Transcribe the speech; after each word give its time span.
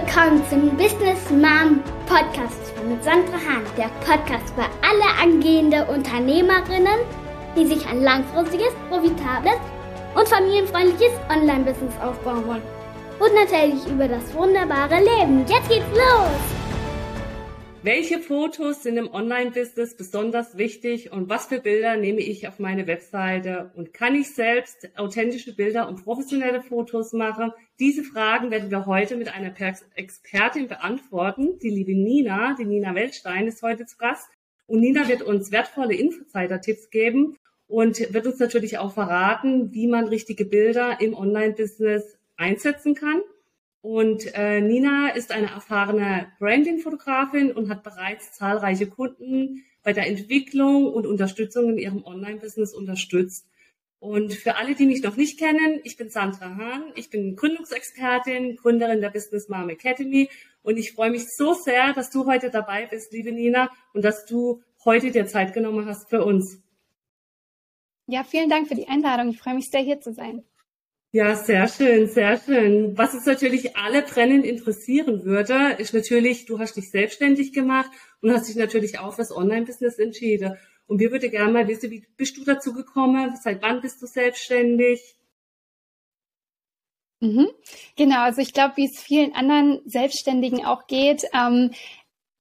willkommen 0.00 0.40
zum 0.48 0.76
Business 0.76 1.28
Mom 1.30 1.82
Podcast 2.06 2.72
mit 2.88 3.02
Sandra 3.02 3.32
Hahn, 3.32 3.64
der 3.76 3.88
Podcast 4.06 4.54
für 4.54 4.62
alle 4.62 5.20
angehende 5.20 5.84
Unternehmerinnen, 5.86 7.00
die 7.56 7.66
sich 7.66 7.84
ein 7.88 8.02
langfristiges, 8.02 8.72
profitables 8.88 9.56
und 10.14 10.28
familienfreundliches 10.28 11.14
Online-Business 11.28 11.94
aufbauen 12.00 12.46
wollen. 12.46 12.62
Und 13.18 13.34
natürlich 13.34 13.86
über 13.88 14.06
das 14.06 14.32
wunderbare 14.34 14.98
Leben. 15.00 15.44
Jetzt 15.48 15.68
geht's 15.68 15.86
los! 15.90 16.57
Welche 17.88 18.18
Fotos 18.18 18.82
sind 18.82 18.98
im 18.98 19.10
Online-Business 19.10 19.96
besonders 19.96 20.58
wichtig 20.58 21.10
und 21.10 21.30
was 21.30 21.46
für 21.46 21.58
Bilder 21.58 21.96
nehme 21.96 22.20
ich 22.20 22.46
auf 22.46 22.58
meine 22.58 22.86
Webseite 22.86 23.70
und 23.76 23.94
kann 23.94 24.14
ich 24.14 24.34
selbst 24.34 24.90
authentische 24.98 25.56
Bilder 25.56 25.88
und 25.88 26.04
professionelle 26.04 26.60
Fotos 26.60 27.14
machen? 27.14 27.50
Diese 27.80 28.02
Fragen 28.04 28.50
werden 28.50 28.70
wir 28.70 28.84
heute 28.84 29.16
mit 29.16 29.34
einer 29.34 29.54
Expertin 29.94 30.68
beantworten. 30.68 31.58
Die 31.62 31.70
liebe 31.70 31.94
Nina, 31.94 32.54
die 32.58 32.66
Nina 32.66 32.94
Weltstein 32.94 33.46
ist 33.46 33.62
heute 33.62 33.86
zu 33.86 33.96
Gast 33.96 34.28
und 34.66 34.80
Nina 34.80 35.08
wird 35.08 35.22
uns 35.22 35.50
wertvolle 35.50 35.94
Infozeiter-Tipps 35.94 36.90
geben 36.90 37.38
und 37.68 38.12
wird 38.12 38.26
uns 38.26 38.38
natürlich 38.38 38.76
auch 38.76 38.92
verraten, 38.92 39.72
wie 39.72 39.86
man 39.86 40.08
richtige 40.08 40.44
Bilder 40.44 41.00
im 41.00 41.14
Online-Business 41.14 42.18
einsetzen 42.36 42.94
kann. 42.94 43.22
Und 43.80 44.34
äh, 44.34 44.60
Nina 44.60 45.10
ist 45.10 45.30
eine 45.30 45.50
erfahrene 45.50 46.32
Branding-Fotografin 46.38 47.52
und 47.52 47.70
hat 47.70 47.82
bereits 47.82 48.32
zahlreiche 48.32 48.88
Kunden 48.88 49.64
bei 49.82 49.92
der 49.92 50.06
Entwicklung 50.06 50.92
und 50.92 51.06
Unterstützung 51.06 51.70
in 51.70 51.78
ihrem 51.78 52.04
Online-Business 52.04 52.74
unterstützt. 52.74 53.46
Und 54.00 54.32
für 54.32 54.56
alle, 54.56 54.74
die 54.74 54.86
mich 54.86 55.02
noch 55.02 55.16
nicht 55.16 55.38
kennen, 55.38 55.80
ich 55.82 55.96
bin 55.96 56.08
Sandra 56.08 56.56
Hahn, 56.56 56.92
ich 56.94 57.10
bin 57.10 57.34
Gründungsexpertin, 57.34 58.56
Gründerin 58.56 59.00
der 59.00 59.10
Business 59.10 59.48
Mom 59.48 59.68
Academy 59.70 60.28
und 60.62 60.76
ich 60.76 60.92
freue 60.92 61.10
mich 61.10 61.24
so 61.36 61.54
sehr, 61.54 61.92
dass 61.94 62.10
du 62.10 62.26
heute 62.26 62.50
dabei 62.50 62.86
bist, 62.86 63.12
liebe 63.12 63.32
Nina, 63.32 63.70
und 63.94 64.04
dass 64.04 64.24
du 64.24 64.62
heute 64.84 65.10
dir 65.10 65.26
Zeit 65.26 65.52
genommen 65.52 65.86
hast 65.86 66.08
für 66.08 66.24
uns. 66.24 66.62
Ja, 68.06 68.22
vielen 68.22 68.48
Dank 68.48 68.68
für 68.68 68.76
die 68.76 68.88
Einladung. 68.88 69.30
Ich 69.30 69.38
freue 69.38 69.54
mich 69.54 69.68
sehr, 69.70 69.82
hier 69.82 70.00
zu 70.00 70.12
sein. 70.12 70.44
Ja, 71.10 71.34
sehr 71.36 71.68
schön, 71.68 72.06
sehr 72.06 72.38
schön. 72.38 72.98
Was 72.98 73.14
uns 73.14 73.24
natürlich 73.24 73.76
alle 73.78 74.02
brennend 74.02 74.44
interessieren 74.44 75.24
würde, 75.24 75.76
ist 75.78 75.94
natürlich, 75.94 76.44
du 76.44 76.58
hast 76.58 76.76
dich 76.76 76.90
selbstständig 76.90 77.54
gemacht 77.54 77.90
und 78.20 78.30
hast 78.30 78.46
dich 78.48 78.56
natürlich 78.56 78.98
auch 78.98 79.14
fürs 79.14 79.34
Online-Business 79.34 79.98
entschieden. 79.98 80.58
Und 80.86 81.00
wir 81.00 81.10
würden 81.10 81.30
gerne 81.30 81.50
mal 81.50 81.66
wissen, 81.66 81.90
wie 81.90 82.06
bist 82.18 82.36
du 82.36 82.44
dazu 82.44 82.74
gekommen? 82.74 83.34
Seit 83.42 83.62
wann 83.62 83.80
bist 83.80 84.02
du 84.02 84.06
selbstständig? 84.06 85.16
Mhm. 87.20 87.48
Genau, 87.96 88.20
also 88.20 88.42
ich 88.42 88.52
glaube, 88.52 88.76
wie 88.76 88.86
es 88.86 89.00
vielen 89.00 89.34
anderen 89.34 89.80
Selbstständigen 89.86 90.64
auch 90.66 90.86
geht, 90.86 91.24
ähm, 91.32 91.70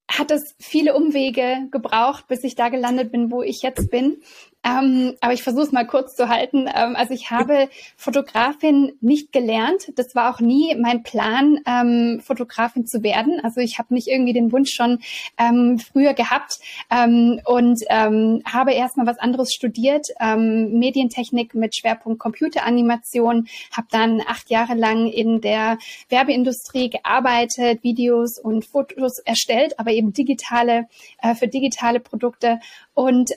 hat 0.09 0.31
es 0.31 0.55
viele 0.59 0.93
Umwege 0.93 1.67
gebraucht, 1.71 2.27
bis 2.27 2.43
ich 2.43 2.55
da 2.55 2.69
gelandet 2.69 3.11
bin, 3.11 3.31
wo 3.31 3.41
ich 3.41 3.61
jetzt 3.61 3.89
bin. 3.89 4.21
Ähm, 4.67 5.15
aber 5.21 5.33
ich 5.33 5.43
versuche 5.43 5.63
es 5.63 5.71
mal 5.71 5.87
kurz 5.87 6.15
zu 6.15 6.27
halten. 6.27 6.67
Ähm, 6.73 6.95
also 6.95 7.13
ich 7.13 7.31
habe 7.31 7.69
Fotografin 7.95 8.93
nicht 8.99 9.31
gelernt. 9.31 9.93
Das 9.95 10.13
war 10.13 10.33
auch 10.33 10.41
nie 10.41 10.75
mein 10.75 11.03
Plan, 11.03 11.59
ähm, 11.65 12.19
Fotografin 12.21 12.85
zu 12.85 13.01
werden. 13.01 13.39
Also 13.43 13.61
ich 13.61 13.79
habe 13.79 13.93
nicht 13.93 14.07
irgendwie 14.07 14.33
den 14.33 14.51
Wunsch 14.51 14.71
schon 14.73 14.99
ähm, 15.37 15.79
früher 15.79 16.13
gehabt 16.13 16.59
ähm, 16.91 17.39
und 17.45 17.79
ähm, 17.89 18.41
habe 18.45 18.73
erstmal 18.73 19.07
was 19.07 19.19
anderes 19.19 19.53
studiert, 19.53 20.07
Medientechnik 20.19 21.53
mit 21.53 21.75
Schwerpunkt 21.75 22.19
Computeranimation, 22.19 23.47
habe 23.71 23.87
dann 23.91 24.21
acht 24.25 24.49
Jahre 24.49 24.73
lang 24.73 25.07
in 25.07 25.41
der 25.41 25.77
Werbeindustrie 26.09 26.89
gearbeitet, 26.89 27.83
Videos 27.83 28.39
und 28.39 28.65
Fotos 28.65 29.19
erstellt, 29.19 29.79
aber 29.79 29.91
eben 29.91 30.13
digitale 30.13 30.87
äh, 31.21 31.35
für 31.35 31.47
digitale 31.47 31.99
Produkte 31.99 32.59
und 32.93 33.31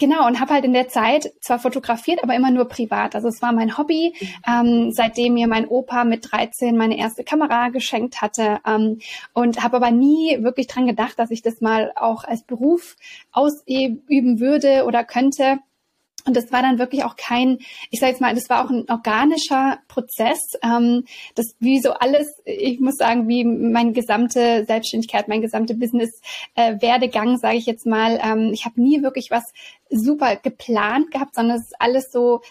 Genau, 0.00 0.28
und 0.28 0.38
habe 0.38 0.54
halt 0.54 0.64
in 0.64 0.72
der 0.72 0.86
Zeit 0.88 1.32
zwar 1.40 1.58
fotografiert, 1.58 2.22
aber 2.22 2.36
immer 2.36 2.52
nur 2.52 2.68
privat. 2.68 3.16
Also 3.16 3.26
es 3.26 3.42
war 3.42 3.52
mein 3.52 3.76
Hobby, 3.76 4.14
ähm, 4.46 4.92
seitdem 4.92 5.34
mir 5.34 5.48
mein 5.48 5.66
Opa 5.66 6.04
mit 6.04 6.30
13 6.30 6.76
meine 6.76 6.96
erste 6.96 7.24
Kamera 7.24 7.70
geschenkt 7.70 8.22
hatte. 8.22 8.60
Ähm, 8.64 9.00
und 9.32 9.62
habe 9.62 9.76
aber 9.76 9.90
nie 9.90 10.38
wirklich 10.42 10.68
dran 10.68 10.86
gedacht, 10.86 11.18
dass 11.18 11.32
ich 11.32 11.42
das 11.42 11.60
mal 11.60 11.92
auch 11.96 12.22
als 12.22 12.42
Beruf 12.44 12.94
ausüben 13.32 14.38
würde 14.38 14.84
oder 14.86 15.02
könnte. 15.02 15.58
Und 16.28 16.36
das 16.36 16.52
war 16.52 16.62
dann 16.62 16.78
wirklich 16.78 17.04
auch 17.04 17.16
kein, 17.16 17.58
ich 17.90 17.98
sage 17.98 18.12
jetzt 18.12 18.20
mal, 18.20 18.34
das 18.34 18.48
war 18.48 18.64
auch 18.64 18.70
ein 18.70 18.84
organischer 18.88 19.78
Prozess. 19.88 20.38
Ähm, 20.62 21.04
das 21.34 21.56
wie 21.58 21.80
so 21.80 21.92
alles, 21.92 22.40
ich 22.44 22.78
muss 22.80 22.96
sagen, 22.96 23.28
wie 23.28 23.44
meine 23.44 23.92
gesamte 23.92 24.64
Selbstständigkeit, 24.66 25.26
mein 25.26 25.42
gesamte 25.42 25.74
Business-Werdegang, 25.74 27.34
äh, 27.34 27.38
sage 27.38 27.56
ich 27.56 27.66
jetzt 27.66 27.86
mal. 27.86 28.20
Ähm, 28.22 28.50
ich 28.52 28.64
habe 28.64 28.80
nie 28.80 29.02
wirklich 29.02 29.30
was 29.30 29.44
super 29.90 30.36
geplant 30.36 31.10
gehabt, 31.10 31.34
sondern 31.34 31.56
es 31.56 31.64
ist 31.64 31.80
alles 31.80 32.12
so 32.12 32.42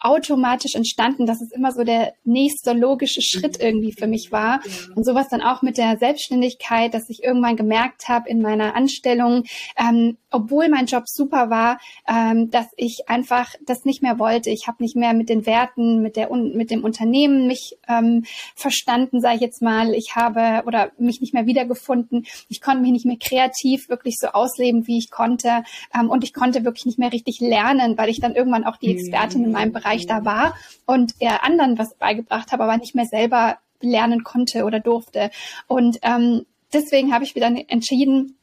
automatisch 0.00 0.74
entstanden, 0.74 1.26
dass 1.26 1.40
es 1.40 1.52
immer 1.52 1.72
so 1.72 1.84
der 1.84 2.14
nächste 2.24 2.72
logische 2.72 3.22
Schritt 3.22 3.58
mhm. 3.58 3.64
irgendwie 3.64 3.92
für 3.92 4.06
mich 4.06 4.32
war. 4.32 4.60
Und 4.94 5.04
sowas 5.04 5.28
dann 5.28 5.42
auch 5.42 5.62
mit 5.62 5.78
der 5.78 5.98
Selbstständigkeit, 5.98 6.94
dass 6.94 7.08
ich 7.08 7.22
irgendwann 7.22 7.56
gemerkt 7.56 8.08
habe 8.08 8.28
in 8.28 8.42
meiner 8.42 8.74
Anstellung, 8.74 9.44
ähm, 9.76 10.16
obwohl 10.30 10.68
mein 10.68 10.86
Job 10.86 11.04
super 11.06 11.50
war, 11.50 11.78
ähm, 12.06 12.50
dass 12.50 12.66
ich 12.76 13.08
einfach 13.08 13.54
das 13.64 13.84
nicht 13.84 14.02
mehr 14.02 14.18
wollte. 14.18 14.50
Ich 14.50 14.66
habe 14.66 14.82
nicht 14.82 14.96
mehr 14.96 15.14
mit 15.14 15.28
den 15.28 15.46
Werten, 15.46 16.02
mit 16.02 16.16
der 16.16 16.30
mit 16.30 16.70
dem 16.70 16.84
Unternehmen 16.84 17.46
mich 17.46 17.78
ähm, 17.88 18.24
verstanden, 18.54 19.20
sage 19.20 19.36
ich 19.36 19.40
jetzt 19.40 19.62
mal. 19.62 19.94
Ich 19.94 20.14
habe 20.14 20.66
oder 20.66 20.90
mich 20.98 21.20
nicht 21.20 21.32
mehr 21.32 21.46
wiedergefunden. 21.46 22.26
Ich 22.48 22.60
konnte 22.60 22.82
mich 22.82 22.92
nicht 22.92 23.06
mehr 23.06 23.16
kreativ 23.18 23.88
wirklich 23.88 24.16
so 24.20 24.28
ausleben, 24.28 24.86
wie 24.86 24.98
ich 24.98 25.10
konnte. 25.10 25.64
Ähm, 25.98 26.10
und 26.10 26.24
ich 26.24 26.34
konnte 26.34 26.64
wirklich 26.64 26.86
nicht 26.86 26.98
mehr 26.98 27.12
richtig 27.12 27.40
lernen, 27.40 27.96
weil 27.96 28.10
ich 28.10 28.20
dann 28.20 28.34
irgendwann 28.34 28.64
auch 28.64 28.76
die 28.76 28.90
Expertin 28.90 29.44
in 29.44 29.52
meinem 29.52 29.72
Bereich 29.72 29.85
Bereich 29.86 30.06
da 30.06 30.24
war 30.24 30.56
und 30.84 31.14
er 31.20 31.44
anderen 31.44 31.78
was 31.78 31.94
beigebracht 31.94 32.52
habe, 32.52 32.64
aber 32.64 32.76
nicht 32.76 32.94
mehr 32.94 33.06
selber 33.06 33.58
lernen 33.80 34.24
konnte 34.24 34.64
oder 34.64 34.80
durfte. 34.80 35.30
Und 35.68 35.98
ähm, 36.02 36.44
deswegen 36.72 37.14
habe 37.14 37.24
ich 37.24 37.34
wieder 37.34 37.50
entschieden, 37.68 38.36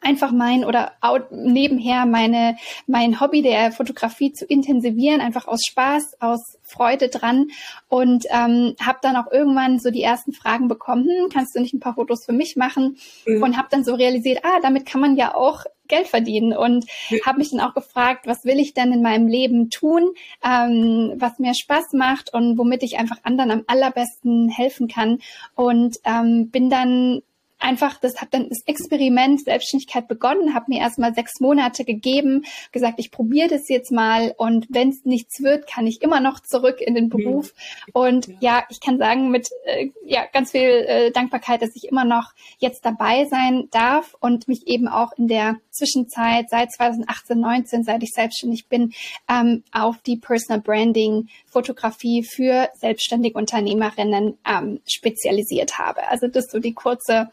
einfach 0.00 0.32
mein 0.32 0.66
oder 0.66 0.92
nebenher 1.30 2.04
meine 2.04 2.58
mein 2.86 3.20
Hobby 3.20 3.40
der 3.40 3.72
Fotografie 3.72 4.32
zu 4.32 4.44
intensivieren, 4.44 5.22
einfach 5.22 5.46
aus 5.48 5.62
Spaß, 5.66 6.20
aus 6.20 6.58
Freude 6.62 7.08
dran 7.08 7.46
und 7.88 8.26
ähm, 8.28 8.74
habe 8.84 8.98
dann 9.00 9.16
auch 9.16 9.32
irgendwann 9.32 9.78
so 9.78 9.90
die 9.90 10.02
ersten 10.02 10.34
Fragen 10.34 10.68
bekommen, 10.68 11.08
hm, 11.08 11.30
kannst 11.32 11.56
du 11.56 11.60
nicht 11.60 11.72
ein 11.72 11.80
paar 11.80 11.94
Fotos 11.94 12.26
für 12.26 12.32
mich 12.32 12.56
machen? 12.56 12.98
Mhm. 13.24 13.42
Und 13.42 13.56
habe 13.56 13.68
dann 13.70 13.84
so 13.84 13.94
realisiert, 13.94 14.40
ah, 14.44 14.60
damit 14.60 14.84
kann 14.84 15.00
man 15.00 15.16
ja 15.16 15.34
auch 15.34 15.64
Geld 15.88 16.08
verdienen 16.08 16.56
und 16.56 16.86
ja. 17.08 17.18
habe 17.26 17.38
mich 17.38 17.50
dann 17.50 17.60
auch 17.60 17.74
gefragt, 17.74 18.26
was 18.26 18.44
will 18.44 18.58
ich 18.58 18.74
denn 18.74 18.92
in 18.92 19.02
meinem 19.02 19.26
Leben 19.26 19.70
tun, 19.70 20.12
ähm, 20.44 21.14
was 21.16 21.38
mir 21.38 21.54
Spaß 21.54 21.92
macht 21.92 22.32
und 22.32 22.58
womit 22.58 22.82
ich 22.82 22.98
einfach 22.98 23.18
anderen 23.22 23.50
am 23.50 23.64
allerbesten 23.66 24.48
helfen 24.48 24.88
kann 24.88 25.18
und 25.54 25.98
ähm, 26.04 26.50
bin 26.50 26.70
dann 26.70 27.22
einfach, 27.64 27.98
das 27.98 28.16
habe 28.16 28.28
dann 28.30 28.48
das 28.48 28.62
Experiment 28.66 29.42
Selbstständigkeit 29.42 30.06
begonnen, 30.06 30.54
habe 30.54 30.66
mir 30.68 30.80
erstmal 30.80 31.14
sechs 31.14 31.40
Monate 31.40 31.84
gegeben, 31.84 32.44
gesagt, 32.72 32.98
ich 32.98 33.10
probiere 33.10 33.48
das 33.48 33.68
jetzt 33.68 33.90
mal 33.90 34.34
und 34.36 34.66
wenn 34.68 34.90
es 34.90 35.04
nichts 35.04 35.42
wird, 35.42 35.66
kann 35.66 35.86
ich 35.86 36.02
immer 36.02 36.20
noch 36.20 36.40
zurück 36.40 36.80
in 36.80 36.94
den 36.94 37.08
Beruf. 37.08 37.54
Und 37.92 38.28
ja, 38.40 38.64
ich 38.68 38.80
kann 38.80 38.98
sagen 38.98 39.30
mit 39.30 39.48
äh, 39.64 39.88
ja 40.04 40.24
ganz 40.32 40.52
viel 40.52 40.60
äh, 40.60 41.10
Dankbarkeit, 41.10 41.62
dass 41.62 41.74
ich 41.74 41.88
immer 41.88 42.04
noch 42.04 42.32
jetzt 42.58 42.84
dabei 42.84 43.24
sein 43.24 43.68
darf 43.70 44.14
und 44.20 44.46
mich 44.46 44.66
eben 44.66 44.86
auch 44.86 45.12
in 45.16 45.26
der 45.26 45.56
Zwischenzeit 45.70 46.50
seit 46.50 46.70
2018, 46.70 47.40
19, 47.40 47.84
seit 47.84 48.02
ich 48.02 48.10
selbstständig 48.10 48.68
bin, 48.68 48.92
ähm, 49.28 49.64
auf 49.72 49.98
die 49.98 50.16
Personal 50.16 50.60
Branding 50.60 51.28
Fotografie 51.46 52.22
für 52.22 52.68
selbstständige 52.74 53.38
Unternehmerinnen 53.38 54.36
ähm, 54.46 54.80
spezialisiert 54.86 55.78
habe. 55.78 56.06
Also 56.08 56.28
das 56.28 56.44
ist 56.44 56.52
so 56.52 56.58
die 56.58 56.74
kurze 56.74 57.30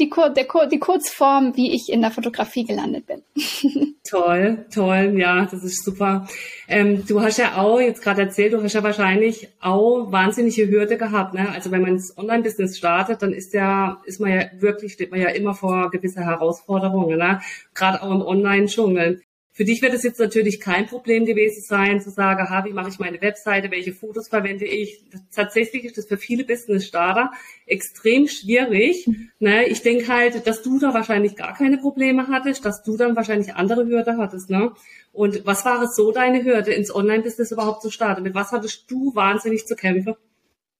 die, 0.00 0.08
Kur 0.08 0.30
der 0.30 0.44
Kur 0.44 0.66
die 0.66 0.78
Kurzform, 0.78 1.56
wie 1.56 1.74
ich 1.74 1.90
in 1.90 2.00
der 2.00 2.10
Fotografie 2.10 2.64
gelandet 2.64 3.06
bin. 3.06 3.22
toll, 4.08 4.66
toll, 4.72 5.14
ja, 5.16 5.46
das 5.46 5.64
ist 5.64 5.84
super. 5.84 6.28
Ähm, 6.68 7.04
du 7.06 7.20
hast 7.20 7.38
ja 7.38 7.56
auch 7.56 7.80
jetzt 7.80 8.02
gerade 8.02 8.22
erzählt, 8.22 8.52
du 8.52 8.62
hast 8.62 8.74
ja 8.74 8.82
wahrscheinlich 8.82 9.48
auch 9.60 10.10
wahnsinnige 10.12 10.68
Hürde 10.68 10.96
gehabt. 10.96 11.34
Ne? 11.34 11.50
Also 11.50 11.70
wenn 11.70 11.82
man 11.82 11.92
ins 11.92 12.16
Online-Business 12.16 12.78
startet, 12.78 13.22
dann 13.22 13.32
ist 13.32 13.52
ja, 13.54 14.00
ist 14.04 14.20
man 14.20 14.32
ja 14.32 14.44
wirklich, 14.58 14.92
steht 14.92 15.10
man 15.10 15.20
ja 15.20 15.28
immer 15.30 15.54
vor 15.54 15.90
gewisse 15.90 16.20
Herausforderungen, 16.20 17.18
ne? 17.18 17.40
gerade 17.74 18.02
auch 18.02 18.10
im 18.10 18.22
Online-Dschungel. 18.22 19.20
Für 19.58 19.64
dich 19.64 19.82
wird 19.82 19.92
es 19.92 20.04
jetzt 20.04 20.20
natürlich 20.20 20.60
kein 20.60 20.86
Problem 20.86 21.24
gewesen 21.24 21.62
sein, 21.62 22.00
zu 22.00 22.10
sagen, 22.10 22.40
aha, 22.42 22.64
wie 22.64 22.72
mache 22.72 22.90
ich 22.90 23.00
meine 23.00 23.20
Webseite, 23.20 23.72
welche 23.72 23.92
Fotos 23.92 24.28
verwende 24.28 24.64
ich. 24.64 25.02
Tatsächlich 25.34 25.84
ist 25.84 25.98
das 25.98 26.06
für 26.06 26.16
viele 26.16 26.44
Business-Starter 26.44 27.32
extrem 27.66 28.28
schwierig. 28.28 29.08
Mhm. 29.08 29.30
Ne? 29.40 29.66
Ich 29.66 29.82
denke 29.82 30.06
halt, 30.06 30.46
dass 30.46 30.62
du 30.62 30.78
da 30.78 30.94
wahrscheinlich 30.94 31.34
gar 31.34 31.56
keine 31.56 31.76
Probleme 31.76 32.28
hattest, 32.28 32.64
dass 32.64 32.84
du 32.84 32.96
dann 32.96 33.16
wahrscheinlich 33.16 33.56
andere 33.56 33.84
Hürde 33.84 34.16
hattest. 34.16 34.48
Ne? 34.48 34.70
Und 35.12 35.44
was 35.44 35.64
war 35.64 35.82
es 35.82 35.96
so 35.96 36.12
deine 36.12 36.44
Hürde, 36.44 36.72
ins 36.72 36.94
Online-Business 36.94 37.50
überhaupt 37.50 37.82
zu 37.82 37.90
starten? 37.90 38.22
Mit 38.22 38.36
was 38.36 38.52
hattest 38.52 38.88
du 38.88 39.12
wahnsinnig 39.16 39.66
zu 39.66 39.74
kämpfen? 39.74 40.14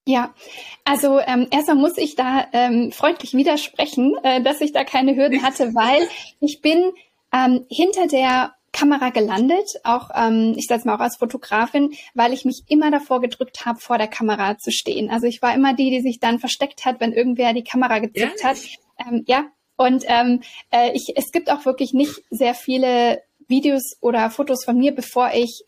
Ja, 0.06 0.32
also 0.84 1.18
ähm, 1.18 1.48
erstmal 1.50 1.78
muss 1.78 1.98
ich 1.98 2.14
da 2.14 2.46
ähm, 2.52 2.92
freundlich 2.92 3.34
widersprechen, 3.34 4.14
äh, 4.22 4.40
dass 4.40 4.60
ich 4.60 4.70
da 4.70 4.84
keine 4.84 5.16
Hürden 5.16 5.42
hatte, 5.44 5.74
weil 5.74 5.98
ich 6.38 6.60
bin 6.62 6.92
ähm, 7.32 7.66
hinter 7.68 8.06
der 8.06 8.54
Kamera 8.72 9.10
gelandet, 9.10 9.68
auch 9.84 10.10
ähm, 10.14 10.54
ich 10.56 10.66
sage 10.66 10.82
mal 10.84 10.96
auch 10.96 11.00
als 11.00 11.16
Fotografin, 11.16 11.92
weil 12.14 12.32
ich 12.32 12.44
mich 12.44 12.62
immer 12.68 12.90
davor 12.90 13.20
gedrückt 13.20 13.64
habe, 13.64 13.80
vor 13.80 13.98
der 13.98 14.08
Kamera 14.08 14.58
zu 14.58 14.70
stehen. 14.70 15.10
Also 15.10 15.26
ich 15.26 15.42
war 15.42 15.54
immer 15.54 15.74
die, 15.74 15.90
die 15.90 16.00
sich 16.00 16.20
dann 16.20 16.38
versteckt 16.38 16.84
hat, 16.84 17.00
wenn 17.00 17.12
irgendwer 17.12 17.52
die 17.52 17.64
Kamera 17.64 17.98
gezückt 17.98 18.40
ja. 18.42 18.48
hat. 18.48 18.58
Ähm, 18.98 19.24
ja, 19.26 19.46
und 19.76 20.04
ähm, 20.06 20.42
äh, 20.70 20.90
ich, 20.92 21.12
es 21.16 21.30
gibt 21.30 21.50
auch 21.50 21.64
wirklich 21.64 21.92
nicht 21.92 22.22
sehr 22.30 22.54
viele 22.54 23.22
Videos 23.46 23.96
oder 24.00 24.28
Fotos 24.30 24.64
von 24.64 24.76
mir, 24.76 24.92
bevor 24.92 25.30
ich 25.32 25.64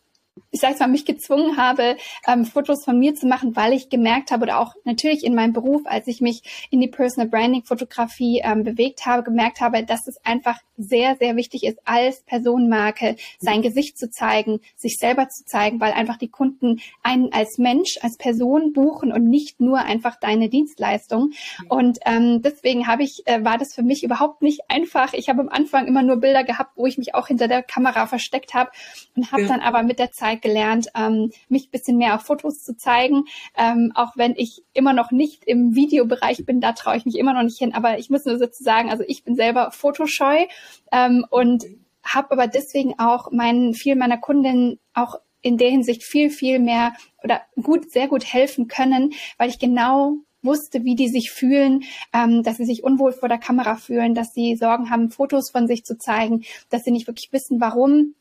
ich 0.50 0.60
sage 0.60 0.76
mal, 0.80 0.88
mich 0.88 1.04
gezwungen 1.04 1.56
habe, 1.56 1.96
ähm, 2.26 2.44
Fotos 2.44 2.84
von 2.84 2.98
mir 2.98 3.14
zu 3.14 3.26
machen, 3.26 3.54
weil 3.54 3.72
ich 3.72 3.88
gemerkt 3.88 4.30
habe 4.30 4.44
oder 4.44 4.58
auch 4.58 4.74
natürlich 4.84 5.24
in 5.24 5.34
meinem 5.34 5.52
Beruf, 5.52 5.82
als 5.84 6.06
ich 6.08 6.20
mich 6.20 6.42
in 6.70 6.80
die 6.80 6.88
Personal 6.88 7.28
Branding 7.28 7.64
Fotografie 7.64 8.40
ähm, 8.42 8.64
bewegt 8.64 9.06
habe, 9.06 9.22
gemerkt 9.22 9.60
habe, 9.60 9.84
dass 9.84 10.06
es 10.08 10.16
einfach 10.24 10.58
sehr, 10.76 11.16
sehr 11.16 11.36
wichtig 11.36 11.64
ist, 11.64 11.78
als 11.84 12.22
Personenmarke 12.22 13.16
sein 13.38 13.62
Gesicht 13.62 13.98
zu 13.98 14.10
zeigen, 14.10 14.60
sich 14.76 14.96
selber 14.98 15.28
zu 15.28 15.44
zeigen, 15.44 15.80
weil 15.80 15.92
einfach 15.92 16.16
die 16.16 16.28
Kunden 16.28 16.80
einen 17.02 17.32
als 17.32 17.58
Mensch, 17.58 17.98
als 18.00 18.16
Person 18.16 18.72
buchen 18.72 19.12
und 19.12 19.28
nicht 19.28 19.60
nur 19.60 19.78
einfach 19.78 20.16
deine 20.18 20.48
Dienstleistung. 20.48 21.32
Und 21.68 21.98
ähm, 22.06 22.42
deswegen 22.42 22.86
habe 22.86 23.02
ich, 23.04 23.22
äh, 23.26 23.44
war 23.44 23.58
das 23.58 23.74
für 23.74 23.82
mich 23.82 24.02
überhaupt 24.02 24.42
nicht 24.42 24.62
einfach. 24.68 25.12
Ich 25.12 25.28
habe 25.28 25.40
am 25.40 25.48
Anfang 25.48 25.86
immer 25.86 26.02
nur 26.02 26.16
Bilder 26.16 26.44
gehabt, 26.44 26.72
wo 26.76 26.86
ich 26.86 26.98
mich 26.98 27.14
auch 27.14 27.28
hinter 27.28 27.46
der 27.46 27.62
Kamera 27.62 28.06
versteckt 28.06 28.54
habe 28.54 28.70
und 29.16 29.30
habe 29.30 29.42
ja. 29.42 29.48
dann 29.48 29.60
aber 29.60 29.82
mit 29.82 29.98
der 29.98 30.10
Zeit 30.20 30.42
gelernt, 30.42 30.88
ähm, 30.94 31.32
mich 31.48 31.68
ein 31.68 31.70
bisschen 31.70 31.96
mehr 31.96 32.14
auf 32.14 32.22
Fotos 32.22 32.62
zu 32.62 32.76
zeigen, 32.76 33.24
ähm, 33.56 33.92
auch 33.94 34.12
wenn 34.16 34.34
ich 34.36 34.62
immer 34.74 34.92
noch 34.92 35.10
nicht 35.10 35.44
im 35.44 35.74
Videobereich 35.74 36.44
bin, 36.44 36.60
da 36.60 36.72
traue 36.72 36.96
ich 36.96 37.06
mich 37.06 37.16
immer 37.16 37.32
noch 37.32 37.42
nicht 37.42 37.58
hin. 37.58 37.74
Aber 37.74 37.98
ich 37.98 38.10
muss 38.10 38.26
nur 38.26 38.38
sozusagen, 38.38 38.90
also 38.90 39.02
ich 39.06 39.24
bin 39.24 39.34
selber 39.34 39.70
fotoscheu 39.70 40.46
ähm, 40.92 41.26
und 41.30 41.64
habe 42.02 42.32
aber 42.32 42.46
deswegen 42.46 42.98
auch 42.98 43.30
meinen, 43.30 43.74
viel 43.74 43.96
meiner 43.96 44.18
Kundinnen 44.18 44.78
auch 44.94 45.16
in 45.42 45.56
der 45.56 45.70
Hinsicht 45.70 46.02
viel, 46.02 46.28
viel 46.30 46.58
mehr 46.58 46.92
oder 47.24 47.40
gut, 47.62 47.90
sehr 47.90 48.08
gut 48.08 48.24
helfen 48.24 48.68
können, 48.68 49.14
weil 49.38 49.48
ich 49.48 49.58
genau 49.58 50.16
wusste, 50.42 50.84
wie 50.84 50.94
die 50.94 51.08
sich 51.08 51.30
fühlen, 51.30 51.82
ähm, 52.12 52.42
dass 52.42 52.56
sie 52.56 52.64
sich 52.64 52.82
unwohl 52.82 53.12
vor 53.12 53.28
der 53.28 53.38
Kamera 53.38 53.76
fühlen, 53.76 54.14
dass 54.14 54.34
sie 54.34 54.56
Sorgen 54.56 54.90
haben, 54.90 55.10
Fotos 55.10 55.50
von 55.50 55.66
sich 55.66 55.84
zu 55.84 55.98
zeigen, 55.98 56.44
dass 56.70 56.84
sie 56.84 56.90
nicht 56.90 57.06
wirklich 57.06 57.32
wissen, 57.32 57.60
warum 57.60 58.14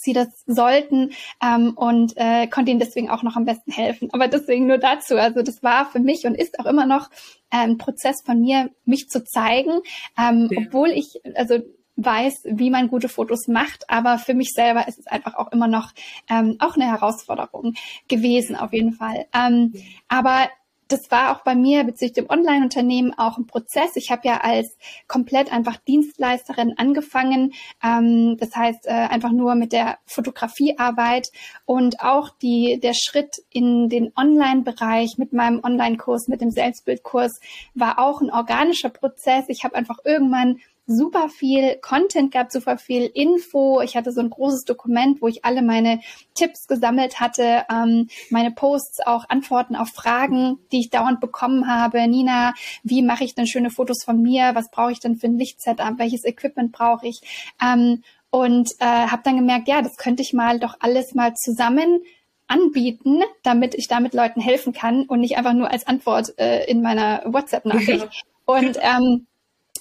sie 0.00 0.12
das 0.12 0.28
sollten 0.46 1.12
ähm, 1.42 1.72
und 1.76 2.14
äh, 2.16 2.46
konnte 2.46 2.70
ihnen 2.70 2.80
deswegen 2.80 3.10
auch 3.10 3.22
noch 3.22 3.36
am 3.36 3.44
besten 3.44 3.72
helfen. 3.72 4.08
Aber 4.12 4.28
deswegen 4.28 4.66
nur 4.66 4.78
dazu. 4.78 5.16
Also 5.16 5.42
das 5.42 5.62
war 5.62 5.86
für 5.86 6.00
mich 6.00 6.24
und 6.24 6.34
ist 6.34 6.58
auch 6.58 6.66
immer 6.66 6.86
noch 6.86 7.10
äh, 7.50 7.58
ein 7.58 7.78
Prozess 7.78 8.16
von 8.24 8.40
mir, 8.40 8.70
mich 8.84 9.08
zu 9.08 9.24
zeigen, 9.24 9.80
ähm, 10.18 10.48
ja. 10.50 10.62
obwohl 10.66 10.90
ich 10.90 11.20
also 11.34 11.60
weiß, 11.96 12.44
wie 12.44 12.70
man 12.70 12.88
gute 12.88 13.08
Fotos 13.08 13.46
macht, 13.46 13.84
aber 13.88 14.18
für 14.18 14.34
mich 14.34 14.50
selber 14.54 14.88
ist 14.88 14.98
es 14.98 15.06
einfach 15.06 15.34
auch 15.34 15.52
immer 15.52 15.68
noch 15.68 15.92
ähm, 16.30 16.56
auch 16.58 16.74
eine 16.74 16.86
Herausforderung 16.86 17.74
gewesen 18.08 18.56
auf 18.56 18.72
jeden 18.72 18.92
Fall. 18.92 19.26
Ähm, 19.34 19.74
aber 20.08 20.48
das 20.90 21.10
war 21.10 21.34
auch 21.34 21.42
bei 21.42 21.54
mir 21.54 21.84
bezüglich 21.84 22.12
dem 22.12 22.28
Online-Unternehmen 22.28 23.14
auch 23.16 23.38
ein 23.38 23.46
Prozess. 23.46 23.96
Ich 23.96 24.10
habe 24.10 24.26
ja 24.26 24.38
als 24.38 24.76
komplett 25.06 25.52
einfach 25.52 25.76
Dienstleisterin 25.76 26.74
angefangen. 26.76 27.52
Ähm, 27.82 28.36
das 28.38 28.54
heißt 28.54 28.86
äh, 28.86 28.90
einfach 28.90 29.32
nur 29.32 29.54
mit 29.54 29.72
der 29.72 29.98
Fotografiearbeit 30.06 31.28
und 31.64 32.00
auch 32.00 32.30
die 32.30 32.80
der 32.82 32.94
Schritt 32.94 33.36
in 33.50 33.88
den 33.88 34.12
Online-Bereich 34.16 35.14
mit 35.16 35.32
meinem 35.32 35.60
Online-Kurs, 35.62 36.28
mit 36.28 36.40
dem 36.40 36.50
Selbstbildkurs 36.50 37.40
war 37.74 37.98
auch 37.98 38.20
ein 38.20 38.30
organischer 38.30 38.90
Prozess. 38.90 39.44
Ich 39.48 39.64
habe 39.64 39.76
einfach 39.76 39.98
irgendwann 40.04 40.58
super 40.90 41.28
viel 41.28 41.76
Content 41.76 42.32
gab, 42.32 42.50
super 42.50 42.76
viel 42.76 43.10
Info. 43.14 43.80
Ich 43.80 43.96
hatte 43.96 44.12
so 44.12 44.20
ein 44.20 44.30
großes 44.30 44.64
Dokument, 44.64 45.22
wo 45.22 45.28
ich 45.28 45.44
alle 45.44 45.62
meine 45.62 46.00
Tipps 46.34 46.66
gesammelt 46.66 47.20
hatte, 47.20 47.64
ähm, 47.70 48.08
meine 48.30 48.50
Posts, 48.50 49.06
auch 49.06 49.28
Antworten 49.28 49.76
auf 49.76 49.88
Fragen, 49.88 50.58
die 50.72 50.80
ich 50.80 50.90
dauernd 50.90 51.20
bekommen 51.20 51.68
habe. 51.68 52.06
Nina, 52.08 52.54
wie 52.82 53.02
mache 53.02 53.24
ich 53.24 53.34
denn 53.34 53.46
schöne 53.46 53.70
Fotos 53.70 54.04
von 54.04 54.20
mir? 54.20 54.54
Was 54.54 54.70
brauche 54.70 54.92
ich 54.92 55.00
denn 55.00 55.16
für 55.16 55.28
ein 55.28 55.38
Lichtsetup? 55.38 55.98
Welches 55.98 56.24
Equipment 56.24 56.72
brauche 56.72 57.06
ich? 57.06 57.20
Ähm, 57.62 58.02
und 58.30 58.70
äh, 58.78 58.84
habe 58.84 59.22
dann 59.24 59.36
gemerkt, 59.36 59.68
ja, 59.68 59.82
das 59.82 59.96
könnte 59.96 60.22
ich 60.22 60.32
mal 60.32 60.60
doch 60.60 60.76
alles 60.80 61.14
mal 61.14 61.34
zusammen 61.34 62.00
anbieten, 62.46 63.22
damit 63.42 63.74
ich 63.74 63.86
damit 63.86 64.12
Leuten 64.12 64.40
helfen 64.40 64.72
kann 64.72 65.04
und 65.04 65.20
nicht 65.20 65.36
einfach 65.36 65.52
nur 65.52 65.70
als 65.70 65.86
Antwort 65.86 66.36
äh, 66.38 66.64
in 66.64 66.82
meiner 66.82 67.22
WhatsApp-Nachricht. 67.24 68.04
Ja. 68.04 68.10
Und 68.46 68.78
ähm, 68.82 69.26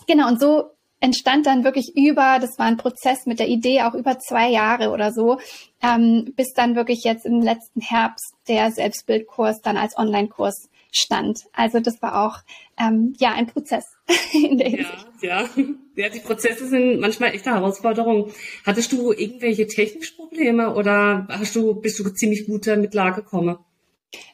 genau, 0.06 0.28
und 0.28 0.40
so 0.40 0.70
entstand 1.00 1.46
dann 1.46 1.64
wirklich 1.64 1.96
über, 1.96 2.40
das 2.40 2.58
war 2.60 2.66
ein 2.66 2.78
Prozess 2.78 3.26
mit 3.26 3.40
der 3.40 3.48
Idee 3.48 3.82
auch 3.82 3.94
über 3.94 4.20
zwei 4.20 4.50
Jahre 4.50 4.92
oder 4.92 5.12
so, 5.12 5.40
ähm, 5.82 6.34
bis 6.36 6.54
dann 6.54 6.76
wirklich 6.76 7.04
jetzt 7.04 7.26
im 7.26 7.42
letzten 7.42 7.82
Herbst 7.82 8.34
der 8.48 8.72
Selbstbildkurs 8.72 9.62
dann 9.62 9.78
als 9.78 9.98
Online-Kurs 9.98 10.70
stand. 10.92 11.42
Also 11.54 11.80
das 11.80 12.02
war 12.02 12.26
auch 12.26 12.38
ähm, 12.80 13.14
ja 13.20 13.32
ein 13.32 13.48
Prozess 13.48 13.86
in 14.34 14.58
der 14.58 14.70
Hinsicht. 14.70 15.08
Ja, 15.22 15.44
ja. 15.44 15.66
ja, 15.96 16.10
die 16.10 16.20
Prozesse 16.20 16.68
sind 16.68 17.00
manchmal 17.00 17.34
echte 17.34 17.52
Herausforderungen. 17.52 18.32
Hattest 18.66 18.92
du 18.92 19.12
irgendwelche 19.12 19.68
technischen 19.68 20.18
Probleme 20.18 20.74
oder 20.76 21.28
hast 21.30 21.56
du 21.56 21.76
bist 21.76 22.00
du 22.00 22.10
ziemlich 22.10 22.48
gut 22.48 22.68
damit 22.68 22.92
klargekommen? 22.92 23.58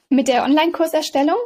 Mit 0.10 0.28
der 0.28 0.44
Online-Kurserstellung? 0.44 1.38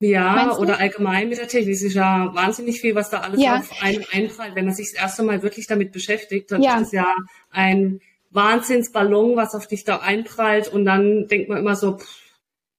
Ja, 0.00 0.56
oder 0.58 0.78
allgemein 0.80 1.28
mit 1.28 1.38
der 1.38 1.48
Technik. 1.48 1.74
Es 1.74 1.82
ist 1.82 1.94
ja 1.94 2.34
wahnsinnig 2.34 2.80
viel, 2.80 2.94
was 2.94 3.10
da 3.10 3.20
alles 3.20 3.40
ja. 3.40 3.58
auf 3.58 3.70
einen 3.80 4.04
einfällt. 4.12 4.54
Wenn 4.54 4.66
man 4.66 4.74
sich 4.74 4.92
das 4.92 5.00
erste 5.00 5.22
Mal 5.22 5.42
wirklich 5.42 5.66
damit 5.66 5.92
beschäftigt, 5.92 6.50
dann 6.50 6.62
ja. 6.62 6.76
ist 6.76 6.88
es 6.88 6.92
ja 6.92 7.14
ein 7.50 8.00
Wahnsinnsballon, 8.30 9.36
was 9.36 9.54
auf 9.54 9.66
dich 9.66 9.84
da 9.84 9.98
einprallt. 9.98 10.68
Und 10.68 10.84
dann 10.84 11.28
denkt 11.28 11.48
man 11.48 11.58
immer 11.58 11.76
so, 11.76 11.98
pff, 11.98 12.24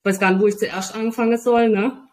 weiß 0.03 0.19
gar 0.19 0.31
nicht, 0.31 0.41
wo 0.41 0.47
ich 0.47 0.57
zuerst 0.57 0.93
anfangen 0.93 1.37
soll, 1.37 1.69
ne? 1.69 2.04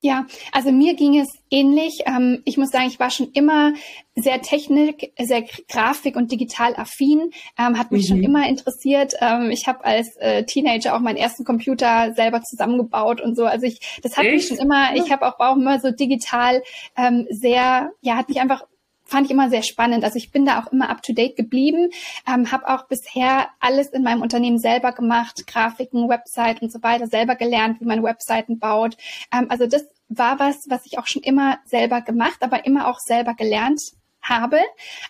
Ja, 0.00 0.26
also 0.52 0.72
mir 0.72 0.94
ging 0.94 1.18
es 1.18 1.28
ähnlich. 1.50 2.02
Ähm, 2.06 2.42
ich 2.44 2.58
muss 2.58 2.70
sagen, 2.70 2.86
ich 2.86 3.00
war 3.00 3.10
schon 3.10 3.30
immer 3.32 3.72
sehr 4.14 4.40
Technik, 4.42 5.12
sehr 5.18 5.44
Grafik 5.68 6.16
und 6.16 6.30
digital 6.30 6.74
affin, 6.76 7.30
ähm, 7.58 7.78
hat 7.78 7.92
mich 7.92 8.04
mhm. 8.04 8.08
schon 8.08 8.22
immer 8.22 8.48
interessiert. 8.48 9.14
Ähm, 9.20 9.50
ich 9.50 9.66
habe 9.66 9.84
als 9.84 10.16
äh, 10.18 10.44
Teenager 10.44 10.94
auch 10.94 11.00
meinen 11.00 11.16
ersten 11.16 11.44
Computer 11.44 12.12
selber 12.14 12.42
zusammengebaut 12.42 13.20
und 13.20 13.36
so. 13.36 13.46
Also 13.46 13.66
ich, 13.66 14.00
das 14.02 14.16
hat 14.16 14.26
Echt? 14.26 14.34
mich 14.34 14.46
schon 14.48 14.58
immer. 14.58 14.94
Ich 14.94 15.10
habe 15.10 15.26
auch, 15.26 15.40
auch 15.40 15.56
immer 15.56 15.80
so 15.80 15.90
digital 15.90 16.62
ähm, 16.96 17.26
sehr, 17.30 17.90
ja, 18.00 18.16
hat 18.16 18.28
mich 18.28 18.40
einfach 18.40 18.64
fand 19.06 19.26
ich 19.26 19.30
immer 19.30 19.48
sehr 19.48 19.62
spannend. 19.62 20.04
Also 20.04 20.16
ich 20.16 20.30
bin 20.30 20.44
da 20.44 20.60
auch 20.60 20.72
immer 20.72 20.90
up 20.90 21.02
to 21.02 21.12
date 21.12 21.36
geblieben, 21.36 21.90
ähm, 22.28 22.52
habe 22.52 22.68
auch 22.68 22.86
bisher 22.88 23.48
alles 23.60 23.88
in 23.88 24.02
meinem 24.02 24.22
Unternehmen 24.22 24.58
selber 24.58 24.92
gemacht, 24.92 25.46
Grafiken, 25.46 26.08
Website 26.08 26.60
und 26.60 26.72
so 26.72 26.82
weiter, 26.82 27.06
selber 27.06 27.36
gelernt, 27.36 27.80
wie 27.80 27.86
man 27.86 28.02
Webseiten 28.02 28.58
baut. 28.58 28.96
Ähm, 29.32 29.46
also 29.48 29.66
das 29.66 29.86
war 30.08 30.38
was, 30.38 30.66
was 30.68 30.84
ich 30.86 30.98
auch 30.98 31.06
schon 31.06 31.22
immer 31.22 31.58
selber 31.64 32.00
gemacht, 32.02 32.38
aber 32.40 32.66
immer 32.66 32.88
auch 32.88 32.98
selber 32.98 33.34
gelernt 33.34 33.80
habe. 34.22 34.58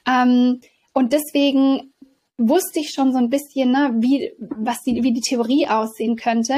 Ähm, 0.06 0.60
und 0.92 1.12
deswegen 1.12 1.92
wusste 2.38 2.80
ich 2.80 2.90
schon 2.90 3.12
so 3.12 3.18
ein 3.18 3.30
bisschen, 3.30 3.70
ne, 3.70 3.94
wie, 3.96 4.32
was 4.38 4.82
die, 4.82 5.02
wie 5.02 5.12
die 5.12 5.22
Theorie 5.22 5.68
aussehen 5.68 6.16
könnte. 6.16 6.54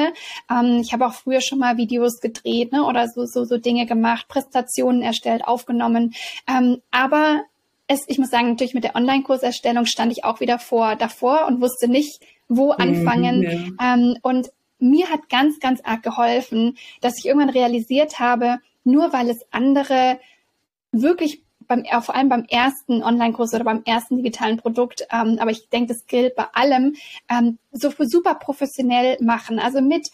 Ähm, 0.49 0.81
ich 0.81 0.91
habe 0.91 1.05
auch 1.05 1.13
früher 1.13 1.41
schon 1.41 1.59
mal 1.59 1.77
Videos 1.77 2.19
gedreht 2.19 2.71
ne, 2.71 2.83
oder 2.83 3.07
so, 3.07 3.25
so, 3.25 3.45
so 3.45 3.57
Dinge 3.57 3.85
gemacht, 3.85 4.27
Präsentationen 4.27 5.01
erstellt, 5.01 5.45
aufgenommen. 5.45 6.13
Ähm, 6.47 6.81
aber 6.91 7.43
es, 7.87 8.03
ich 8.07 8.19
muss 8.19 8.29
sagen, 8.29 8.49
natürlich 8.49 8.73
mit 8.73 8.83
der 8.83 8.95
Online-Kurserstellung 8.95 9.85
stand 9.85 10.11
ich 10.11 10.23
auch 10.23 10.41
wieder 10.41 10.59
vor 10.59 10.95
davor 10.95 11.47
und 11.47 11.61
wusste 11.61 11.87
nicht, 11.87 12.21
wo 12.47 12.73
mhm, 12.73 12.79
anfangen. 12.79 13.39
Mhm, 13.39 13.77
ja. 13.79 13.93
ähm, 13.93 14.17
und 14.21 14.49
mir 14.79 15.09
hat 15.09 15.29
ganz, 15.29 15.59
ganz 15.59 15.81
arg 15.83 16.03
geholfen, 16.03 16.77
dass 17.01 17.17
ich 17.17 17.25
irgendwann 17.25 17.49
realisiert 17.49 18.19
habe, 18.19 18.59
nur 18.83 19.13
weil 19.13 19.29
es 19.29 19.39
andere 19.51 20.19
wirklich 20.91 21.43
beim, 21.69 21.85
vor 22.01 22.15
allem 22.15 22.27
beim 22.27 22.45
ersten 22.49 23.01
Online-Kurs 23.03 23.53
oder 23.53 23.63
beim 23.63 23.83
ersten 23.85 24.17
digitalen 24.17 24.57
Produkt, 24.57 25.07
ähm, 25.11 25.37
aber 25.39 25.51
ich 25.51 25.69
denke, 25.69 25.93
das 25.93 26.05
gilt 26.07 26.35
bei 26.35 26.45
allem, 26.53 26.95
ähm, 27.29 27.59
so 27.71 27.91
super 27.97 28.35
professionell 28.35 29.17
machen. 29.21 29.59
Also 29.59 29.79
mit 29.79 30.09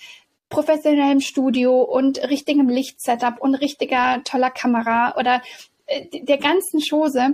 professionellem 0.49 1.21
Studio 1.21 1.81
und 1.81 2.19
richtigem 2.29 2.69
Lichtsetup 2.69 3.39
und 3.39 3.55
richtiger 3.55 4.21
toller 4.23 4.51
Kamera 4.51 5.15
oder 5.17 5.41
äh, 5.87 6.21
der 6.21 6.37
ganzen 6.37 6.81
Chose 6.87 7.33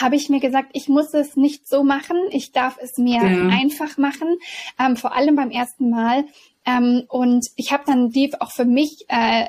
habe 0.00 0.14
ich 0.14 0.28
mir 0.28 0.38
gesagt, 0.38 0.70
ich 0.72 0.88
muss 0.88 1.12
es 1.14 1.34
nicht 1.34 1.66
so 1.66 1.82
machen, 1.82 2.16
ich 2.30 2.52
darf 2.52 2.78
es 2.80 2.96
mir 2.96 3.22
ja. 3.22 3.48
einfach 3.48 3.98
machen, 3.98 4.38
ähm, 4.78 4.96
vor 4.96 5.16
allem 5.16 5.34
beim 5.34 5.50
ersten 5.50 5.90
Mal. 5.90 6.26
Ähm, 6.64 7.04
und 7.08 7.46
ich 7.56 7.72
habe 7.72 7.82
dann 7.86 8.10
die 8.10 8.32
auch 8.40 8.52
für 8.52 8.66
mich 8.66 9.06
äh, 9.08 9.46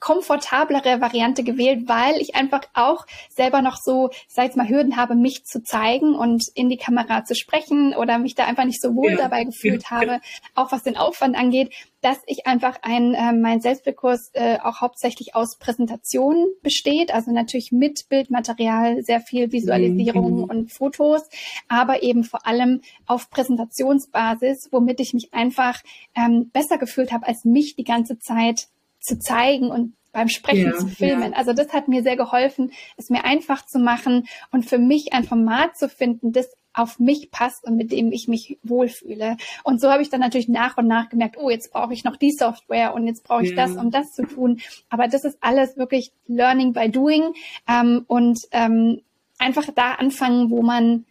komfortablere 0.00 1.00
Variante 1.00 1.44
gewählt, 1.44 1.88
weil 1.88 2.20
ich 2.20 2.34
einfach 2.34 2.62
auch 2.74 3.06
selber 3.30 3.62
noch 3.62 3.76
so, 3.76 4.10
sag 4.28 4.50
ich 4.50 4.56
mal, 4.56 4.68
Hürden 4.68 4.96
habe, 4.96 5.14
mich 5.14 5.44
zu 5.44 5.62
zeigen 5.62 6.14
und 6.14 6.44
in 6.54 6.68
die 6.68 6.76
Kamera 6.76 7.24
zu 7.24 7.34
sprechen 7.34 7.94
oder 7.94 8.18
mich 8.18 8.34
da 8.34 8.44
einfach 8.44 8.64
nicht 8.64 8.80
so 8.80 8.94
wohl 8.94 9.12
ja. 9.12 9.16
dabei 9.16 9.44
gefühlt 9.44 9.84
ja. 9.84 9.90
habe, 9.90 10.20
auch 10.54 10.72
was 10.72 10.82
den 10.82 10.96
Aufwand 10.96 11.36
angeht, 11.36 11.72
dass 12.06 12.18
ich 12.26 12.46
einfach 12.46 12.78
ein, 12.82 13.14
äh, 13.14 13.32
mein 13.32 13.60
Selbstbildkurs 13.60 14.30
äh, 14.34 14.58
auch 14.62 14.80
hauptsächlich 14.80 15.34
aus 15.34 15.58
Präsentationen 15.58 16.46
besteht, 16.62 17.12
also 17.12 17.32
natürlich 17.32 17.72
mit 17.72 18.08
Bildmaterial, 18.08 19.02
sehr 19.02 19.20
viel 19.20 19.50
Visualisierung 19.50 20.42
mhm. 20.42 20.44
und 20.44 20.72
Fotos, 20.72 21.22
aber 21.66 22.02
eben 22.04 22.22
vor 22.22 22.46
allem 22.46 22.80
auf 23.06 23.28
Präsentationsbasis, 23.30 24.68
womit 24.70 25.00
ich 25.00 25.14
mich 25.14 25.34
einfach 25.34 25.82
ähm, 26.14 26.50
besser 26.52 26.78
gefühlt 26.78 27.10
habe, 27.10 27.26
als 27.26 27.44
mich 27.44 27.74
die 27.74 27.84
ganze 27.84 28.18
Zeit 28.20 28.68
zu 29.06 29.18
zeigen 29.18 29.70
und 29.70 29.94
beim 30.12 30.28
Sprechen 30.28 30.72
ja, 30.72 30.76
zu 30.76 30.86
filmen. 30.88 31.32
Ja. 31.32 31.38
Also 31.38 31.52
das 31.52 31.72
hat 31.72 31.88
mir 31.88 32.02
sehr 32.02 32.16
geholfen, 32.16 32.72
es 32.96 33.10
mir 33.10 33.24
einfach 33.24 33.66
zu 33.66 33.78
machen 33.78 34.26
und 34.50 34.64
für 34.64 34.78
mich 34.78 35.12
ein 35.12 35.24
Format 35.24 35.76
zu 35.76 35.88
finden, 35.88 36.32
das 36.32 36.48
auf 36.72 36.98
mich 36.98 37.30
passt 37.30 37.64
und 37.64 37.76
mit 37.76 37.92
dem 37.92 38.12
ich 38.12 38.28
mich 38.28 38.58
wohlfühle. 38.62 39.36
Und 39.64 39.80
so 39.80 39.90
habe 39.90 40.02
ich 40.02 40.10
dann 40.10 40.20
natürlich 40.20 40.48
nach 40.48 40.76
und 40.76 40.86
nach 40.86 41.08
gemerkt, 41.08 41.36
oh, 41.38 41.50
jetzt 41.50 41.72
brauche 41.72 41.92
ich 41.92 42.04
noch 42.04 42.16
die 42.16 42.32
Software 42.32 42.94
und 42.94 43.06
jetzt 43.06 43.24
brauche 43.24 43.44
ich 43.44 43.50
ja. 43.50 43.56
das, 43.56 43.76
um 43.76 43.90
das 43.90 44.12
zu 44.12 44.26
tun. 44.26 44.60
Aber 44.88 45.08
das 45.08 45.24
ist 45.24 45.38
alles 45.40 45.76
wirklich 45.76 46.12
Learning 46.26 46.72
by 46.72 46.90
Doing 46.90 47.34
ähm, 47.68 48.04
und 48.06 48.38
ähm, 48.52 49.02
einfach 49.38 49.66
da 49.74 49.92
anfangen, 49.94 50.50
wo 50.50 50.62
man 50.62 51.06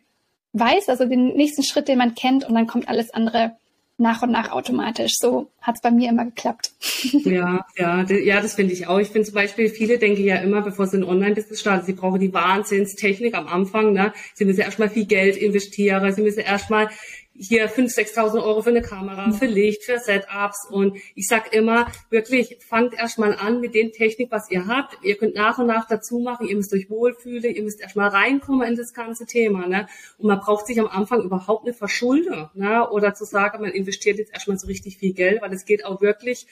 weiß, 0.53 0.89
also 0.89 1.05
den 1.05 1.35
nächsten 1.35 1.63
Schritt, 1.63 1.87
den 1.87 1.97
man 1.97 2.15
kennt 2.15 2.43
und 2.43 2.55
dann 2.55 2.67
kommt 2.67 2.87
alles 2.87 3.11
andere 3.11 3.55
nach 3.97 4.21
und 4.21 4.31
nach 4.31 4.51
automatisch. 4.51 5.13
So 5.19 5.47
hat 5.61 5.75
es 5.75 5.81
bei 5.81 5.91
mir 5.91 6.09
immer 6.09 6.25
geklappt. 6.25 6.71
Ja, 7.25 7.65
ja, 7.77 8.03
ja, 8.03 8.41
das 8.41 8.55
finde 8.55 8.73
ich 8.73 8.87
auch. 8.87 8.99
Ich 8.99 9.09
finde 9.09 9.27
zum 9.27 9.35
Beispiel, 9.35 9.69
viele 9.69 9.97
denken 9.97 10.23
ja 10.23 10.37
immer, 10.37 10.61
bevor 10.61 10.87
sie 10.87 10.97
ein 10.97 11.03
Online-Business 11.03 11.59
starten, 11.59 11.85
sie 11.85 11.93
brauchen 11.93 12.19
die 12.19 12.33
Wahnsinnstechnik 12.33 13.35
am 13.35 13.47
Anfang. 13.47 13.93
Ne? 13.93 14.13
Sie 14.33 14.45
müssen 14.45 14.61
erstmal 14.61 14.89
viel 14.89 15.05
Geld 15.05 15.37
investieren, 15.37 16.11
sie 16.13 16.21
müssen 16.21 16.39
erstmal 16.39 16.89
hier 17.37 17.69
5.000, 17.69 18.13
6.000 18.13 18.43
Euro 18.43 18.61
für 18.61 18.69
eine 18.69 18.81
Kamera, 18.81 19.31
für 19.31 19.45
Licht, 19.45 19.83
für 19.83 19.99
Setups. 19.99 20.67
Und 20.69 20.97
ich 21.15 21.27
sag 21.27 21.53
immer, 21.53 21.87
wirklich, 22.09 22.57
fangt 22.67 22.93
erstmal 22.93 23.33
an 23.35 23.59
mit 23.59 23.75
den 23.75 23.91
Technik, 23.91 24.31
was 24.31 24.49
ihr 24.49 24.67
habt. 24.67 24.97
Ihr 25.03 25.17
könnt 25.17 25.35
nach 25.35 25.57
und 25.57 25.67
nach 25.67 25.87
dazu 25.87 26.19
machen. 26.19 26.47
Ihr 26.47 26.55
müsst 26.55 26.73
euch 26.73 26.89
wohlfühlen. 26.89 27.53
Ihr 27.53 27.63
müsst 27.63 27.81
erstmal 27.81 28.09
reinkommen 28.09 28.67
in 28.67 28.75
das 28.75 28.93
ganze 28.93 29.25
Thema. 29.25 29.67
Ne? 29.67 29.87
Und 30.17 30.27
man 30.27 30.39
braucht 30.39 30.67
sich 30.67 30.79
am 30.79 30.87
Anfang 30.87 31.23
überhaupt 31.23 31.65
nicht 31.65 31.77
verschulden. 31.77 32.49
Ne? 32.53 32.89
Oder 32.89 33.13
zu 33.13 33.25
sagen, 33.25 33.61
man 33.61 33.71
investiert 33.71 34.17
jetzt 34.17 34.33
erstmal 34.33 34.57
so 34.57 34.67
richtig 34.67 34.97
viel 34.97 35.13
Geld, 35.13 35.41
weil 35.41 35.53
es 35.53 35.65
geht 35.65 35.85
auch 35.85 36.01
wirklich 36.01 36.47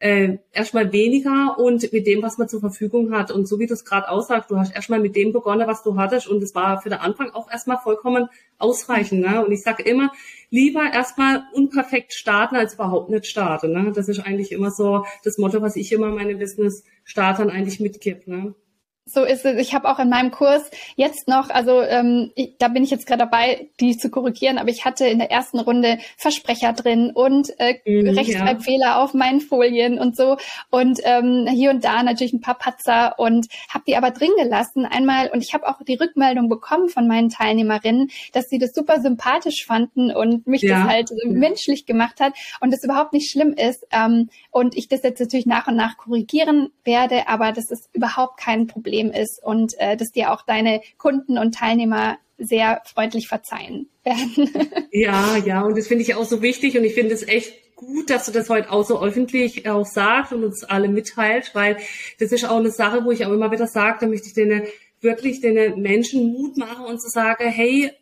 äh, 0.00 0.38
erstmal 0.52 0.92
weniger 0.92 1.58
und 1.58 1.92
mit 1.92 2.06
dem, 2.06 2.22
was 2.22 2.38
man 2.38 2.48
zur 2.48 2.60
Verfügung 2.60 3.12
hat. 3.12 3.30
Und 3.30 3.48
so 3.48 3.58
wie 3.58 3.66
du 3.66 3.74
es 3.74 3.84
gerade 3.84 4.08
aussagst, 4.08 4.50
du 4.50 4.56
hast 4.56 4.74
erstmal 4.74 5.00
mit 5.00 5.16
dem 5.16 5.32
begonnen, 5.32 5.66
was 5.66 5.82
du 5.82 5.96
hattest 5.96 6.28
und 6.28 6.42
es 6.42 6.54
war 6.54 6.80
für 6.80 6.88
den 6.88 7.00
Anfang 7.00 7.30
auch 7.30 7.50
erstmal 7.50 7.78
vollkommen 7.78 8.28
ausreichend. 8.58 9.20
Ne? 9.20 9.44
Und 9.44 9.50
ich 9.50 9.62
sage 9.62 9.82
immer, 9.82 10.12
lieber 10.50 10.82
erstmal 10.92 11.44
unperfekt 11.52 12.12
starten, 12.12 12.56
als 12.56 12.74
überhaupt 12.74 13.10
nicht 13.10 13.26
starten. 13.26 13.72
Ne? 13.72 13.92
Das 13.92 14.08
ist 14.08 14.20
eigentlich 14.20 14.52
immer 14.52 14.70
so 14.70 15.04
das 15.24 15.38
Motto, 15.38 15.62
was 15.62 15.76
ich 15.76 15.90
immer 15.92 16.10
meine 16.10 16.36
Business-Startern 16.36 17.50
eigentlich 17.50 17.80
mitgebe. 17.80 18.30
Ne? 18.30 18.54
So 19.08 19.24
ist 19.24 19.46
es. 19.46 19.56
Ich 19.58 19.74
habe 19.74 19.88
auch 19.88 19.98
in 19.98 20.10
meinem 20.10 20.30
Kurs 20.30 20.70
jetzt 20.96 21.28
noch, 21.28 21.48
also 21.48 21.80
ähm, 21.80 22.30
ich, 22.34 22.56
da 22.58 22.68
bin 22.68 22.82
ich 22.82 22.90
jetzt 22.90 23.06
gerade 23.06 23.20
dabei, 23.20 23.68
die 23.80 23.96
zu 23.96 24.10
korrigieren, 24.10 24.58
aber 24.58 24.68
ich 24.68 24.84
hatte 24.84 25.06
in 25.06 25.18
der 25.18 25.30
ersten 25.30 25.58
Runde 25.58 25.98
Versprecher 26.18 26.74
drin 26.74 27.10
und 27.14 27.48
äh, 27.58 27.76
mhm, 27.86 28.10
Rechtschreibfehler 28.10 28.86
ja. 28.86 29.02
auf 29.02 29.14
meinen 29.14 29.40
Folien 29.40 29.98
und 29.98 30.14
so 30.14 30.36
und 30.70 31.00
ähm, 31.04 31.48
hier 31.50 31.70
und 31.70 31.84
da 31.84 32.02
natürlich 32.02 32.34
ein 32.34 32.42
paar 32.42 32.58
Patzer 32.58 33.18
und 33.18 33.46
habe 33.70 33.84
die 33.86 33.96
aber 33.96 34.10
drin 34.10 34.30
gelassen 34.36 34.84
einmal 34.84 35.30
und 35.30 35.42
ich 35.42 35.54
habe 35.54 35.66
auch 35.68 35.82
die 35.82 35.94
Rückmeldung 35.94 36.50
bekommen 36.50 36.90
von 36.90 37.08
meinen 37.08 37.30
Teilnehmerinnen, 37.30 38.10
dass 38.32 38.50
sie 38.50 38.58
das 38.58 38.74
super 38.74 39.00
sympathisch 39.00 39.64
fanden 39.64 40.10
und 40.10 40.46
mich 40.46 40.62
ja. 40.62 40.80
das 40.80 40.88
halt 40.88 41.10
menschlich 41.24 41.86
gemacht 41.86 42.20
hat 42.20 42.34
und 42.60 42.72
das 42.72 42.84
überhaupt 42.84 43.14
nicht 43.14 43.30
schlimm 43.30 43.54
ist 43.54 43.86
ähm, 43.90 44.28
und 44.50 44.76
ich 44.76 44.88
das 44.88 45.02
jetzt 45.02 45.20
natürlich 45.20 45.46
nach 45.46 45.66
und 45.66 45.76
nach 45.76 45.96
korrigieren 45.96 46.70
werde, 46.84 47.26
aber 47.28 47.52
das 47.52 47.70
ist 47.70 47.88
überhaupt 47.94 48.38
kein 48.38 48.66
Problem 48.66 48.97
Problem 48.98 49.12
ist 49.12 49.40
und 49.42 49.74
äh, 49.78 49.96
dass 49.96 50.10
dir 50.10 50.32
auch 50.32 50.42
deine 50.42 50.80
Kunden 50.96 51.38
und 51.38 51.54
Teilnehmer 51.54 52.18
sehr 52.36 52.82
freundlich 52.84 53.28
verzeihen 53.28 53.88
werden. 54.04 54.50
ja, 54.90 55.36
ja, 55.36 55.62
und 55.62 55.76
das 55.76 55.86
finde 55.86 56.02
ich 56.02 56.14
auch 56.14 56.24
so 56.24 56.42
wichtig 56.42 56.76
und 56.76 56.84
ich 56.84 56.94
finde 56.94 57.14
es 57.14 57.26
echt 57.26 57.74
gut, 57.74 58.10
dass 58.10 58.26
du 58.26 58.32
das 58.32 58.48
heute 58.48 58.72
auch 58.72 58.84
so 58.84 59.00
öffentlich 59.00 59.68
auch 59.68 59.86
sagst 59.86 60.32
und 60.32 60.44
uns 60.44 60.64
alle 60.64 60.88
mitteilt, 60.88 61.54
weil 61.54 61.76
das 62.18 62.32
ist 62.32 62.44
auch 62.44 62.56
eine 62.56 62.70
Sache, 62.70 63.04
wo 63.04 63.12
ich 63.12 63.24
auch 63.24 63.32
immer 63.32 63.52
wieder 63.52 63.66
sage, 63.66 63.98
da 64.00 64.06
möchte 64.06 64.28
ich 64.28 64.34
denen 64.34 64.62
wirklich 65.00 65.40
den 65.40 65.80
Menschen 65.80 66.32
Mut 66.32 66.56
machen 66.56 66.84
und 66.86 67.00
zu 67.00 67.08
sagen, 67.08 67.48
hey, 67.48 67.86
äh, 67.86 67.92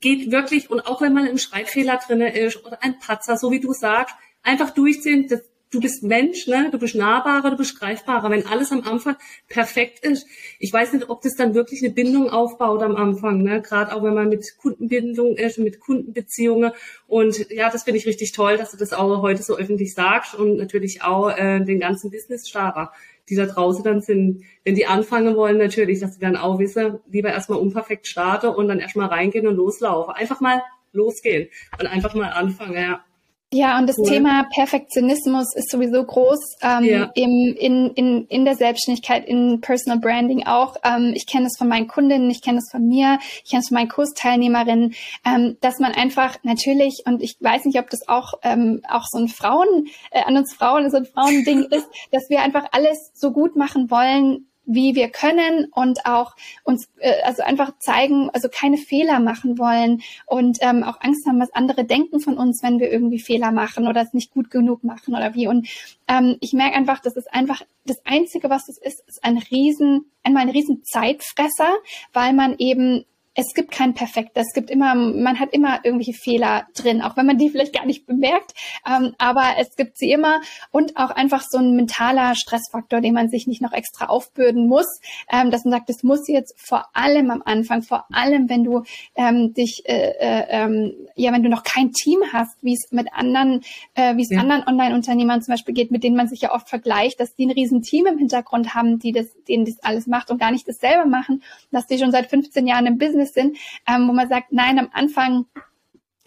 geht 0.00 0.32
wirklich, 0.32 0.68
und 0.68 0.80
auch 0.80 1.00
wenn 1.00 1.14
man 1.14 1.28
ein 1.28 1.38
Schreibfehler 1.38 2.00
drin 2.04 2.20
ist 2.20 2.64
oder 2.64 2.82
ein 2.82 2.98
Patzer, 2.98 3.36
so 3.36 3.52
wie 3.52 3.60
du 3.60 3.72
sagst, 3.72 4.16
einfach 4.42 4.70
durchziehen, 4.70 5.28
das, 5.28 5.42
du 5.74 5.80
bist 5.80 6.02
Mensch, 6.04 6.46
ne? 6.46 6.68
du 6.70 6.78
bist 6.78 6.94
nahbarer, 6.94 7.50
du 7.50 7.56
bist 7.56 7.78
greifbarer. 7.78 8.30
Wenn 8.30 8.46
alles 8.46 8.70
am 8.70 8.82
Anfang 8.82 9.16
perfekt 9.48 10.04
ist, 10.04 10.26
ich 10.58 10.72
weiß 10.72 10.92
nicht, 10.92 11.10
ob 11.10 11.22
das 11.22 11.34
dann 11.34 11.54
wirklich 11.54 11.82
eine 11.82 11.92
Bindung 11.92 12.30
aufbaut 12.30 12.82
am 12.82 12.96
Anfang, 12.96 13.42
ne? 13.42 13.60
gerade 13.60 13.94
auch 13.94 14.02
wenn 14.02 14.14
man 14.14 14.28
mit 14.28 14.56
Kundenbindung 14.58 15.36
ist, 15.36 15.58
mit 15.58 15.80
Kundenbeziehungen. 15.80 16.72
Und 17.08 17.50
ja, 17.50 17.70
das 17.70 17.82
finde 17.82 17.98
ich 17.98 18.06
richtig 18.06 18.32
toll, 18.32 18.56
dass 18.56 18.70
du 18.70 18.76
das 18.76 18.92
auch 18.92 19.22
heute 19.22 19.42
so 19.42 19.56
öffentlich 19.56 19.94
sagst 19.94 20.34
und 20.34 20.56
natürlich 20.56 21.02
auch 21.02 21.36
äh, 21.36 21.60
den 21.60 21.80
ganzen 21.80 22.10
Business-Starter, 22.10 22.92
die 23.28 23.34
da 23.34 23.46
draußen 23.46 23.82
dann 23.82 24.00
sind, 24.00 24.44
wenn 24.64 24.74
die 24.74 24.86
anfangen 24.86 25.36
wollen, 25.36 25.58
natürlich, 25.58 26.00
dass 26.00 26.14
sie 26.14 26.20
dann 26.20 26.36
auch 26.36 26.58
wissen, 26.58 27.00
lieber 27.10 27.30
erstmal 27.30 27.58
unperfekt 27.58 28.06
starten 28.06 28.48
und 28.48 28.68
dann 28.68 28.78
erstmal 28.78 29.08
reingehen 29.08 29.46
und 29.46 29.56
loslaufen. 29.56 30.14
Einfach 30.14 30.40
mal 30.40 30.62
losgehen 30.92 31.48
und 31.80 31.86
einfach 31.86 32.14
mal 32.14 32.30
anfangen, 32.30 32.74
ja. 32.74 33.04
Ja, 33.52 33.78
und 33.78 33.88
das 33.88 33.98
cool. 33.98 34.08
Thema 34.08 34.46
Perfektionismus 34.52 35.54
ist 35.54 35.70
sowieso 35.70 36.02
groß 36.02 36.40
ähm, 36.60 36.84
ja. 36.84 37.10
im, 37.14 37.54
in, 37.56 37.90
in, 37.94 38.26
in 38.26 38.44
der 38.44 38.56
Selbstständigkeit, 38.56 39.24
in 39.26 39.60
Personal 39.60 40.00
Branding 40.00 40.44
auch. 40.44 40.76
Ähm, 40.84 41.12
ich 41.14 41.26
kenne 41.26 41.46
es 41.46 41.56
von 41.56 41.68
meinen 41.68 41.86
Kundinnen, 41.86 42.28
ich 42.30 42.42
kenne 42.42 42.58
es 42.58 42.68
von 42.70 42.84
mir, 42.84 43.18
ich 43.44 43.50
kenne 43.50 43.60
es 43.60 43.68
von 43.68 43.76
meinen 43.76 43.88
Kursteilnehmerinnen, 43.88 44.94
ähm, 45.24 45.56
dass 45.60 45.78
man 45.78 45.92
einfach 45.92 46.38
natürlich, 46.42 47.02
und 47.06 47.22
ich 47.22 47.36
weiß 47.38 47.64
nicht, 47.66 47.78
ob 47.78 47.90
das 47.90 48.08
auch, 48.08 48.34
ähm, 48.42 48.82
auch 48.88 49.04
so 49.08 49.18
ein 49.18 49.28
Frauen, 49.28 49.86
äh, 50.10 50.22
an 50.24 50.36
uns 50.36 50.52
Frauen 50.52 50.90
so 50.90 50.96
ein 50.96 51.06
Frauending 51.06 51.64
ist, 51.70 51.86
dass 52.10 52.28
wir 52.28 52.42
einfach 52.42 52.64
alles 52.72 53.12
so 53.14 53.30
gut 53.30 53.54
machen 53.54 53.88
wollen, 53.88 54.48
wie 54.66 54.94
wir 54.94 55.08
können 55.08 55.66
und 55.72 56.06
auch 56.06 56.34
uns 56.64 56.88
äh, 56.98 57.22
also 57.22 57.42
einfach 57.42 57.78
zeigen, 57.78 58.30
also 58.30 58.48
keine 58.48 58.76
Fehler 58.76 59.20
machen 59.20 59.58
wollen 59.58 60.02
und 60.26 60.58
ähm, 60.60 60.82
auch 60.82 61.00
Angst 61.00 61.26
haben, 61.26 61.40
was 61.40 61.52
andere 61.52 61.84
denken 61.84 62.20
von 62.20 62.38
uns, 62.38 62.62
wenn 62.62 62.80
wir 62.80 62.90
irgendwie 62.90 63.20
Fehler 63.20 63.52
machen 63.52 63.86
oder 63.86 64.02
es 64.02 64.14
nicht 64.14 64.32
gut 64.32 64.50
genug 64.50 64.84
machen 64.84 65.14
oder 65.14 65.34
wie. 65.34 65.46
Und 65.46 65.68
ähm, 66.08 66.36
ich 66.40 66.52
merke 66.52 66.76
einfach, 66.76 67.00
das 67.00 67.16
ist 67.16 67.32
einfach 67.32 67.62
das 67.86 68.04
Einzige, 68.04 68.50
was 68.50 68.68
es 68.68 68.78
ist, 68.78 69.06
ist 69.06 69.24
ein 69.24 69.38
riesen, 69.38 70.10
einmal 70.22 70.42
ein 70.42 70.50
riesen 70.50 70.82
Zeitfresser, 70.84 71.72
weil 72.12 72.32
man 72.32 72.56
eben 72.58 73.04
es 73.34 73.52
gibt 73.54 73.72
kein 73.72 73.94
Perfekt. 73.94 74.32
Es 74.34 74.52
gibt 74.54 74.70
immer, 74.70 74.94
man 74.94 75.40
hat 75.40 75.52
immer 75.52 75.80
irgendwelche 75.84 76.12
Fehler 76.12 76.66
drin, 76.74 77.02
auch 77.02 77.16
wenn 77.16 77.26
man 77.26 77.36
die 77.36 77.50
vielleicht 77.50 77.74
gar 77.74 77.84
nicht 77.84 78.06
bemerkt. 78.06 78.54
Ähm, 78.88 79.14
aber 79.18 79.54
es 79.58 79.74
gibt 79.76 79.98
sie 79.98 80.10
immer 80.10 80.40
und 80.70 80.96
auch 80.96 81.10
einfach 81.10 81.42
so 81.42 81.58
ein 81.58 81.74
mentaler 81.74 82.34
Stressfaktor, 82.36 83.00
den 83.00 83.14
man 83.14 83.28
sich 83.28 83.46
nicht 83.46 83.60
noch 83.60 83.72
extra 83.72 84.06
aufbürden 84.06 84.68
muss, 84.68 84.86
ähm, 85.32 85.50
dass 85.50 85.64
man 85.64 85.72
sagt, 85.72 85.88
das 85.88 86.02
muss 86.04 86.28
jetzt 86.28 86.54
vor 86.60 86.86
allem 86.92 87.30
am 87.30 87.42
Anfang, 87.44 87.82
vor 87.82 88.04
allem 88.12 88.48
wenn 88.48 88.62
du 88.62 88.82
ähm, 89.16 89.52
dich, 89.52 89.82
äh, 89.86 90.12
äh, 90.18 90.46
ähm, 90.50 90.92
ja, 91.16 91.32
wenn 91.32 91.42
du 91.42 91.48
noch 91.48 91.64
kein 91.64 91.90
Team 91.90 92.20
hast, 92.32 92.56
wie 92.62 92.74
es 92.74 92.92
mit 92.92 93.08
anderen, 93.12 93.62
äh, 93.94 94.16
wie 94.16 94.22
es 94.22 94.30
ja. 94.30 94.38
anderen 94.38 94.66
Online-Unternehmern 94.66 95.42
zum 95.42 95.52
Beispiel 95.52 95.74
geht, 95.74 95.90
mit 95.90 96.04
denen 96.04 96.16
man 96.16 96.28
sich 96.28 96.42
ja 96.42 96.52
oft 96.52 96.68
vergleicht, 96.68 97.18
dass 97.18 97.34
die 97.34 97.46
ein 97.46 97.50
riesen 97.50 97.82
Team 97.82 98.06
im 98.06 98.18
Hintergrund 98.18 98.74
haben, 98.74 99.00
die 99.00 99.12
das, 99.12 99.26
denen 99.48 99.64
das 99.64 99.82
alles 99.82 100.06
macht 100.06 100.30
und 100.30 100.38
gar 100.38 100.52
nicht 100.52 100.68
das 100.68 100.76
selber 100.76 101.06
machen, 101.06 101.42
dass 101.72 101.86
die 101.86 101.98
schon 101.98 102.12
seit 102.12 102.26
15 102.26 102.66
Jahren 102.66 102.86
im 102.86 102.98
Business 102.98 103.23
Sind, 103.32 103.56
ähm, 103.88 104.08
wo 104.08 104.12
man 104.12 104.28
sagt, 104.28 104.52
nein, 104.52 104.78
am 104.78 104.88
Anfang, 104.92 105.46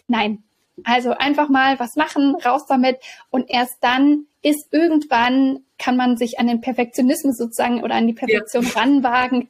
nein. 0.06 0.42
Also 0.84 1.10
einfach 1.10 1.48
mal 1.48 1.78
was 1.80 1.96
machen, 1.96 2.36
raus 2.36 2.66
damit 2.68 2.98
und 3.30 3.50
erst 3.50 3.78
dann 3.80 4.26
ist 4.42 4.72
irgendwann, 4.72 5.64
kann 5.76 5.96
man 5.96 6.16
sich 6.16 6.38
an 6.38 6.46
den 6.46 6.60
Perfektionismus 6.60 7.36
sozusagen 7.36 7.82
oder 7.82 7.96
an 7.96 8.06
die 8.06 8.12
Perfektion 8.12 8.64
ja. 8.64 8.80
ranwagen 8.80 9.48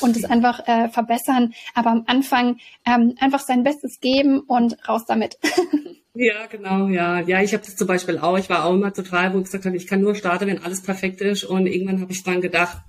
und 0.00 0.16
es 0.16 0.24
einfach 0.24 0.66
äh, 0.66 0.88
verbessern. 0.88 1.52
Aber 1.74 1.90
am 1.90 2.04
Anfang 2.06 2.58
ähm, 2.86 3.14
einfach 3.20 3.40
sein 3.40 3.62
Bestes 3.62 4.00
geben 4.00 4.40
und 4.40 4.76
raus 4.88 5.04
damit. 5.06 5.38
Ja, 6.14 6.44
genau, 6.46 6.88
ja. 6.88 7.20
Ja, 7.20 7.40
ich 7.40 7.54
habe 7.54 7.64
das 7.64 7.74
zum 7.74 7.86
Beispiel 7.86 8.18
auch. 8.18 8.36
Ich 8.36 8.50
war 8.50 8.66
auch 8.66 8.74
immer 8.74 8.92
total, 8.92 9.32
wo 9.32 9.38
ich 9.38 9.44
gesagt 9.44 9.64
habe, 9.64 9.76
ich 9.76 9.86
kann 9.86 10.02
nur 10.02 10.14
starten, 10.14 10.46
wenn 10.46 10.62
alles 10.62 10.82
perfekt 10.82 11.22
ist. 11.22 11.44
Und 11.44 11.66
irgendwann 11.66 12.02
habe 12.02 12.12
ich 12.12 12.22
dann 12.22 12.42
gedacht, 12.42 12.82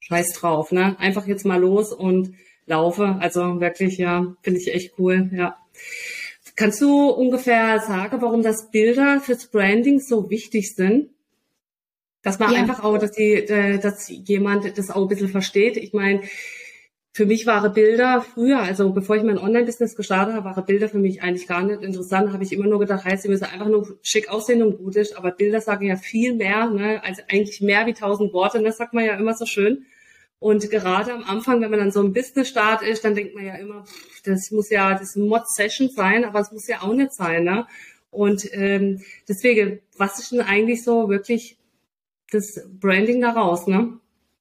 scheiß 0.00 0.32
drauf, 0.32 0.72
ne? 0.72 0.96
Einfach 0.98 1.28
jetzt 1.28 1.46
mal 1.46 1.60
los 1.60 1.92
und 1.92 2.34
laufe. 2.70 3.16
Also 3.20 3.60
wirklich, 3.60 3.98
ja, 3.98 4.34
finde 4.42 4.60
ich 4.60 4.72
echt 4.72 4.94
cool, 4.98 5.28
ja. 5.32 5.56
Kannst 6.56 6.80
du 6.80 7.08
ungefähr 7.08 7.80
sagen, 7.80 8.22
warum 8.22 8.42
das 8.42 8.70
Bilder 8.70 9.20
fürs 9.20 9.46
Branding 9.46 10.00
so 10.00 10.30
wichtig 10.30 10.74
sind? 10.74 11.10
Dass 12.22 12.38
man 12.38 12.52
ja. 12.52 12.60
einfach 12.60 12.84
auch, 12.84 12.98
dass 12.98 13.12
die, 13.12 13.32
äh, 13.32 13.78
dass 13.78 14.08
jemand 14.08 14.76
das 14.76 14.90
auch 14.90 15.02
ein 15.02 15.08
bisschen 15.08 15.28
versteht. 15.28 15.76
Ich 15.76 15.92
meine, 15.94 16.20
für 17.12 17.24
mich 17.24 17.46
waren 17.46 17.72
Bilder 17.72 18.20
früher, 18.22 18.60
also 18.60 18.90
bevor 18.92 19.16
ich 19.16 19.22
mein 19.22 19.38
Online-Business 19.38 19.96
gestartet 19.96 20.34
habe, 20.34 20.44
waren 20.44 20.64
Bilder 20.66 20.88
für 20.88 20.98
mich 20.98 21.22
eigentlich 21.22 21.48
gar 21.48 21.62
nicht 21.62 21.82
interessant. 21.82 22.32
Habe 22.32 22.44
ich 22.44 22.52
immer 22.52 22.66
nur 22.66 22.78
gedacht, 22.78 23.04
heißt, 23.04 23.22
sie 23.22 23.30
müssen 23.30 23.44
einfach 23.44 23.68
nur 23.68 23.98
schick 24.02 24.28
aussehen 24.28 24.62
und 24.62 24.76
gut 24.76 24.96
ist. 24.96 25.16
Aber 25.16 25.30
Bilder 25.30 25.60
sagen 25.60 25.86
ja 25.86 25.96
viel 25.96 26.34
mehr, 26.34 26.68
ne, 26.68 27.02
als 27.02 27.20
eigentlich 27.28 27.60
mehr 27.62 27.86
wie 27.86 27.94
tausend 27.94 28.32
Worte. 28.32 28.62
das 28.62 28.76
sagt 28.76 28.92
man 28.92 29.04
ja 29.04 29.14
immer 29.14 29.34
so 29.34 29.46
schön. 29.46 29.86
Und 30.40 30.70
gerade 30.70 31.12
am 31.12 31.22
Anfang, 31.22 31.60
wenn 31.60 31.70
man 31.70 31.80
dann 31.80 31.92
so 31.92 32.02
ein 32.02 32.14
Business-Start 32.14 32.82
ist, 32.82 33.04
dann 33.04 33.14
denkt 33.14 33.34
man 33.34 33.44
ja 33.44 33.54
immer, 33.56 33.84
das 34.24 34.50
muss 34.50 34.70
ja 34.70 34.98
das 34.98 35.14
Mod-Session 35.14 35.90
sein, 35.90 36.24
aber 36.24 36.40
es 36.40 36.50
muss 36.50 36.66
ja 36.66 36.80
auch 36.80 36.94
nicht 36.94 37.12
sein. 37.12 37.44
Ne? 37.44 37.66
Und 38.10 38.48
ähm, 38.52 39.02
deswegen, 39.28 39.80
was 39.98 40.18
ist 40.18 40.32
denn 40.32 40.40
eigentlich 40.40 40.82
so 40.82 41.10
wirklich 41.10 41.58
das 42.32 42.66
Branding 42.80 43.20
daraus? 43.20 43.66
Ne? 43.66 44.00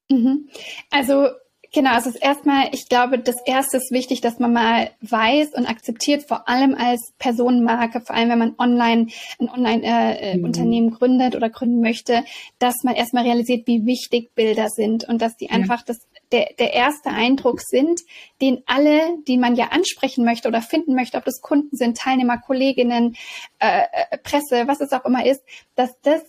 Mhm. 0.10 0.48
Also 0.90 1.28
Genau, 1.72 1.92
also 1.92 2.12
erstmal, 2.20 2.70
ich 2.72 2.90
glaube, 2.90 3.20
das 3.20 3.36
erste 3.46 3.78
ist 3.78 3.92
wichtig, 3.92 4.22
dass 4.22 4.40
man 4.40 4.54
mal 4.54 4.90
weiß 5.02 5.54
und 5.54 5.68
akzeptiert, 5.68 6.24
vor 6.28 6.50
allem 6.50 6.74
als 6.74 7.14
Personenmarke, 7.20 8.02
vor 8.02 8.16
allem 8.16 8.30
wenn 8.30 8.40
man 8.40 8.56
online 8.58 9.08
ein 9.40 9.50
Online-Unternehmen 9.50 10.88
äh, 10.88 10.92
mhm. 10.92 10.96
gründet 10.96 11.36
oder 11.36 11.50
gründen 11.50 11.82
möchte, 11.82 12.24
dass 12.58 12.84
man 12.84 12.96
erstmal 12.96 13.24
realisiert, 13.24 13.68
wie 13.68 13.86
wichtig 13.86 14.34
Bilder 14.34 14.68
sind 14.70 15.08
und 15.08 15.22
dass 15.22 15.38
die 15.38 15.52
einfach 15.52 15.84
das 15.84 16.00
der, 16.32 16.50
der 16.60 16.74
erste 16.74 17.10
Eindruck 17.10 17.62
sind, 17.62 18.02
den 18.42 18.62
alle, 18.68 19.18
die 19.28 19.38
man 19.38 19.56
ja 19.56 19.70
ansprechen 19.70 20.26
möchte 20.26 20.48
oder 20.48 20.62
finden 20.62 20.94
möchte, 20.94 21.18
ob 21.18 21.26
das 21.26 21.42
Kunden 21.42 21.76
sind, 21.76 21.98
Teilnehmer, 21.98 22.38
Kolleginnen, 22.38 23.16
äh, 23.60 23.82
äh 24.12 24.18
Presse, 24.20 24.68
was 24.68 24.82
es 24.82 24.92
auch 24.92 25.06
immer 25.06 25.26
ist, 25.26 25.44
dass 25.76 25.90
das 26.02 26.22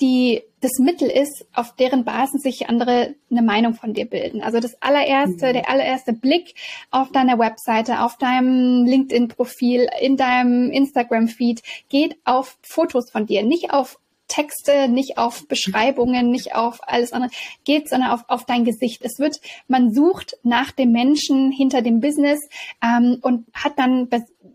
die 0.00 0.42
das 0.60 0.72
Mittel 0.78 1.08
ist, 1.08 1.46
auf 1.54 1.74
deren 1.76 2.04
Basis 2.04 2.42
sich 2.42 2.68
andere 2.68 3.14
eine 3.30 3.42
Meinung 3.42 3.74
von 3.74 3.94
dir 3.94 4.04
bilden. 4.04 4.42
Also 4.42 4.60
das 4.60 4.80
allererste, 4.82 5.48
mhm. 5.48 5.52
der 5.54 5.70
allererste 5.70 6.12
Blick 6.12 6.54
auf 6.90 7.10
deiner 7.12 7.38
Webseite, 7.38 8.02
auf 8.02 8.18
deinem 8.18 8.84
LinkedIn-Profil, 8.84 9.88
in 10.00 10.16
deinem 10.16 10.70
Instagram-Feed 10.70 11.62
geht 11.88 12.16
auf 12.24 12.58
Fotos 12.62 13.10
von 13.10 13.26
dir, 13.26 13.42
nicht 13.42 13.72
auf 13.72 13.98
Texte, 14.30 14.88
nicht 14.88 15.18
auf 15.18 15.46
Beschreibungen, 15.48 16.30
nicht 16.30 16.54
auf 16.54 16.78
alles 16.86 17.12
andere 17.12 17.32
geht, 17.64 17.88
sondern 17.88 18.10
auf, 18.12 18.24
auf 18.28 18.46
dein 18.46 18.64
Gesicht. 18.64 19.02
Es 19.02 19.18
wird, 19.18 19.40
man 19.68 19.92
sucht 19.92 20.38
nach 20.42 20.70
dem 20.70 20.92
Menschen 20.92 21.50
hinter 21.50 21.82
dem 21.82 22.00
Business 22.00 22.38
ähm, 22.82 23.18
und 23.20 23.46
hat 23.52 23.78
dann 23.78 24.08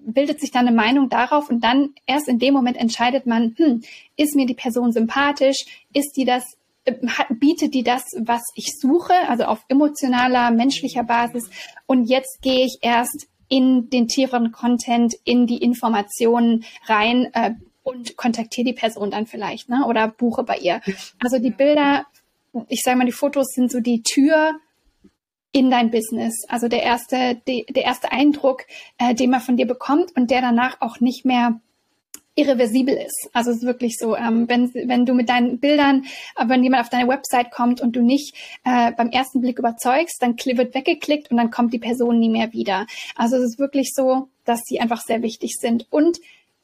bildet 0.05 0.39
sich 0.39 0.51
dann 0.51 0.67
eine 0.67 0.75
Meinung 0.75 1.09
darauf 1.09 1.49
und 1.49 1.63
dann 1.63 1.93
erst 2.05 2.27
in 2.27 2.39
dem 2.39 2.53
Moment 2.53 2.77
entscheidet 2.77 3.25
man, 3.25 3.55
hm, 3.57 3.81
ist 4.15 4.35
mir 4.35 4.45
die 4.45 4.53
Person 4.53 4.91
sympathisch, 4.91 5.65
ist 5.93 6.15
die 6.15 6.25
das 6.25 6.57
äh, 6.85 6.93
bietet 7.29 7.73
die 7.73 7.83
das, 7.83 8.03
was 8.19 8.43
ich 8.55 8.77
suche, 8.79 9.13
also 9.27 9.45
auf 9.45 9.65
emotionaler, 9.67 10.51
menschlicher 10.51 11.03
Basis. 11.03 11.49
Und 11.87 12.05
jetzt 12.05 12.41
gehe 12.41 12.65
ich 12.65 12.77
erst 12.81 13.27
in 13.47 13.89
den 13.89 14.07
tieferen 14.07 14.51
Content, 14.51 15.15
in 15.23 15.47
die 15.47 15.57
Informationen 15.57 16.65
rein 16.85 17.29
äh, 17.33 17.51
und 17.83 18.17
kontaktiere 18.17 18.65
die 18.65 18.73
Person 18.73 19.11
dann 19.11 19.27
vielleicht, 19.27 19.69
ne? 19.69 19.85
Oder 19.87 20.07
buche 20.07 20.43
bei 20.43 20.57
ihr. 20.57 20.81
Also 21.23 21.37
die 21.37 21.51
Bilder, 21.51 22.05
ich 22.67 22.81
sage 22.81 22.97
mal, 22.97 23.05
die 23.05 23.11
Fotos 23.11 23.47
sind 23.53 23.71
so 23.71 23.79
die 23.79 24.01
Tür 24.01 24.59
in 25.55 25.71
dein 25.71 25.89
Business. 25.89 26.43
Also 26.49 26.67
der 26.67 26.83
erste, 26.83 27.41
die, 27.47 27.65
der 27.69 27.85
erste 27.85 28.11
Eindruck, 28.11 28.65
äh, 28.97 29.15
den 29.15 29.29
man 29.29 29.39
von 29.39 29.55
dir 29.55 29.65
bekommt 29.65 30.13
und 30.17 30.29
der 30.29 30.41
danach 30.41 30.81
auch 30.81 30.99
nicht 30.99 31.23
mehr 31.23 31.61
irreversibel 32.35 32.93
ist. 32.93 33.29
Also 33.31 33.51
es 33.51 33.57
ist 33.57 33.63
wirklich 33.63 33.97
so, 33.97 34.17
ähm, 34.17 34.49
wenn, 34.49 34.73
wenn 34.73 35.05
du 35.05 35.13
mit 35.13 35.29
deinen 35.29 35.61
Bildern, 35.61 36.03
äh, 36.35 36.49
wenn 36.49 36.61
jemand 36.61 36.83
auf 36.83 36.89
deine 36.89 37.07
Website 37.07 37.51
kommt 37.51 37.79
und 37.79 37.95
du 37.95 38.01
nicht 38.01 38.35
äh, 38.65 38.91
beim 38.91 39.11
ersten 39.11 39.39
Blick 39.39 39.57
überzeugst, 39.57 40.21
dann 40.21 40.35
wird 40.35 40.75
weggeklickt 40.75 41.31
und 41.31 41.37
dann 41.37 41.51
kommt 41.51 41.73
die 41.73 41.79
Person 41.79 42.19
nie 42.19 42.29
mehr 42.29 42.51
wieder. 42.51 42.85
Also 43.15 43.37
es 43.37 43.51
ist 43.51 43.59
wirklich 43.59 43.93
so, 43.95 44.27
dass 44.43 44.59
sie 44.65 44.81
einfach 44.81 44.99
sehr 44.99 45.21
wichtig 45.21 45.53
sind. 45.57 45.87
Und 45.89 46.19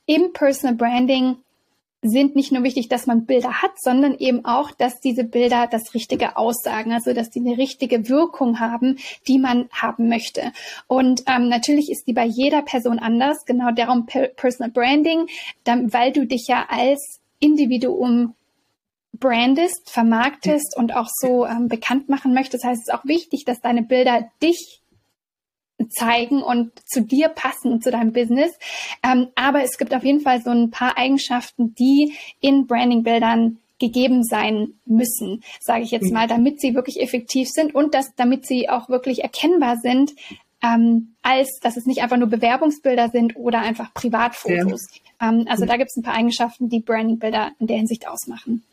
im 0.06 0.34
Personal 0.34 0.76
Branding 0.76 1.38
sind 2.02 2.36
nicht 2.36 2.52
nur 2.52 2.64
wichtig, 2.64 2.90
dass 2.90 3.06
man 3.06 3.26
Bilder 3.26 3.62
hat, 3.62 3.72
sondern 3.80 4.16
eben 4.18 4.44
auch, 4.44 4.72
dass 4.72 5.00
diese 5.00 5.24
Bilder 5.24 5.68
das 5.68 5.94
Richtige 5.94 6.36
aussagen, 6.36 6.94
also 6.94 7.14
dass 7.14 7.30
die 7.30 7.40
eine 7.40 7.58
richtige 7.58 8.10
Wirkung 8.10 8.60
haben, 8.60 8.98
die 9.28 9.38
man 9.38 9.70
haben 9.72 10.10
möchte. 10.10 10.52
Und 10.88 11.24
ähm, 11.28 11.48
natürlich 11.48 11.92
ist 11.92 12.08
die 12.08 12.14
bei 12.14 12.26
jeder 12.26 12.64
Person 12.64 13.00
anders, 13.00 13.46
genau 13.46 13.72
darum 13.72 14.08
Personal 14.08 14.72
Branding, 14.72 15.28
dann, 15.64 15.94
weil 15.94 16.12
du 16.12 16.26
dich 16.26 16.48
ja 16.48 16.66
als 16.70 17.20
Individuum 17.40 18.34
brandest, 19.14 19.90
vermarktest 19.90 20.76
und 20.76 20.96
auch 20.96 21.08
so 21.10 21.46
ähm, 21.46 21.68
bekannt 21.68 22.10
machen 22.10 22.34
möchtest. 22.34 22.64
Das 22.64 22.72
heißt, 22.72 22.82
es 22.82 22.88
ist 22.88 22.94
auch 22.94 23.06
wichtig, 23.06 23.46
dass 23.46 23.62
deine 23.62 23.84
Bilder 23.84 24.30
dich 24.42 24.81
zeigen 25.90 26.42
und 26.42 26.72
zu 26.86 27.02
dir 27.02 27.30
passen, 27.30 27.82
zu 27.82 27.92
deinem 27.92 28.14
Business. 28.14 28.52
Ähm, 29.04 29.28
aber 29.36 29.64
es 29.64 29.78
gibt 29.78 29.94
auf 29.94 30.04
jeden 30.04 30.22
Fall 30.22 30.42
so 30.42 30.52
ein 30.52 30.72
paar 30.72 30.98
Eigenschaften, 30.98 31.76
die 31.76 32.14
in 32.40 32.68
Branding-Bildern 32.68 33.58
gegeben 33.80 34.24
sein 34.24 34.76
müssen, 34.86 35.44
sage 35.60 35.84
ich 35.84 35.92
jetzt 35.92 36.08
mhm. 36.08 36.14
mal, 36.14 36.28
damit 36.28 36.62
sie 36.62 36.76
wirklich 36.76 37.02
effektiv 37.02 37.50
sind 37.50 37.74
und 37.74 37.94
dass, 37.96 38.14
damit 38.16 38.46
sie 38.46 38.70
auch 38.70 38.90
wirklich 38.90 39.24
erkennbar 39.24 39.78
sind, 39.78 40.12
ähm, 40.64 41.16
als 41.24 41.60
dass 41.62 41.78
es 41.78 41.86
nicht 41.86 42.02
einfach 42.02 42.18
nur 42.18 42.30
Bewerbungsbilder 42.30 43.10
sind 43.10 43.36
oder 43.36 43.60
einfach 43.60 43.94
Privatfotos. 43.94 44.88
Ja. 45.20 45.30
Ähm, 45.30 45.46
also 45.50 45.66
mhm. 45.66 45.70
da 45.70 45.78
gibt 45.78 45.90
es 45.90 45.98
ein 45.98 46.04
paar 46.04 46.14
Eigenschaften, 46.14 46.70
die 46.70 46.80
Branding-Bilder 46.80 47.52
in 47.60 47.68
der 47.68 47.78
Hinsicht 47.78 48.08
ausmachen. 48.08 48.64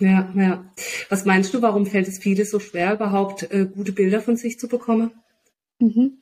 Ja, 0.00 0.32
ja. 0.34 0.64
Was 1.08 1.24
meinst 1.24 1.52
du, 1.52 1.60
warum 1.60 1.84
fällt 1.84 2.08
es 2.08 2.18
viele 2.18 2.44
so 2.44 2.60
schwer, 2.60 2.94
überhaupt 2.94 3.50
äh, 3.50 3.66
gute 3.66 3.92
Bilder 3.92 4.20
von 4.20 4.36
sich 4.36 4.58
zu 4.58 4.68
bekommen? 4.68 5.10
Mhm. 5.80 6.18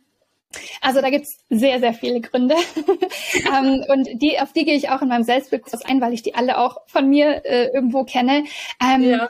Also 0.80 1.00
da 1.00 1.10
gibt's 1.10 1.38
sehr, 1.50 1.80
sehr 1.80 1.92
viele 1.92 2.20
Gründe. 2.20 2.54
ähm, 3.52 3.84
und 3.88 4.08
die, 4.22 4.38
auf 4.40 4.52
die 4.52 4.64
gehe 4.64 4.76
ich 4.76 4.90
auch 4.90 5.02
in 5.02 5.08
meinem 5.08 5.24
Selbstbildkurs 5.24 5.84
ein, 5.84 6.00
weil 6.00 6.12
ich 6.12 6.22
die 6.22 6.34
alle 6.34 6.58
auch 6.58 6.78
von 6.86 7.08
mir 7.08 7.44
äh, 7.44 7.66
irgendwo 7.66 8.04
kenne. 8.04 8.44
Ähm, 8.82 9.02
ja. 9.02 9.28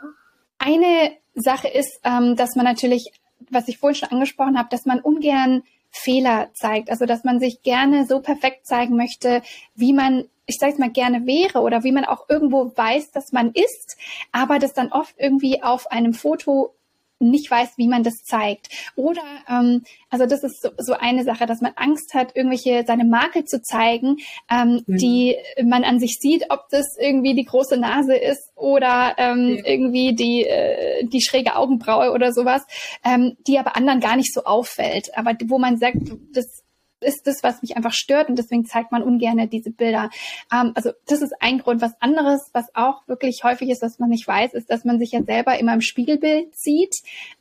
Eine 0.59 1.12
Sache 1.35 1.68
ist, 1.68 2.00
ähm, 2.05 2.37
dass 2.37 2.57
man 2.57 2.64
natürlich, 2.64 3.11
was 3.50 3.68
ich 3.68 3.79
vorhin 3.79 3.96
schon 3.96 4.11
angesprochen 4.11 4.59
habe, 4.59 4.68
dass 4.70 4.87
man 4.87 5.00
ungern 5.00 5.62
Fehler 5.90 6.50
zeigt. 6.55 6.90
Also 6.90 7.07
dass 7.07 7.24
man 7.24 7.40
sich 7.40 7.62
gerne 7.62 8.07
so 8.07 8.20
perfekt 8.20 8.66
zeigen 8.66 8.96
möchte, 8.96 9.42
wie 9.74 9.92
man 9.92 10.24
ich 10.46 10.59
sage 10.59 10.79
mal 10.79 10.90
gerne 10.90 11.26
wäre 11.26 11.61
oder 11.61 11.83
wie 11.83 11.92
man 11.92 12.05
auch 12.05 12.29
irgendwo 12.29 12.72
weiß, 12.74 13.11
dass 13.11 13.33
man 13.33 13.50
ist, 13.50 13.96
aber 14.33 14.59
das 14.59 14.72
dann 14.72 14.92
oft 14.92 15.14
irgendwie 15.18 15.62
auf 15.62 15.90
einem 15.90 16.14
Foto 16.14 16.72
nicht 17.18 17.50
weiß, 17.50 17.74
wie 17.76 17.88
man 17.88 18.02
das 18.02 18.22
zeigt. 18.24 18.68
Oder, 18.94 19.22
ähm, 19.48 19.83
also 20.11 20.26
das 20.26 20.42
ist 20.42 20.62
so, 20.62 20.70
so 20.79 20.92
eine 20.94 21.24
Sache, 21.24 21.46
dass 21.46 21.61
man 21.61 21.72
Angst 21.76 22.14
hat, 22.14 22.37
irgendwelche 22.37 22.85
seine 22.87 23.05
Makel 23.05 23.44
zu 23.44 23.62
zeigen, 23.62 24.16
ähm, 24.50 24.83
mhm. 24.87 24.96
die 24.96 25.37
man 25.64 25.85
an 25.85 25.98
sich 25.98 26.18
sieht, 26.20 26.46
ob 26.50 26.68
das 26.70 26.96
irgendwie 26.98 27.35
die 27.35 27.44
große 27.44 27.76
Nase 27.76 28.16
ist 28.16 28.50
oder 28.55 29.14
ähm, 29.18 29.57
ja. 29.57 29.64
irgendwie 29.64 30.14
die, 30.14 30.44
äh, 30.44 31.07
die 31.07 31.22
schräge 31.22 31.57
Augenbraue 31.57 32.12
oder 32.12 32.33
sowas, 32.33 32.62
ähm, 33.05 33.37
die 33.46 33.59
aber 33.59 33.76
anderen 33.76 34.00
gar 34.00 34.16
nicht 34.16 34.33
so 34.33 34.44
auffällt. 34.44 35.16
Aber 35.16 35.33
wo 35.46 35.59
man 35.59 35.79
sagt, 35.79 35.96
das 36.33 36.65
ist 37.00 37.26
das, 37.26 37.42
was 37.42 37.62
mich 37.62 37.76
einfach 37.76 37.92
stört 37.92 38.28
und 38.28 38.38
deswegen 38.38 38.64
zeigt 38.64 38.92
man 38.92 39.02
ungern 39.02 39.48
diese 39.50 39.70
Bilder. 39.70 40.11
Ähm, 40.52 40.72
also 40.74 40.90
das 41.06 41.22
ist 41.22 41.35
ein 41.40 41.59
Grund. 41.59 41.80
Was 41.80 42.00
anderes, 42.00 42.50
was 42.52 42.66
auch 42.74 43.06
wirklich 43.06 43.40
häufig 43.44 43.70
ist, 43.70 43.82
was 43.82 43.98
man 43.98 44.11
nicht 44.11 44.26
weiß, 44.26 44.54
ist, 44.54 44.70
dass 44.70 44.85
man 44.85 44.98
sich 44.98 45.12
ja 45.12 45.22
selber 45.22 45.59
immer 45.59 45.74
im 45.74 45.80
Spiegelbild 45.80 46.56
sieht 46.56 46.94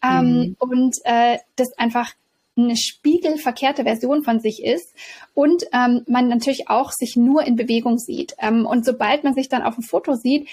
ähm, 0.04 0.26
mhm. 0.26 0.56
und 0.60 0.96
äh, 1.06 1.38
das 1.56 1.78
einfach 1.78 2.12
eine 2.58 2.78
spiegelverkehrte 2.78 3.84
Version 3.84 4.24
von 4.24 4.40
sich 4.40 4.64
ist 4.64 4.94
und 5.34 5.66
ähm, 5.74 6.04
man 6.08 6.30
natürlich 6.30 6.70
auch 6.70 6.92
sich 6.92 7.16
nur 7.18 7.44
in 7.44 7.58
Bewegung 7.58 7.98
sieht. 7.98 8.34
Ähm, 8.40 8.66
und 8.66 8.86
sobald 8.86 9.24
man 9.26 9.34
sich 9.34 9.50
dann 9.50 9.62
auf 9.62 9.76
dem 9.76 9.84
Foto 9.84 10.14
sieht, 10.14 10.48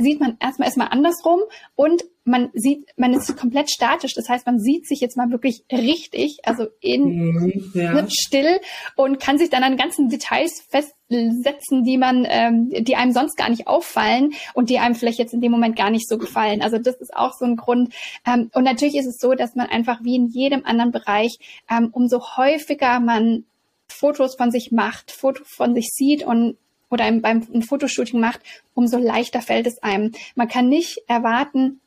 sieht 0.00 0.20
man 0.20 0.36
erstmal 0.40 0.68
erstmal 0.68 0.88
andersrum 0.88 1.40
und 1.74 2.04
man 2.24 2.50
sieht, 2.52 2.86
man 2.96 3.12
ist 3.12 3.36
komplett 3.36 3.70
statisch. 3.70 4.14
Das 4.14 4.28
heißt, 4.28 4.46
man 4.46 4.58
sieht 4.58 4.86
sich 4.86 5.00
jetzt 5.00 5.16
mal 5.16 5.30
wirklich 5.30 5.64
richtig, 5.72 6.38
also 6.44 6.66
in 6.80 7.32
mhm, 7.32 7.70
ja. 7.74 8.06
still 8.08 8.60
und 8.96 9.20
kann 9.20 9.38
sich 9.38 9.50
dann 9.50 9.62
an 9.62 9.76
ganzen 9.76 10.08
Details 10.08 10.62
festsetzen, 10.68 11.82
die 11.82 11.98
man, 11.98 12.26
ähm, 12.28 12.70
die 12.70 12.96
einem 12.96 13.12
sonst 13.12 13.36
gar 13.36 13.48
nicht 13.48 13.66
auffallen 13.66 14.32
und 14.54 14.70
die 14.70 14.78
einem 14.78 14.94
vielleicht 14.94 15.18
jetzt 15.18 15.34
in 15.34 15.40
dem 15.40 15.52
Moment 15.52 15.76
gar 15.76 15.90
nicht 15.90 16.08
so 16.08 16.18
gefallen. 16.18 16.62
Also 16.62 16.78
das 16.78 16.96
ist 16.96 17.14
auch 17.14 17.32
so 17.32 17.44
ein 17.44 17.56
Grund. 17.56 17.92
Ähm, 18.26 18.50
und 18.54 18.64
natürlich 18.64 18.96
ist 18.96 19.06
es 19.06 19.18
so, 19.18 19.34
dass 19.34 19.54
man 19.54 19.66
einfach 19.66 20.04
wie 20.04 20.16
in 20.16 20.28
jedem 20.28 20.64
anderen 20.64 20.92
Bereich, 20.92 21.38
ähm, 21.70 21.88
umso 21.92 22.36
häufiger 22.36 23.00
man 23.00 23.44
Fotos 23.88 24.36
von 24.36 24.50
sich 24.50 24.70
macht, 24.70 25.10
Fotos 25.10 25.48
von 25.48 25.74
sich 25.74 25.88
sieht 25.92 26.24
und 26.24 26.56
oder 26.90 27.04
ein, 27.04 27.22
beim 27.22 27.46
ein 27.52 27.62
Fotoshooting 27.62 28.20
macht, 28.20 28.40
umso 28.74 28.98
leichter 28.98 29.40
fällt 29.40 29.66
es 29.66 29.82
einem. 29.82 30.12
Man 30.34 30.48
kann 30.48 30.68
nicht 30.68 30.98
erwarten, 31.06 31.80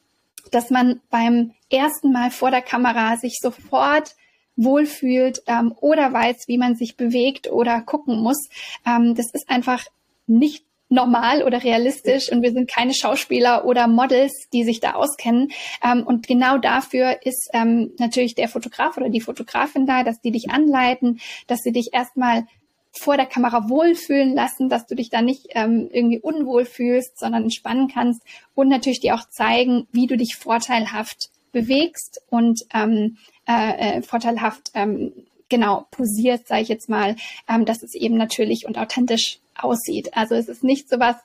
dass 0.52 0.70
man 0.70 1.02
beim 1.10 1.52
ersten 1.70 2.12
Mal 2.12 2.32
vor 2.32 2.52
der 2.52 2.62
Kamera 2.62 3.18
sich 3.18 3.40
sofort 3.42 4.16
wohlfühlt 4.56 5.42
ähm, 5.48 5.74
oder 5.80 6.14
weiß, 6.14 6.48
wie 6.48 6.58
man 6.58 6.76
sich 6.76 6.96
bewegt 6.96 7.52
oder 7.52 7.82
gucken 7.82 8.22
muss. 8.22 8.50
Ähm, 8.86 9.16
das 9.16 9.28
ist 9.34 9.50
einfach 9.50 9.86
nicht 10.28 10.66
normal 10.90 11.44
oder 11.44 11.64
realistisch 11.64 12.32
und 12.32 12.44
wir 12.44 12.52
sind 12.52 12.70
keine 12.70 12.94
Schauspieler 12.94 13.66
oder 13.66 13.88
Models, 13.88 14.48
die 14.54 14.64
sich 14.64 14.80
da 14.80 14.94
auskennen. 14.94 15.52
Ähm, 15.84 16.04
und 16.06 16.28
genau 16.28 16.60
dafür 16.60 17.18
ist 17.24 17.50
ähm, 17.54 17.92
natürlich 17.98 18.36
der 18.36 18.48
Fotograf 18.48 18.98
oder 18.98 19.10
die 19.10 19.22
Fotografin 19.22 19.88
da, 19.88 20.04
dass 20.04 20.22
die 20.22 20.32
dich 20.32 20.52
anleiten, 20.52 21.20
dass 21.48 21.60
sie 21.60 21.72
dich 21.72 21.90
erstmal 21.94 22.46
vor 22.94 23.18
der 23.18 23.26
Kamera 23.26 23.70
wohlfühlen 23.70 24.34
lassen, 24.34 24.70
dass 24.70 24.86
du 24.86 24.96
dich 24.96 25.10
da 25.10 25.22
nicht 25.22 25.48
ähm, 25.52 25.90
irgendwie 25.92 26.20
unwohl 26.20 26.66
fühlst, 26.66 27.20
sondern 27.20 27.44
entspannen 27.44 27.88
kannst 27.88 28.22
und 28.56 28.70
natürlich 28.70 29.00
dir 29.00 29.16
auch 29.16 29.28
zeigen, 29.30 29.88
wie 29.92 30.08
du 30.08 30.16
dich 30.16 30.36
vorteilhaft 30.36 31.30
bewegst 31.52 32.22
und 32.30 32.62
ähm, 32.74 33.18
äh, 33.48 33.98
äh, 33.98 34.02
vorteilhaft 34.02 34.72
ähm, 34.74 35.14
genau 35.50 35.88
posiert, 35.92 36.48
sage 36.48 36.62
ich 36.62 36.70
jetzt 36.70 36.90
mal, 36.90 37.16
ähm, 37.50 37.66
dass 37.66 37.84
es 37.84 37.94
eben 37.96 38.18
natürlich 38.18 38.66
und 38.66 38.78
authentisch 38.78 39.40
aussieht. 39.56 40.16
Also 40.16 40.36
es 40.36 40.48
ist 40.48 40.64
nicht 40.64 40.90
so 40.90 41.00
was, 41.00 41.16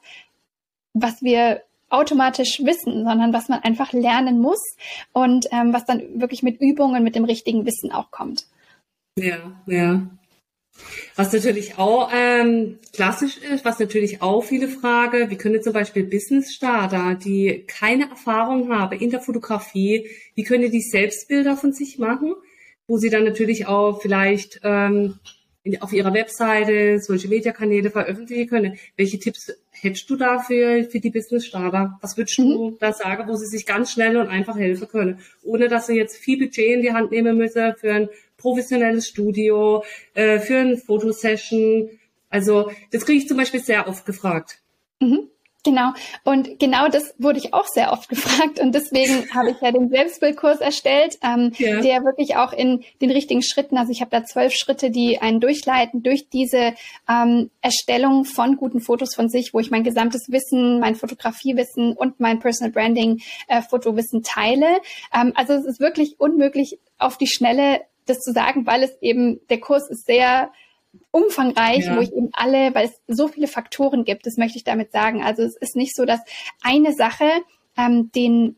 was 0.95 1.23
wir 1.23 1.63
automatisch 1.91 2.61
wissen, 2.63 3.05
sondern 3.05 3.33
was 3.33 3.49
man 3.49 3.61
einfach 3.63 3.93
lernen 3.93 4.41
muss 4.41 4.61
und 5.13 5.47
ähm, 5.53 5.73
was 5.73 5.85
dann 5.85 6.21
wirklich 6.21 6.43
mit 6.43 6.61
Übungen, 6.61 7.03
mit 7.03 7.15
dem 7.15 7.25
richtigen 7.25 7.65
Wissen 7.65 7.93
auch 7.93 8.11
kommt. 8.11 8.47
Ja, 9.17 9.53
ja. 9.67 10.03
Was 11.17 11.33
natürlich 11.33 11.79
auch 11.79 12.11
ähm, 12.15 12.79
klassisch 12.93 13.39
ist, 13.39 13.65
was 13.65 13.79
natürlich 13.79 14.23
auch 14.23 14.43
viele 14.43 14.69
fragen, 14.69 15.31
wie 15.31 15.37
können 15.37 15.63
zum 15.63 15.73
Beispiel 15.73 16.05
Business-Starter, 16.05 17.17
die 17.17 17.65
keine 17.67 18.09
Erfahrung 18.11 18.73
haben 18.73 18.99
in 18.99 19.11
der 19.11 19.21
Fotografie, 19.21 20.09
wie 20.35 20.45
können 20.45 20.71
die 20.71 20.81
Selbstbilder 20.81 21.57
von 21.57 21.73
sich 21.73 21.99
machen, 21.99 22.35
wo 22.87 22.99
sie 22.99 23.11
dann 23.11 23.25
natürlich 23.25 23.67
auch 23.67 24.01
vielleicht 24.01 24.61
ähm, 24.63 25.19
in, 25.69 25.83
auf 25.83 25.93
ihrer 25.93 26.13
Webseite, 26.15 26.99
Social 27.01 27.29
Media 27.29 27.53
Kanäle 27.53 27.91
veröffentlichen 27.91 28.49
können. 28.49 28.79
Welche 28.97 29.19
Tipps 29.19 29.53
hättest 29.71 30.09
du 30.11 30.17
da 30.17 30.39
für, 30.39 30.85
für 30.85 31.01
die 31.01 31.11
Business 31.11 31.47
Starter? 31.47 31.99
Was 32.01 32.17
würdest 32.17 32.39
mhm. 32.39 32.53
du 32.53 32.77
da 32.81 32.93
sagen, 32.93 33.29
wo 33.29 33.37
sie 33.37 33.47
sich 33.47 33.67
ganz 33.67 33.93
schnell 33.93 34.17
und 34.17 34.29
einfach 34.29 34.57
helfen 34.57 34.89
können, 34.89 35.21
ohne 35.43 35.69
dass 35.69 35.87
sie 35.87 35.95
jetzt 35.95 36.17
viel 36.17 36.39
Budget 36.39 36.75
in 36.75 36.83
die 36.83 36.93
Hand 36.93 37.11
nehmen 37.11 37.37
müssen 37.37 37.75
für 37.77 37.93
ein 37.93 38.09
professionelles 38.37 39.09
Studio, 39.09 39.85
äh, 40.15 40.39
für 40.39 40.59
eine 40.59 40.77
Fotosession? 40.77 41.91
Also 42.31 42.71
das 42.91 43.05
kriege 43.05 43.19
ich 43.19 43.29
zum 43.29 43.37
Beispiel 43.37 43.61
sehr 43.61 43.89
oft 43.89 44.07
gefragt. 44.07 44.59
Mhm. 45.01 45.29
Genau. 45.69 45.93
Und 46.25 46.59
genau 46.59 46.89
das 46.89 47.15
wurde 47.19 47.39
ich 47.39 47.53
auch 47.53 47.67
sehr 47.67 47.93
oft 47.93 48.09
gefragt. 48.09 48.59
Und 48.59 48.75
deswegen 48.75 49.29
habe 49.35 49.51
ich 49.51 49.61
ja 49.61 49.71
den 49.71 49.91
Selbstbildkurs 49.91 50.61
erstellt, 50.61 51.19
ähm, 51.23 51.53
ja. 51.59 51.83
der 51.83 52.05
wirklich 52.05 52.37
auch 52.37 52.55
in 52.55 52.85
den 53.03 53.11
richtigen 53.11 53.43
Schritten, 53.43 53.77
also 53.77 53.93
ich 53.93 54.01
habe 54.01 54.11
da 54.11 54.25
zwölf 54.25 54.55
Schritte, 54.55 54.91
die 54.91 55.21
einen 55.21 55.41
durchleiten 55.41 56.03
durch 56.03 56.31
diese 56.31 56.73
ähm, 57.07 57.51
Erstellung 57.61 58.25
von 58.25 58.57
guten 58.57 58.81
Fotos 58.81 59.15
von 59.15 59.29
sich, 59.29 59.53
wo 59.53 59.61
ich 59.61 59.71
mein 59.71 59.85
gesamtes 59.85 60.31
Wissen, 60.31 60.81
mein 60.81 60.95
Fotografiewissen 60.95 61.93
und 61.93 62.19
mein 62.19 62.39
Personal 62.39 62.73
Branding 62.73 63.21
äh, 63.49 63.61
Fotowissen 63.61 64.23
teile. 64.23 64.81
Ähm, 65.15 65.33
also 65.35 65.53
es 65.53 65.67
ist 65.67 65.81
wirklich 65.81 66.19
unmöglich 66.19 66.79
auf 66.97 67.19
die 67.19 67.27
Schnelle 67.27 67.83
das 68.07 68.21
zu 68.21 68.33
sagen, 68.33 68.67
weil 68.67 68.83
es 68.83 68.97
eben, 69.03 69.39
der 69.51 69.61
Kurs 69.61 69.91
ist 69.91 70.07
sehr 70.07 70.51
umfangreich, 71.11 71.85
ja. 71.85 71.97
wo 71.97 72.01
ich 72.01 72.13
eben 72.13 72.31
alle, 72.33 72.75
weil 72.75 72.87
es 72.87 73.01
so 73.07 73.29
viele 73.29 73.49
Faktoren 73.49 74.05
gibt, 74.05 74.27
das 74.27 74.37
möchte 74.37 74.59
ich 74.59 74.65
damit 74.65 74.93
sagen. 74.93 75.23
Also 75.23 75.43
es 75.43 75.57
ist 75.57 75.77
nicht 75.77 75.95
so, 75.95 76.05
dass 76.05 76.21
eine 76.63 76.93
Sache 76.93 77.29
ähm, 77.77 78.11
den 78.15 78.57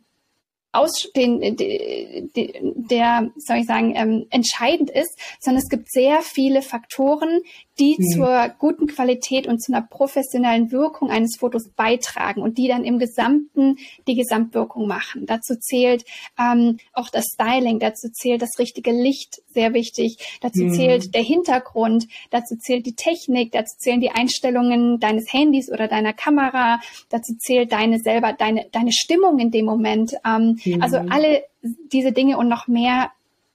aus 0.72 1.10
den, 1.16 1.56
der, 1.56 3.30
soll 3.36 3.56
ich 3.56 3.66
sagen, 3.66 3.92
ähm, 3.96 4.26
entscheidend 4.30 4.90
ist, 4.90 5.18
sondern 5.40 5.62
es 5.62 5.68
gibt 5.68 5.90
sehr 5.90 6.22
viele 6.22 6.62
Faktoren, 6.62 7.40
die 7.80 7.96
mhm. 7.98 8.14
zur 8.14 8.48
guten 8.58 8.86
Qualität 8.86 9.46
und 9.46 9.62
zu 9.62 9.72
einer 9.72 9.82
professionellen 9.82 10.70
Wirkung 10.70 11.10
eines 11.10 11.36
Fotos 11.38 11.70
beitragen 11.70 12.42
und 12.42 12.58
die 12.58 12.68
dann 12.68 12.84
im 12.84 12.98
Gesamten 12.98 13.76
die 14.06 14.14
Gesamtwirkung 14.14 14.86
machen. 14.86 15.24
Dazu 15.26 15.56
zählt 15.56 16.04
ähm, 16.38 16.78
auch 16.92 17.08
das 17.08 17.24
Styling, 17.32 17.78
dazu 17.78 18.08
zählt 18.12 18.42
das 18.42 18.58
richtige 18.58 18.92
Licht, 18.92 19.42
sehr 19.48 19.72
wichtig, 19.72 20.38
dazu 20.42 20.64
mhm. 20.64 20.74
zählt 20.74 21.14
der 21.14 21.22
Hintergrund, 21.22 22.06
dazu 22.30 22.56
zählt 22.56 22.84
die 22.86 22.94
Technik, 22.94 23.52
dazu 23.52 23.76
zählen 23.78 24.00
die 24.00 24.10
Einstellungen 24.10 25.00
deines 25.00 25.32
Handys 25.32 25.72
oder 25.72 25.88
deiner 25.88 26.12
Kamera, 26.12 26.80
dazu 27.08 27.34
zählt 27.38 27.72
deine 27.72 27.98
selber, 27.98 28.34
deine, 28.34 28.66
deine 28.72 28.92
Stimmung 28.92 29.38
in 29.38 29.50
dem 29.50 29.64
Moment. 29.64 30.14
Ähm, 30.24 30.58
mhm. 30.64 30.82
Also 30.82 30.98
alle 30.98 31.44
diese 31.62 32.12
Dinge 32.12 32.38
und 32.38 32.48
noch 32.48 32.68
mehr 32.68 33.10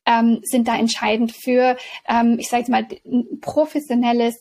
ähm, 0.06 0.40
sind 0.44 0.68
da 0.68 0.78
entscheidend 0.78 1.32
für, 1.32 1.78
ähm, 2.08 2.38
ich 2.40 2.50
sage 2.50 2.62
jetzt 2.62 2.70
mal, 2.70 2.88
ein 3.06 3.40
professionelles 3.42 4.36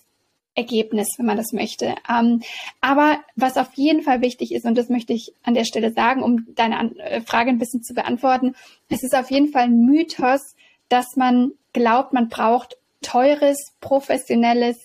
Ergebnis, 0.54 1.08
wenn 1.16 1.26
man 1.26 1.36
das 1.36 1.52
möchte. 1.52 1.94
Ähm, 2.08 2.42
aber 2.80 3.18
was 3.34 3.56
auf 3.56 3.74
jeden 3.74 4.02
Fall 4.02 4.20
wichtig 4.20 4.52
ist, 4.52 4.64
und 4.64 4.78
das 4.78 4.88
möchte 4.88 5.12
ich 5.12 5.34
an 5.42 5.54
der 5.54 5.64
Stelle 5.64 5.92
sagen, 5.92 6.22
um 6.22 6.46
deine 6.54 6.78
an 6.78 6.96
äh, 6.96 7.20
Frage 7.22 7.50
ein 7.50 7.58
bisschen 7.58 7.82
zu 7.82 7.94
beantworten, 7.94 8.54
es 8.88 9.02
ist 9.02 9.14
auf 9.14 9.30
jeden 9.30 9.48
Fall 9.48 9.64
ein 9.64 9.84
Mythos, 9.84 10.54
dass 10.88 11.16
man 11.16 11.52
glaubt, 11.72 12.12
man 12.12 12.28
braucht 12.28 12.76
teures, 13.02 13.72
professionelles 13.80 14.76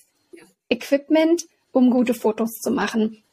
Equipment, 0.69 1.43
um 1.71 1.91
gute 1.91 2.13
Fotos 2.13 2.59
zu 2.61 2.71
machen. 2.71 3.23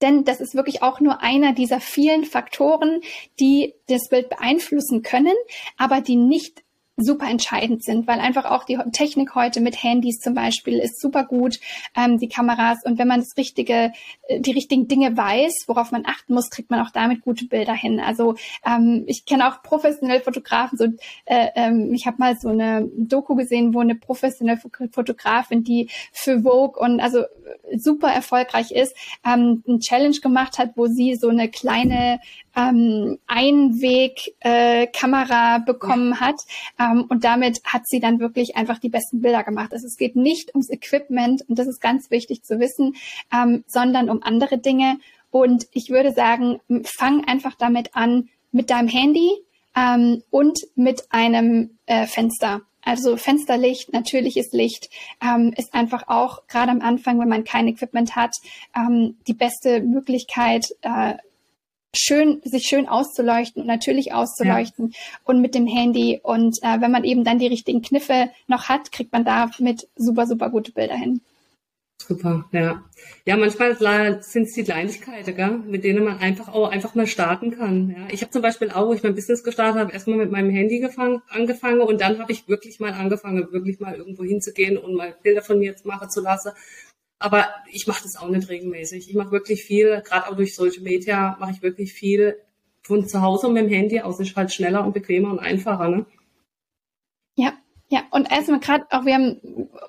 Denn 0.00 0.24
das 0.24 0.40
ist 0.40 0.54
wirklich 0.54 0.82
auch 0.82 1.00
nur 1.00 1.22
einer 1.22 1.52
dieser 1.52 1.80
vielen 1.80 2.24
Faktoren, 2.24 3.00
die 3.40 3.74
das 3.88 4.08
Bild 4.08 4.28
beeinflussen 4.28 5.02
können, 5.02 5.34
aber 5.76 6.00
die 6.00 6.16
nicht 6.16 6.63
super 6.96 7.28
entscheidend 7.28 7.82
sind, 7.82 8.06
weil 8.06 8.20
einfach 8.20 8.44
auch 8.44 8.64
die 8.64 8.78
Technik 8.92 9.34
heute 9.34 9.60
mit 9.60 9.82
Handys 9.82 10.20
zum 10.20 10.34
Beispiel 10.34 10.78
ist 10.78 11.00
super 11.00 11.24
gut, 11.24 11.58
ähm, 11.96 12.18
die 12.18 12.28
Kameras 12.28 12.84
und 12.84 12.98
wenn 12.98 13.08
man 13.08 13.20
das 13.20 13.36
richtige, 13.36 13.92
äh, 14.28 14.40
die 14.40 14.52
richtigen 14.52 14.86
Dinge 14.86 15.16
weiß, 15.16 15.64
worauf 15.66 15.90
man 15.90 16.06
achten 16.06 16.34
muss, 16.34 16.50
kriegt 16.50 16.70
man 16.70 16.80
auch 16.80 16.90
damit 16.90 17.22
gute 17.22 17.46
Bilder 17.46 17.74
hin. 17.74 18.00
Also 18.00 18.36
ähm, 18.64 19.04
ich 19.06 19.24
kenne 19.24 19.48
auch 19.48 19.62
professionelle 19.62 20.20
Fotografen, 20.20 20.78
so 20.78 20.84
äh, 21.24 21.48
ähm, 21.56 21.92
ich 21.92 22.06
habe 22.06 22.18
mal 22.18 22.36
so 22.38 22.48
eine 22.48 22.88
Doku 22.96 23.34
gesehen, 23.34 23.74
wo 23.74 23.80
eine 23.80 23.96
professionelle 23.96 24.60
Fotografin, 24.92 25.64
die 25.64 25.90
für 26.12 26.42
Vogue 26.42 26.80
und 26.80 27.00
also 27.00 27.24
super 27.76 28.08
erfolgreich 28.08 28.70
ist, 28.70 28.96
ähm, 29.26 29.62
ein 29.66 29.80
Challenge 29.80 30.18
gemacht 30.20 30.58
hat, 30.58 30.72
wo 30.76 30.86
sie 30.86 31.16
so 31.16 31.28
eine 31.28 31.48
kleine 31.48 32.20
ähm, 32.56 33.18
Einweg-Kamera 33.26 35.56
äh, 35.56 35.60
bekommen 35.64 36.20
hat. 36.20 36.36
Ähm, 36.78 37.04
und 37.08 37.24
damit 37.24 37.60
hat 37.64 37.86
sie 37.86 38.00
dann 38.00 38.20
wirklich 38.20 38.56
einfach 38.56 38.78
die 38.78 38.88
besten 38.88 39.20
Bilder 39.20 39.42
gemacht. 39.42 39.72
Also 39.72 39.86
es 39.86 39.96
geht 39.96 40.16
nicht 40.16 40.54
ums 40.54 40.70
Equipment, 40.70 41.42
und 41.48 41.58
das 41.58 41.66
ist 41.66 41.80
ganz 41.80 42.10
wichtig 42.10 42.42
zu 42.42 42.60
wissen, 42.60 42.94
ähm, 43.32 43.64
sondern 43.66 44.10
um 44.10 44.22
andere 44.22 44.58
Dinge. 44.58 44.98
Und 45.30 45.66
ich 45.72 45.90
würde 45.90 46.12
sagen, 46.12 46.60
fang 46.84 47.24
einfach 47.24 47.54
damit 47.56 47.94
an, 47.94 48.28
mit 48.52 48.70
deinem 48.70 48.88
Handy 48.88 49.30
ähm, 49.76 50.22
und 50.30 50.60
mit 50.76 51.02
einem 51.10 51.78
äh, 51.86 52.06
Fenster. 52.06 52.62
Also 52.82 53.16
Fensterlicht, 53.16 53.92
natürliches 53.92 54.52
Licht 54.52 54.90
ähm, 55.22 55.54
ist 55.56 55.74
einfach 55.74 56.06
auch 56.06 56.46
gerade 56.48 56.70
am 56.70 56.82
Anfang, 56.82 57.18
wenn 57.18 57.28
man 57.28 57.44
kein 57.44 57.66
Equipment 57.66 58.14
hat, 58.14 58.36
ähm, 58.76 59.16
die 59.26 59.32
beste 59.32 59.80
Möglichkeit, 59.80 60.66
äh, 60.82 61.14
schön, 61.94 62.40
sich 62.44 62.64
schön 62.64 62.88
auszuleuchten 62.88 63.62
und 63.62 63.68
natürlich 63.68 64.12
auszuleuchten 64.12 64.90
ja. 64.90 64.98
und 65.24 65.40
mit 65.40 65.54
dem 65.54 65.66
Handy. 65.66 66.20
Und 66.22 66.58
äh, 66.62 66.80
wenn 66.80 66.90
man 66.90 67.04
eben 67.04 67.24
dann 67.24 67.38
die 67.38 67.46
richtigen 67.46 67.82
Kniffe 67.82 68.30
noch 68.46 68.68
hat, 68.68 68.92
kriegt 68.92 69.12
man 69.12 69.24
damit 69.24 69.88
super, 69.96 70.26
super 70.26 70.50
gute 70.50 70.72
Bilder 70.72 70.96
hin. 70.96 71.20
Super, 72.06 72.44
ja. 72.52 72.82
Ja, 73.24 73.36
manchmal 73.36 73.76
sind 74.22 74.42
es 74.42 74.52
die 74.52 74.64
Kleinigkeiten, 74.64 75.34
gell, 75.36 75.58
mit 75.66 75.84
denen 75.84 76.04
man 76.04 76.18
einfach 76.18 76.48
auch 76.48 76.68
einfach 76.68 76.94
mal 76.94 77.06
starten 77.06 77.52
kann. 77.52 77.94
Ja. 77.96 78.08
Ich 78.10 78.20
habe 78.20 78.30
zum 78.30 78.42
Beispiel 78.42 78.70
auch, 78.70 78.88
wo 78.88 78.92
ich 78.92 79.02
mein 79.02 79.14
Business 79.14 79.42
gestartet 79.42 79.80
habe, 79.80 79.92
erstmal 79.92 80.18
mit 80.18 80.30
meinem 80.30 80.50
Handy 80.50 80.80
gefang, 80.80 81.22
angefangen 81.28 81.80
und 81.80 82.00
dann 82.00 82.18
habe 82.18 82.32
ich 82.32 82.46
wirklich 82.48 82.80
mal 82.80 82.92
angefangen, 82.92 83.50
wirklich 83.52 83.80
mal 83.80 83.94
irgendwo 83.94 84.24
hinzugehen 84.24 84.76
und 84.76 84.94
mal 84.94 85.14
Bilder 85.22 85.40
von 85.40 85.58
mir 85.58 85.66
jetzt 85.66 85.86
machen 85.86 86.10
zu 86.10 86.20
lassen 86.20 86.52
aber 87.24 87.48
ich 87.72 87.86
mache 87.86 88.02
das 88.02 88.16
auch 88.16 88.28
nicht 88.28 88.50
regelmäßig. 88.50 89.08
Ich 89.08 89.14
mache 89.14 89.30
wirklich 89.30 89.64
viel, 89.64 90.02
gerade 90.02 90.28
auch 90.28 90.36
durch 90.36 90.54
Social 90.54 90.82
Media 90.82 91.38
mache 91.40 91.52
ich 91.52 91.62
wirklich 91.62 91.94
viel 91.94 92.36
von 92.82 93.08
zu 93.08 93.22
Hause 93.22 93.48
mit 93.48 93.64
dem 93.64 93.70
Handy 93.70 94.00
aus. 94.00 94.20
Ist 94.20 94.36
halt 94.36 94.52
schneller 94.52 94.84
und 94.84 94.92
bequemer 94.92 95.30
und 95.30 95.38
einfacher, 95.38 95.88
ne? 95.88 96.04
Ja, 97.34 97.54
ja, 97.88 98.02
und 98.10 98.30
erstmal 98.30 98.60
gerade 98.60 98.84
auch, 98.90 99.06
wir 99.06 99.14
haben 99.14 99.40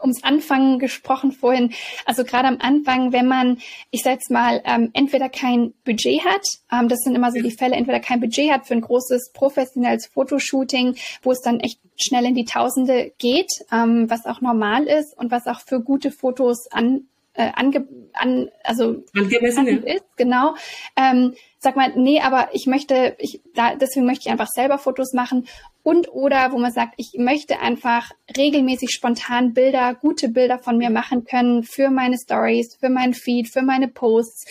ums 0.02 0.24
Anfangen 0.24 0.80
gesprochen 0.80 1.34
vorhin, 1.34 1.74
also 2.06 2.24
gerade 2.24 2.48
am 2.48 2.60
Anfang, 2.62 3.12
wenn 3.12 3.28
man, 3.28 3.58
ich 3.91 4.04
sag 4.04 4.13
jetzt 4.13 4.32
mal, 4.32 4.62
ähm, 4.63 4.91
entweder 4.93 5.28
kein 5.28 5.74
Budget 5.84 6.24
hat, 6.24 6.45
ähm, 6.71 6.88
das 6.88 7.00
sind 7.00 7.15
immer 7.15 7.34
so 7.34 7.41
die 7.41 7.52
Fälle, 7.52 7.76
entweder 7.76 8.00
kein 8.00 8.21
Budget 8.21 8.50
hat 8.50 8.65
für 8.65 8.76
ein 8.76 8.82
großes 8.82 9.32
professionelles 9.34 10.08
Fotoshooting, 10.08 10.95
wo 11.21 11.32
es 11.32 11.41
dann 11.41 11.60
echt 11.60 11.82
schnell 11.98 12.26
in 12.26 12.36
die 12.36 12.45
Tausende 12.45 13.12
geht, 13.17 13.52
ähm, 13.74 14.10
was 14.10 14.26
auch 14.26 14.39
normal 14.39 14.86
ist 14.86 15.17
und 15.17 15.32
was 15.32 15.48
auch 15.48 15.60
für 15.60 15.82
gute 15.82 16.12
Fotos 16.12 16.71
an 16.71 17.08
äh, 17.36 17.52
ange, 17.54 17.88
an, 18.13 18.50
also 18.63 19.04
angemessen 19.13 19.67
ja. 19.67 19.93
ist, 19.95 20.06
genau. 20.15 20.56
Ähm, 20.95 21.36
sag 21.60 21.76
mal, 21.76 21.93
nee, 21.95 22.21
aber 22.21 22.50
ich 22.54 22.65
möchte, 22.67 23.15
ich, 23.19 23.41
da, 23.54 23.76
deswegen 23.76 24.06
möchte 24.06 24.28
ich 24.28 24.32
einfach 24.32 24.48
selber 24.48 24.78
Fotos 24.78 25.13
machen 25.13 25.48
und 25.84 26.10
oder 26.10 26.52
wo 26.52 26.58
man 26.58 26.71
sagt, 26.71 26.93
ich 26.98 27.13
möchte 27.17 27.60
einfach 27.60 28.12
regelmäßig 28.36 28.91
spontan 28.91 29.54
Bilder, 29.54 29.95
gute 29.95 30.30
Bilder 30.30 30.60
von 30.60 30.78
mir 30.78 30.89
machen 30.89 31.26
können 31.26 31.63
für 31.63 31.89
meine 31.89 32.17
Stories, 32.17 32.76
für 32.76 32.89
meinen 32.89 33.13
Feed, 33.13 33.50
für 33.50 33.62
meine 33.62 33.88
Posts 33.88 34.45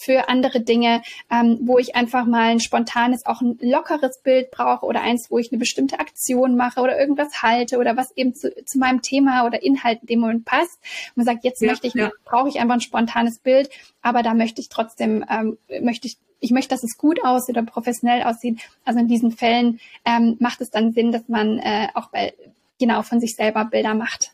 für 0.00 0.28
andere 0.28 0.60
Dinge, 0.60 1.02
ähm, 1.30 1.58
wo 1.62 1.78
ich 1.78 1.94
einfach 1.94 2.24
mal 2.24 2.50
ein 2.50 2.60
spontanes, 2.60 3.26
auch 3.26 3.42
ein 3.42 3.58
lockeres 3.60 4.20
Bild 4.22 4.50
brauche 4.50 4.86
oder 4.86 5.02
eins, 5.02 5.26
wo 5.30 5.38
ich 5.38 5.52
eine 5.52 5.58
bestimmte 5.58 6.00
Aktion 6.00 6.56
mache 6.56 6.80
oder 6.80 6.98
irgendwas 6.98 7.42
halte 7.42 7.78
oder 7.78 7.96
was 7.96 8.16
eben 8.16 8.34
zu, 8.34 8.50
zu 8.64 8.78
meinem 8.78 9.02
Thema 9.02 9.44
oder 9.46 9.62
Inhalt 9.62 10.00
in 10.02 10.06
dem 10.06 10.20
Moment 10.20 10.44
passt. 10.44 10.78
Und 11.08 11.18
man 11.18 11.26
sagt, 11.26 11.44
jetzt 11.44 11.60
ja, 11.60 11.68
möchte 11.68 11.86
ich, 11.86 11.94
ja. 11.94 12.10
brauche 12.24 12.48
ich 12.48 12.58
einfach 12.60 12.74
ein 12.74 12.80
spontanes 12.80 13.38
Bild, 13.38 13.68
aber 14.00 14.22
da 14.22 14.34
möchte 14.34 14.60
ich 14.60 14.68
trotzdem, 14.70 15.24
ähm, 15.30 15.58
möchte 15.82 16.06
ich 16.06 16.16
ich 16.42 16.52
möchte, 16.52 16.70
dass 16.70 16.82
es 16.82 16.96
gut 16.96 17.22
aussieht 17.22 17.58
oder 17.58 17.66
professionell 17.66 18.22
aussieht. 18.22 18.60
Also 18.86 18.98
in 18.98 19.08
diesen 19.08 19.30
Fällen 19.30 19.78
ähm, 20.06 20.36
macht 20.40 20.62
es 20.62 20.70
dann 20.70 20.92
Sinn, 20.92 21.12
dass 21.12 21.28
man 21.28 21.58
äh, 21.58 21.88
auch 21.92 22.08
bei, 22.08 22.32
genau 22.78 23.02
von 23.02 23.20
sich 23.20 23.36
selber 23.36 23.66
Bilder 23.66 23.94
macht. 23.94 24.32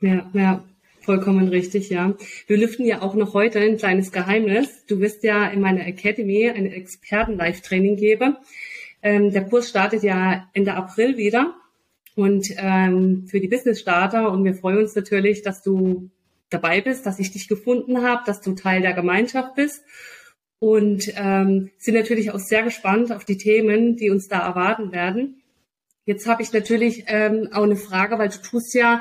Ja, 0.00 0.24
ja. 0.32 0.62
Vollkommen 1.02 1.48
richtig, 1.48 1.88
ja. 1.88 2.14
Wir 2.46 2.58
lüften 2.58 2.84
ja 2.84 3.00
auch 3.00 3.14
noch 3.14 3.32
heute 3.32 3.58
ein 3.58 3.78
kleines 3.78 4.12
Geheimnis. 4.12 4.84
Du 4.86 5.00
wirst 5.00 5.24
ja 5.24 5.46
in 5.46 5.60
meiner 5.60 5.86
Academy 5.86 6.48
ein 6.48 6.66
Experten-Live-Training 6.66 7.96
geben. 7.96 8.36
Ähm, 9.02 9.32
der 9.32 9.46
Kurs 9.46 9.70
startet 9.70 10.02
ja 10.02 10.48
Ende 10.52 10.74
April 10.74 11.16
wieder 11.16 11.54
und 12.16 12.48
ähm, 12.58 13.26
für 13.28 13.40
die 13.40 13.48
Business-Starter 13.48 14.30
und 14.30 14.44
wir 14.44 14.54
freuen 14.54 14.78
uns 14.78 14.94
natürlich, 14.94 15.40
dass 15.40 15.62
du 15.62 16.10
dabei 16.50 16.82
bist, 16.82 17.06
dass 17.06 17.18
ich 17.18 17.32
dich 17.32 17.48
gefunden 17.48 18.02
habe, 18.02 18.22
dass 18.26 18.42
du 18.42 18.54
Teil 18.54 18.82
der 18.82 18.92
Gemeinschaft 18.92 19.54
bist 19.54 19.82
und 20.58 21.10
ähm, 21.16 21.70
sind 21.78 21.94
natürlich 21.94 22.30
auch 22.30 22.38
sehr 22.38 22.62
gespannt 22.62 23.10
auf 23.10 23.24
die 23.24 23.38
Themen, 23.38 23.96
die 23.96 24.10
uns 24.10 24.28
da 24.28 24.40
erwarten 24.40 24.92
werden. 24.92 25.40
Jetzt 26.04 26.26
habe 26.26 26.42
ich 26.42 26.52
natürlich 26.52 27.04
ähm, 27.06 27.48
auch 27.52 27.62
eine 27.62 27.76
Frage, 27.76 28.18
weil 28.18 28.28
du 28.28 28.42
tust 28.42 28.74
ja 28.74 29.00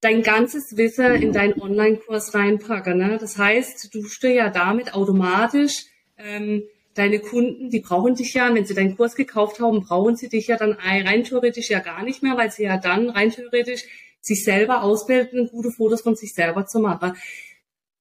dein 0.00 0.22
ganzes 0.22 0.76
Wissen 0.76 1.14
in 1.22 1.32
deinen 1.32 1.60
Online-Kurs 1.60 2.34
reinpacke. 2.34 2.94
Ne? 2.94 3.18
Das 3.20 3.36
heißt, 3.36 3.94
du 3.94 4.04
stehst 4.04 4.36
ja 4.36 4.48
damit 4.48 4.94
automatisch 4.94 5.86
ähm, 6.16 6.62
deine 6.94 7.20
Kunden, 7.20 7.70
die 7.70 7.80
brauchen 7.80 8.14
dich 8.14 8.34
ja, 8.34 8.52
wenn 8.52 8.64
sie 8.64 8.74
deinen 8.74 8.96
Kurs 8.96 9.14
gekauft 9.14 9.60
haben, 9.60 9.82
brauchen 9.82 10.16
sie 10.16 10.28
dich 10.28 10.48
ja 10.48 10.56
dann 10.56 10.72
rein 10.72 11.24
theoretisch 11.24 11.70
ja 11.70 11.80
gar 11.80 12.02
nicht 12.02 12.22
mehr, 12.22 12.36
weil 12.36 12.50
sie 12.50 12.64
ja 12.64 12.78
dann 12.78 13.10
rein 13.10 13.30
theoretisch 13.30 13.84
sich 14.20 14.44
selber 14.44 14.82
ausbilden, 14.82 15.48
gute 15.48 15.70
Fotos 15.70 16.02
von 16.02 16.16
sich 16.16 16.34
selber 16.34 16.66
zu 16.66 16.80
machen. 16.80 17.14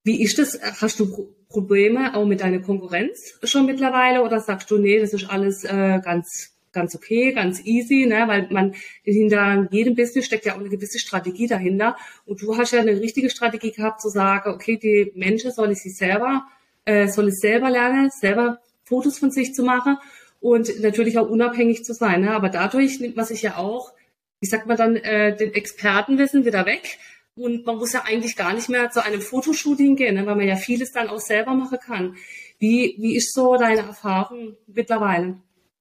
Wie 0.04 0.22
ist 0.22 0.40
das? 0.40 0.60
Hast 0.82 1.00
du 1.00 1.34
Probleme 1.50 2.16
auch 2.16 2.26
mit 2.26 2.42
deiner 2.42 2.60
Konkurrenz 2.60 3.40
schon 3.44 3.66
mittlerweile 3.66 4.24
oder 4.24 4.40
sagst 4.40 4.70
du, 4.72 4.78
nee, 4.78 5.00
das 5.00 5.14
ist 5.14 5.30
alles 5.30 5.64
äh, 5.64 6.00
ganz 6.04 6.56
ganz 6.72 6.96
okay, 6.96 7.34
ganz 7.34 7.66
easy, 7.66 8.06
ne? 8.06 8.24
weil 8.28 8.48
man 8.52 8.76
hinter 9.04 9.68
jedem 9.72 9.96
Business 9.96 10.26
steckt 10.26 10.46
ja 10.46 10.54
auch 10.54 10.60
eine 10.60 10.70
gewisse 10.70 11.00
Strategie 11.00 11.48
dahinter. 11.48 11.96
Und 12.26 12.42
du 12.42 12.58
hast 12.58 12.72
ja 12.72 12.80
eine 12.80 13.00
richtige 13.00 13.30
Strategie 13.30 13.72
gehabt 13.72 14.02
zu 14.02 14.10
sagen, 14.10 14.52
okay, 14.52 14.78
die 14.78 15.12
Menschen 15.16 15.52
sollen 15.52 15.76
sich 15.76 15.96
selber, 15.96 16.48
äh, 16.86 17.08
sollen 17.08 17.30
es 17.30 17.40
selber 17.40 17.70
lernen, 17.70 18.10
selber 18.12 18.60
Fotos 18.84 19.20
von 19.20 19.32
sich 19.32 19.54
zu 19.54 19.64
machen 19.64 19.98
und 20.40 20.82
natürlich 20.82 21.18
auch 21.18 21.30
unabhängig 21.30 21.84
zu 21.84 21.94
sein. 21.94 22.22
Ne? 22.22 22.32
Aber 22.32 22.50
dadurch 22.50 23.00
nimmt 23.00 23.16
man 23.16 23.26
sich 23.26 23.42
ja 23.42 23.58
auch, 23.58 23.94
wie 24.40 24.48
sagt 24.48 24.68
man 24.68 24.78
dann, 24.78 24.96
äh, 24.96 25.36
den 25.36 25.54
Expertenwissen 25.54 26.46
wieder 26.46 26.66
weg. 26.66 26.98
Und 27.36 27.66
man 27.66 27.78
muss 27.78 27.94
ja 27.94 28.04
eigentlich 28.06 28.36
gar 28.36 28.54
nicht 28.54 28.68
mehr 28.68 28.90
zu 28.90 29.04
einem 29.04 29.22
Fotoshooting 29.22 29.96
gehen, 29.96 30.16
ne? 30.16 30.26
weil 30.26 30.36
man 30.36 30.48
ja 30.48 30.58
vieles 30.58 30.92
dann 30.92 31.08
auch 31.08 31.20
selber 31.20 31.54
machen 31.54 31.78
kann. 31.80 32.16
Wie, 32.58 32.96
wie 33.00 33.16
ist 33.16 33.34
so 33.34 33.56
deine 33.56 33.82
Erfahrung 33.82 34.58
mittlerweile? 34.68 35.38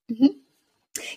Mhm. 0.06 0.30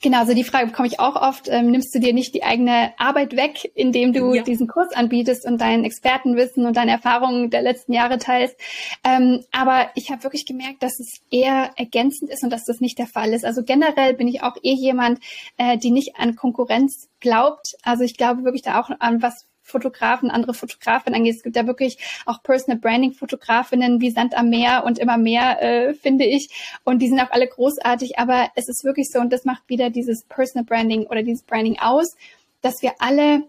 Genau, 0.02 0.20
also 0.20 0.34
die 0.34 0.44
Frage 0.44 0.68
bekomme 0.68 0.88
ich 0.88 1.00
auch 1.00 1.16
oft. 1.16 1.48
Ähm, 1.50 1.72
nimmst 1.72 1.94
du 1.94 2.00
dir 2.00 2.14
nicht 2.14 2.34
die 2.34 2.44
eigene 2.44 2.94
Arbeit 2.98 3.36
weg, 3.36 3.72
indem 3.76 4.14
du 4.14 4.34
ja. 4.34 4.44
diesen 4.44 4.68
Kurs 4.68 4.94
anbietest 4.94 5.46
und 5.46 5.60
dein 5.60 5.84
Expertenwissen 5.84 6.66
und 6.66 6.78
deine 6.78 6.92
Erfahrungen 6.92 7.50
der 7.50 7.62
letzten 7.62 7.94
Jahre 7.94 8.18
teilst? 8.18 8.56
Ähm, 9.04 9.44
aber 9.52 9.90
ich 9.96 10.12
habe 10.12 10.24
wirklich 10.24 10.46
gemerkt, 10.46 10.84
dass 10.84 11.00
es 11.00 11.22
eher 11.30 11.72
ergänzend 11.76 12.30
ist 12.32 12.44
und 12.44 12.52
dass 12.52 12.66
das 12.66 12.80
nicht 12.80 12.98
der 12.98 13.08
Fall 13.08 13.34
ist. 13.34 13.46
Also 13.46 13.64
generell 13.64 14.14
bin 14.14 14.28
ich 14.28 14.44
auch 14.44 14.56
eh 14.62 14.74
jemand, 14.74 15.20
äh, 15.58 15.78
die 15.78 15.92
nicht 15.92 16.18
an 16.18 16.36
Konkurrenz 16.36 17.10
glaubt. 17.20 17.76
Also 17.84 18.04
ich 18.04 18.18
glaube 18.18 18.44
wirklich 18.44 18.64
da 18.64 18.80
auch 18.80 18.90
an 19.00 19.22
was 19.22 19.48
Fotografen, 19.64 20.32
andere 20.32 20.54
Fotografinnen 20.54 21.20
angeht. 21.20 21.36
Es 21.36 21.44
gibt 21.44 21.56
ja 21.56 21.68
wirklich 21.68 21.98
auch 22.26 22.44
Personal 22.44 22.80
Branding 22.80 23.14
Fotografinnen 23.14 24.02
wie 24.02 24.12
Sand 24.12 24.36
am 24.36 24.50
Meer 24.50 24.84
und 24.86 25.00
immer 25.00 25.18
mehr, 25.18 25.62
äh, 25.62 25.94
finde 25.94 26.26
ich. 26.26 26.50
Und 26.84 27.00
die 27.00 27.08
sind 27.08 27.20
auch 27.20 27.32
alle 27.32 27.48
großartig. 27.48 28.20
Aber 28.20 28.50
es 28.56 28.68
ist 28.68 28.84
wirklich 28.84 29.10
so, 29.10 29.20
und 29.20 29.32
das 29.32 29.46
macht 29.46 29.64
wieder 29.68 29.90
dieses 29.90 30.24
Personal 30.24 30.66
Branding 30.66 31.06
oder 31.08 31.24
dieses 31.24 31.44
Branding 31.44 31.80
aus, 31.80 32.16
dass 32.62 32.82
wir 32.82 32.94
alle 33.00 33.44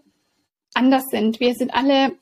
anders 0.73 1.05
sind. 1.09 1.39
Wir 1.39 1.53
sind 1.53 1.73
alle 1.73 2.13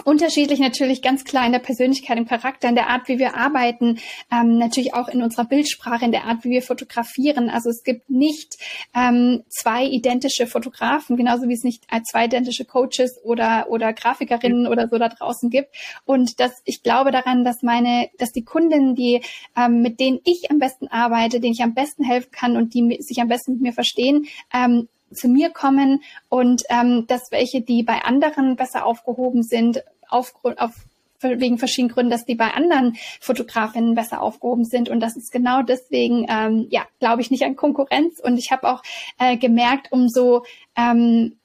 unterschiedlich 0.00 0.60
natürlich 0.60 1.02
ganz 1.02 1.24
klar 1.24 1.46
in 1.46 1.52
der 1.52 1.58
Persönlichkeit, 1.58 2.18
im 2.18 2.26
Charakter, 2.26 2.68
in 2.68 2.74
der 2.74 2.88
Art, 2.88 3.08
wie 3.08 3.18
wir 3.18 3.36
arbeiten, 3.36 3.98
ähm, 4.30 4.58
natürlich 4.58 4.94
auch 4.94 5.08
in 5.08 5.22
unserer 5.22 5.44
Bildsprache, 5.44 6.04
in 6.04 6.12
der 6.12 6.24
Art, 6.24 6.44
wie 6.44 6.50
wir 6.50 6.62
fotografieren. 6.62 7.50
Also 7.50 7.70
es 7.70 7.82
gibt 7.82 8.10
nicht 8.10 8.56
ähm, 8.94 9.42
zwei 9.48 9.84
identische 9.84 10.46
Fotografen, 10.46 11.16
genauso 11.16 11.48
wie 11.48 11.54
es 11.54 11.64
nicht 11.64 11.84
äh, 11.90 12.00
zwei 12.02 12.26
identische 12.26 12.64
Coaches 12.64 13.18
oder 13.24 13.66
oder 13.70 13.92
Grafikerinnen 13.92 14.66
oder 14.66 14.88
so 14.88 14.98
da 14.98 15.08
draußen 15.08 15.50
gibt. 15.50 15.74
Und 16.04 16.40
dass 16.40 16.52
ich 16.64 16.82
glaube 16.82 17.10
daran, 17.10 17.44
dass 17.44 17.62
meine, 17.62 18.10
dass 18.18 18.30
die 18.30 18.44
Kundinnen, 18.44 18.94
die 18.94 19.22
ähm, 19.56 19.82
mit 19.82 20.00
denen 20.00 20.20
ich 20.24 20.50
am 20.50 20.58
besten 20.58 20.88
arbeite, 20.88 21.40
denen 21.40 21.54
ich 21.54 21.62
am 21.62 21.74
besten 21.74 22.04
helfen 22.04 22.30
kann 22.30 22.56
und 22.56 22.74
die 22.74 22.98
sich 23.00 23.20
am 23.20 23.28
besten 23.28 23.52
mit 23.52 23.60
mir 23.62 23.72
verstehen, 23.72 24.26
ähm, 24.52 24.88
zu 25.12 25.28
mir 25.28 25.50
kommen 25.50 26.02
und 26.28 26.62
ähm, 26.68 27.06
dass 27.06 27.30
welche, 27.30 27.60
die 27.60 27.82
bei 27.82 28.02
anderen 28.02 28.56
besser 28.56 28.84
aufgehoben 28.84 29.42
sind, 29.42 29.82
auf, 30.08 30.34
auf 30.56 30.72
wegen 31.20 31.58
verschiedenen 31.58 31.92
Gründen, 31.92 32.10
dass 32.10 32.24
die 32.24 32.34
bei 32.34 32.52
anderen 32.54 32.96
Fotografinnen 33.20 33.94
besser 33.94 34.22
aufgehoben 34.22 34.64
sind. 34.64 34.88
Und 34.88 35.00
das 35.00 35.16
ist 35.16 35.32
genau 35.32 35.62
deswegen, 35.62 36.26
ähm, 36.28 36.66
ja, 36.70 36.86
glaube 37.00 37.22
ich 37.22 37.30
nicht 37.30 37.44
an 37.44 37.56
Konkurrenz. 37.56 38.20
Und 38.20 38.38
ich 38.38 38.50
habe 38.52 38.68
auch 38.68 38.82
äh, 39.18 39.36
gemerkt, 39.36 39.90
umso 39.90 40.44
ähm, 40.76 41.36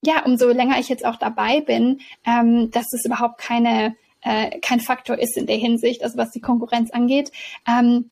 ja, 0.00 0.24
umso 0.24 0.48
länger 0.50 0.78
ich 0.78 0.88
jetzt 0.88 1.04
auch 1.04 1.16
dabei 1.16 1.60
bin, 1.60 2.00
ähm, 2.24 2.70
dass 2.70 2.92
es 2.92 3.04
überhaupt 3.04 3.38
keine 3.38 3.96
äh, 4.22 4.58
kein 4.60 4.80
Faktor 4.80 5.18
ist 5.18 5.36
in 5.36 5.46
der 5.46 5.56
Hinsicht, 5.56 6.02
also 6.02 6.16
was 6.18 6.30
die 6.30 6.40
Konkurrenz 6.40 6.90
angeht. 6.90 7.32
Ähm, 7.68 8.08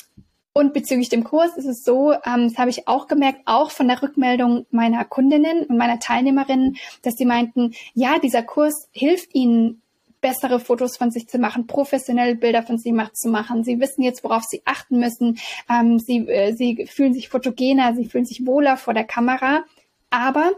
und 0.56 0.72
bezüglich 0.72 1.10
dem 1.10 1.22
Kurs 1.22 1.54
ist 1.58 1.66
es 1.66 1.84
so, 1.84 2.12
ähm, 2.12 2.48
das 2.48 2.56
habe 2.56 2.70
ich 2.70 2.88
auch 2.88 3.08
gemerkt, 3.08 3.42
auch 3.44 3.70
von 3.70 3.88
der 3.88 4.02
Rückmeldung 4.02 4.64
meiner 4.70 5.04
Kundinnen 5.04 5.66
und 5.66 5.76
meiner 5.76 5.98
Teilnehmerinnen, 5.98 6.78
dass 7.02 7.12
sie 7.18 7.26
meinten, 7.26 7.74
ja, 7.92 8.18
dieser 8.18 8.42
Kurs 8.42 8.88
hilft 8.90 9.34
ihnen 9.34 9.82
bessere 10.22 10.58
Fotos 10.58 10.96
von 10.96 11.10
sich 11.10 11.28
zu 11.28 11.36
machen, 11.36 11.66
professionelle 11.66 12.36
Bilder 12.36 12.62
von 12.62 12.78
sich 12.78 12.94
zu 13.12 13.28
machen. 13.28 13.64
Sie 13.64 13.78
wissen 13.80 14.00
jetzt, 14.00 14.24
worauf 14.24 14.44
sie 14.44 14.62
achten 14.64 14.98
müssen. 14.98 15.38
Ähm, 15.68 15.98
sie, 15.98 16.26
äh, 16.26 16.54
sie 16.54 16.86
fühlen 16.86 17.12
sich 17.12 17.28
fotogener, 17.28 17.94
sie 17.94 18.06
fühlen 18.06 18.24
sich 18.24 18.46
wohler 18.46 18.78
vor 18.78 18.94
der 18.94 19.04
Kamera. 19.04 19.62
Aber 20.08 20.52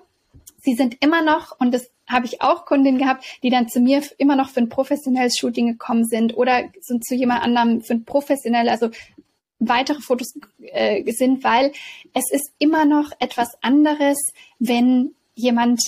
sie 0.58 0.74
sind 0.74 0.98
immer 1.00 1.22
noch, 1.22 1.58
und 1.58 1.74
das 1.74 1.90
habe 2.06 2.26
ich 2.26 2.40
auch 2.40 2.66
Kundinnen 2.66 3.00
gehabt, 3.00 3.24
die 3.42 3.50
dann 3.50 3.68
zu 3.68 3.80
mir 3.80 4.02
immer 4.16 4.37
noch 4.37 4.50
für 4.50 4.61
ein 4.61 4.68
professionelles 4.68 5.37
Shooting 5.37 5.66
gekommen 5.66 6.04
sind 6.04 6.37
oder 6.37 6.68
sind 6.80 7.04
zu 7.04 7.16
jemand 7.16 7.42
anderem 7.42 7.80
für 7.80 7.94
ein 7.94 8.04
professionelles, 8.04 8.70
also 8.70 8.90
weitere 9.59 10.01
Fotos 10.01 10.35
äh, 10.61 11.11
sind, 11.12 11.44
weil 11.44 11.73
es 12.14 12.31
ist 12.31 12.53
immer 12.59 12.85
noch 12.85 13.12
etwas 13.18 13.49
anderes, 13.62 14.18
wenn 14.59 15.14
jemand 15.35 15.81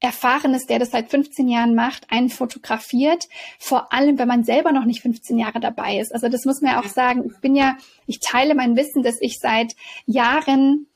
Erfahrenes, 0.00 0.66
der 0.66 0.78
das 0.78 0.90
seit 0.90 1.10
15 1.10 1.48
Jahren 1.48 1.74
macht, 1.74 2.10
einen 2.10 2.28
fotografiert, 2.28 3.24
vor 3.58 3.92
allem, 3.92 4.18
wenn 4.18 4.28
man 4.28 4.44
selber 4.44 4.72
noch 4.72 4.84
nicht 4.84 5.00
15 5.00 5.38
Jahre 5.38 5.58
dabei 5.58 5.98
ist. 5.98 6.12
Also 6.12 6.28
das 6.28 6.44
muss 6.44 6.60
man 6.60 6.72
ja 6.72 6.80
auch 6.80 6.88
sagen. 6.88 7.24
Ich 7.26 7.40
bin 7.40 7.56
ja, 7.56 7.76
ich 8.06 8.20
teile 8.20 8.54
mein 8.54 8.76
Wissen, 8.76 9.02
dass 9.02 9.16
ich 9.20 9.38
seit 9.40 9.74
Jahren 10.04 10.86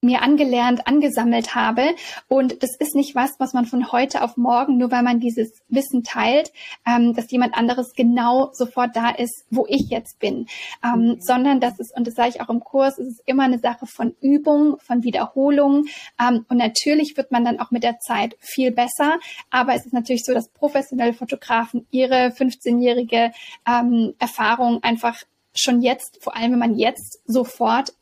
mir 0.00 0.22
angelernt, 0.22 0.86
angesammelt 0.86 1.54
habe. 1.54 1.94
Und 2.28 2.62
das 2.62 2.76
ist 2.78 2.94
nicht 2.94 3.14
was, 3.14 3.32
was 3.38 3.52
man 3.52 3.66
von 3.66 3.90
heute 3.90 4.22
auf 4.22 4.36
morgen, 4.36 4.78
nur 4.78 4.90
weil 4.90 5.02
man 5.02 5.18
dieses 5.18 5.60
Wissen 5.68 6.04
teilt, 6.04 6.52
ähm, 6.86 7.14
dass 7.14 7.30
jemand 7.30 7.54
anderes 7.54 7.92
genau 7.96 8.50
sofort 8.52 8.94
da 8.94 9.10
ist, 9.10 9.44
wo 9.50 9.66
ich 9.68 9.88
jetzt 9.90 10.18
bin, 10.20 10.46
ähm, 10.84 11.00
mhm. 11.00 11.16
sondern 11.20 11.60
das 11.60 11.78
ist, 11.78 11.96
und 11.96 12.06
das 12.06 12.14
sage 12.14 12.30
ich 12.30 12.40
auch 12.40 12.48
im 12.48 12.60
Kurs, 12.60 12.98
es 12.98 13.08
ist 13.08 13.22
immer 13.26 13.44
eine 13.44 13.58
Sache 13.58 13.86
von 13.86 14.14
Übung, 14.20 14.78
von 14.78 15.02
Wiederholung. 15.02 15.86
Ähm, 16.20 16.44
und 16.48 16.58
natürlich 16.58 17.16
wird 17.16 17.32
man 17.32 17.44
dann 17.44 17.58
auch 17.58 17.70
mit 17.70 17.82
der 17.82 17.98
Zeit 17.98 18.36
viel 18.38 18.70
besser. 18.70 19.18
Aber 19.50 19.74
es 19.74 19.84
ist 19.84 19.92
natürlich 19.92 20.22
so, 20.24 20.32
dass 20.32 20.48
professionelle 20.48 21.12
Fotografen 21.12 21.86
ihre 21.90 22.28
15-jährige 22.28 23.32
ähm, 23.66 24.14
Erfahrung 24.18 24.82
einfach 24.82 25.22
schon 25.56 25.82
jetzt, 25.82 26.22
vor 26.22 26.36
allem 26.36 26.52
wenn 26.52 26.58
man 26.58 26.74
jetzt 26.76 27.20
sofort 27.26 27.92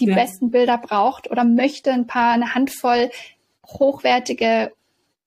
die 0.00 0.06
ja. 0.06 0.14
besten 0.14 0.50
Bilder 0.50 0.78
braucht 0.78 1.30
oder 1.30 1.44
möchte 1.44 1.92
ein 1.92 2.06
paar, 2.06 2.32
eine 2.32 2.54
Handvoll 2.54 3.10
hochwertige 3.66 4.72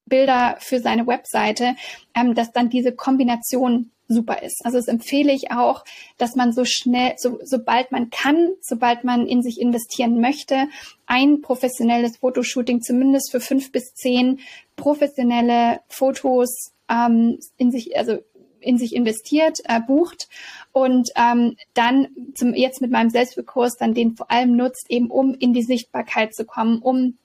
Bilder 0.06 0.58
für 0.60 0.80
seine 0.80 1.08
Webseite, 1.08 1.76
ähm, 2.14 2.36
dass 2.36 2.52
dann 2.52 2.70
diese 2.70 2.92
Kombination 2.92 3.92
super 4.08 4.44
ist. 4.44 4.62
Also 4.64 4.78
das 4.78 4.88
empfehle 4.88 5.34
ich 5.34 5.52
auch, 5.52 5.84
dass 6.18 6.36
man 6.36 6.54
so 6.54 6.64
schnell, 6.64 7.16
so, 7.18 7.40
sobald 7.44 7.92
man 7.92 8.12
kann, 8.12 8.50
sobald 8.62 9.04
man 9.04 9.26
in 9.26 9.42
sich 9.42 9.60
investieren 9.60 10.22
möchte, 10.22 10.68
ein 11.08 11.42
professionelles 11.42 12.18
Fotoshooting 12.18 12.82
zumindest 12.82 13.32
für 13.32 13.40
fünf 13.40 13.72
bis 13.72 13.94
zehn 13.96 14.40
professionelle 14.76 15.80
Fotos 15.88 16.74
ähm, 16.90 17.40
in 17.58 17.72
sich, 17.72 17.98
also 17.98 18.20
in 18.66 18.78
sich 18.78 18.96
investiert, 18.96 19.60
äh, 19.66 19.80
bucht 19.80 20.28
und 20.72 21.10
ähm, 21.16 21.56
dann 21.74 22.08
zum, 22.36 22.54
jetzt 22.54 22.82
mit 22.82 22.92
meinem 22.92 23.10
Selbstbekurs 23.10 23.78
dann 23.78 23.94
den 23.94 24.16
vor 24.16 24.32
allem 24.32 24.56
nutzt, 24.56 24.90
eben 24.90 25.10
um 25.10 25.34
in 25.34 25.54
die 25.54 25.64
Sichtbarkeit 25.64 26.34
zu 26.36 26.46
kommen, 26.46 26.80
um 26.80 27.18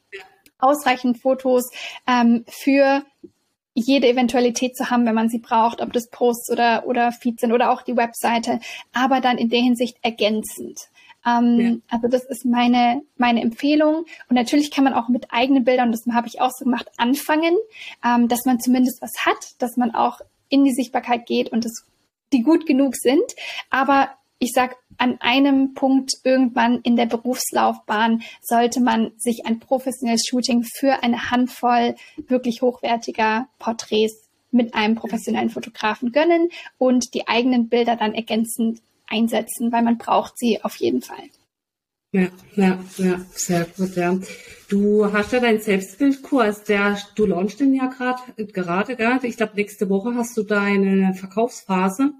ausreichend 0.58 1.20
Fotos 1.20 1.70
ähm, 2.06 2.44
für 2.48 3.02
jede 3.74 4.08
Eventualität 4.08 4.76
zu 4.76 4.90
haben, 4.90 5.06
wenn 5.06 5.14
man 5.14 5.28
sie 5.28 5.38
braucht, 5.38 5.80
ob 5.80 5.92
das 5.92 6.08
Posts 6.10 6.50
oder, 6.50 6.86
oder 6.86 7.12
Feeds 7.12 7.40
sind 7.40 7.52
oder 7.52 7.70
auch 7.70 7.82
die 7.82 7.96
Webseite, 7.96 8.60
aber 8.92 9.20
dann 9.20 9.38
in 9.38 9.48
der 9.48 9.60
Hinsicht 9.60 9.96
ergänzend. 10.02 10.78
Ähm, 11.26 11.58
ja. 11.60 11.94
Also 11.96 12.08
das 12.08 12.24
ist 12.24 12.44
meine, 12.44 13.02
meine 13.16 13.42
Empfehlung. 13.42 14.06
Und 14.28 14.36
natürlich 14.36 14.70
kann 14.70 14.84
man 14.84 14.94
auch 14.94 15.08
mit 15.08 15.26
eigenen 15.30 15.64
Bildern, 15.64 15.92
das 15.92 16.02
habe 16.12 16.26
ich 16.26 16.40
auch 16.40 16.50
so 16.50 16.64
gemacht, 16.64 16.88
anfangen, 16.96 17.56
ähm, 18.04 18.28
dass 18.28 18.44
man 18.44 18.60
zumindest 18.60 19.02
was 19.02 19.12
hat, 19.26 19.60
dass 19.60 19.76
man 19.76 19.94
auch 19.94 20.20
in 20.50 20.64
die 20.64 20.74
Sichtbarkeit 20.74 21.24
geht 21.24 21.50
und 21.50 21.64
das, 21.64 21.86
die 22.32 22.42
gut 22.42 22.66
genug 22.66 22.94
sind. 22.96 23.24
Aber 23.70 24.10
ich 24.38 24.52
sag, 24.54 24.76
an 24.98 25.18
einem 25.20 25.74
Punkt 25.74 26.12
irgendwann 26.24 26.80
in 26.82 26.96
der 26.96 27.06
Berufslaufbahn 27.06 28.22
sollte 28.42 28.80
man 28.80 29.12
sich 29.16 29.46
ein 29.46 29.60
professionelles 29.60 30.26
Shooting 30.28 30.64
für 30.64 31.02
eine 31.02 31.30
Handvoll 31.30 31.94
wirklich 32.28 32.60
hochwertiger 32.60 33.48
Porträts 33.58 34.28
mit 34.50 34.74
einem 34.74 34.96
professionellen 34.96 35.50
Fotografen 35.50 36.12
gönnen 36.12 36.50
und 36.78 37.14
die 37.14 37.28
eigenen 37.28 37.68
Bilder 37.68 37.96
dann 37.96 38.14
ergänzend 38.14 38.80
einsetzen, 39.08 39.72
weil 39.72 39.82
man 39.82 39.98
braucht 39.98 40.38
sie 40.38 40.62
auf 40.62 40.76
jeden 40.76 41.02
Fall. 41.02 41.24
Ja, 42.12 42.26
ja, 42.56 42.84
ja, 42.96 43.20
sehr 43.30 43.66
gut, 43.76 43.94
ja. 43.94 44.18
Du 44.68 45.12
hast 45.12 45.32
ja 45.32 45.38
deinen 45.38 45.60
Selbstbildkurs, 45.60 46.64
der, 46.64 46.98
du 47.14 47.26
launchst 47.26 47.60
den 47.60 47.72
ja 47.72 47.86
gerade, 47.86 48.46
gerade, 48.46 48.96
gerade. 48.96 49.26
Ich 49.28 49.36
glaube, 49.36 49.52
nächste 49.54 49.88
Woche 49.88 50.14
hast 50.16 50.36
du 50.36 50.42
deine 50.42 51.14
Verkaufsphase. 51.14 52.12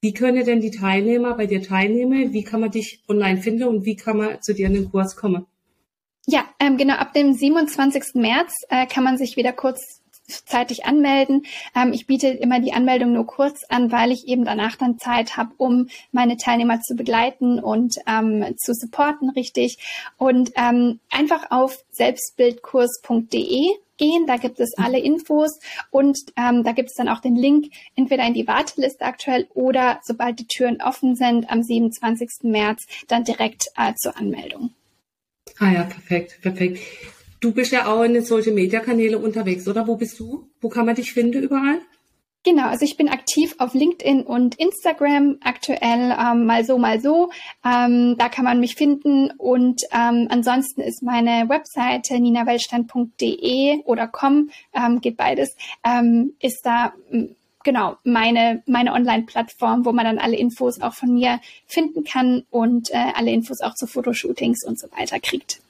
Wie 0.00 0.14
können 0.14 0.44
denn 0.44 0.60
die 0.60 0.70
Teilnehmer 0.70 1.34
bei 1.34 1.46
dir 1.46 1.62
teilnehmen? 1.62 2.32
Wie 2.32 2.44
kann 2.44 2.60
man 2.60 2.70
dich 2.70 3.02
online 3.08 3.42
finden 3.42 3.64
und 3.64 3.84
wie 3.84 3.96
kann 3.96 4.16
man 4.16 4.40
zu 4.40 4.54
dir 4.54 4.68
in 4.68 4.74
den 4.74 4.90
Kurs 4.90 5.16
kommen? 5.16 5.46
Ja, 6.26 6.44
ähm, 6.58 6.78
genau, 6.78 6.94
ab 6.94 7.12
dem 7.12 7.34
27. 7.34 8.14
März 8.14 8.54
äh, 8.68 8.86
kann 8.86 9.04
man 9.04 9.18
sich 9.18 9.36
wieder 9.36 9.52
kurz 9.52 10.00
zeitig 10.26 10.84
anmelden. 10.84 11.46
Ähm, 11.74 11.92
ich 11.92 12.06
biete 12.06 12.28
immer 12.28 12.60
die 12.60 12.72
Anmeldung 12.72 13.12
nur 13.12 13.26
kurz 13.26 13.64
an, 13.68 13.92
weil 13.92 14.12
ich 14.12 14.26
eben 14.26 14.44
danach 14.44 14.76
dann 14.76 14.98
Zeit 14.98 15.36
habe, 15.36 15.52
um 15.56 15.88
meine 16.12 16.36
Teilnehmer 16.36 16.80
zu 16.80 16.94
begleiten 16.94 17.58
und 17.58 17.96
ähm, 18.06 18.56
zu 18.58 18.72
supporten, 18.74 19.30
richtig. 19.30 19.78
Und 20.18 20.52
ähm, 20.56 21.00
einfach 21.10 21.50
auf 21.50 21.84
selbstbildkurs.de 21.90 23.76
gehen. 23.96 24.26
Da 24.26 24.36
gibt 24.36 24.60
es 24.60 24.74
alle 24.76 24.98
Infos 24.98 25.58
und 25.90 26.18
ähm, 26.36 26.64
da 26.64 26.72
gibt 26.72 26.90
es 26.90 26.96
dann 26.96 27.08
auch 27.08 27.20
den 27.20 27.36
Link 27.36 27.72
entweder 27.94 28.26
in 28.26 28.34
die 28.34 28.46
Warteliste 28.46 29.04
aktuell 29.04 29.48
oder 29.54 30.00
sobald 30.02 30.38
die 30.38 30.46
Türen 30.46 30.82
offen 30.82 31.16
sind 31.16 31.50
am 31.50 31.62
27. 31.62 32.28
März 32.42 32.86
dann 33.08 33.24
direkt 33.24 33.64
äh, 33.76 33.94
zur 33.94 34.16
Anmeldung. 34.16 34.70
Ah 35.58 35.72
ja, 35.72 35.84
perfekt, 35.84 36.40
perfekt. 36.42 36.80
Du 37.40 37.52
bist 37.52 37.72
ja 37.72 37.86
auch 37.86 38.02
in 38.02 38.14
den 38.14 38.24
Social 38.24 38.52
Media 38.52 38.80
Kanäle 38.80 39.18
unterwegs, 39.18 39.68
oder? 39.68 39.86
Wo 39.86 39.96
bist 39.96 40.18
du? 40.18 40.48
Wo 40.60 40.68
kann 40.68 40.86
man 40.86 40.94
dich 40.94 41.12
finden 41.12 41.42
überall? 41.42 41.80
Genau, 42.46 42.68
also 42.68 42.84
ich 42.84 42.96
bin 42.96 43.08
aktiv 43.08 43.56
auf 43.58 43.74
LinkedIn 43.74 44.22
und 44.22 44.54
Instagram 44.54 45.38
aktuell 45.42 46.16
ähm, 46.16 46.46
mal 46.46 46.64
so, 46.64 46.78
mal 46.78 47.00
so. 47.00 47.30
Ähm, 47.64 48.14
da 48.18 48.28
kann 48.28 48.44
man 48.44 48.60
mich 48.60 48.76
finden 48.76 49.32
und 49.36 49.82
ähm, 49.92 50.28
ansonsten 50.30 50.80
ist 50.80 51.02
meine 51.02 51.48
Webseite 51.48 52.20
ninawelstand.de 52.20 53.82
oder 53.84 54.06
com, 54.06 54.50
ähm, 54.72 55.00
geht 55.00 55.16
beides, 55.16 55.56
ähm, 55.84 56.34
ist 56.40 56.60
da 56.62 56.92
genau 57.64 57.96
meine 58.04 58.62
meine 58.66 58.92
Online-Plattform, 58.92 59.84
wo 59.84 59.90
man 59.90 60.04
dann 60.04 60.20
alle 60.20 60.36
Infos 60.36 60.80
auch 60.80 60.94
von 60.94 61.14
mir 61.14 61.40
finden 61.66 62.04
kann 62.04 62.44
und 62.50 62.92
äh, 62.92 63.12
alle 63.16 63.32
Infos 63.32 63.60
auch 63.60 63.74
zu 63.74 63.88
Fotoshootings 63.88 64.64
und 64.64 64.78
so 64.78 64.86
weiter 64.92 65.18
kriegt. 65.18 65.60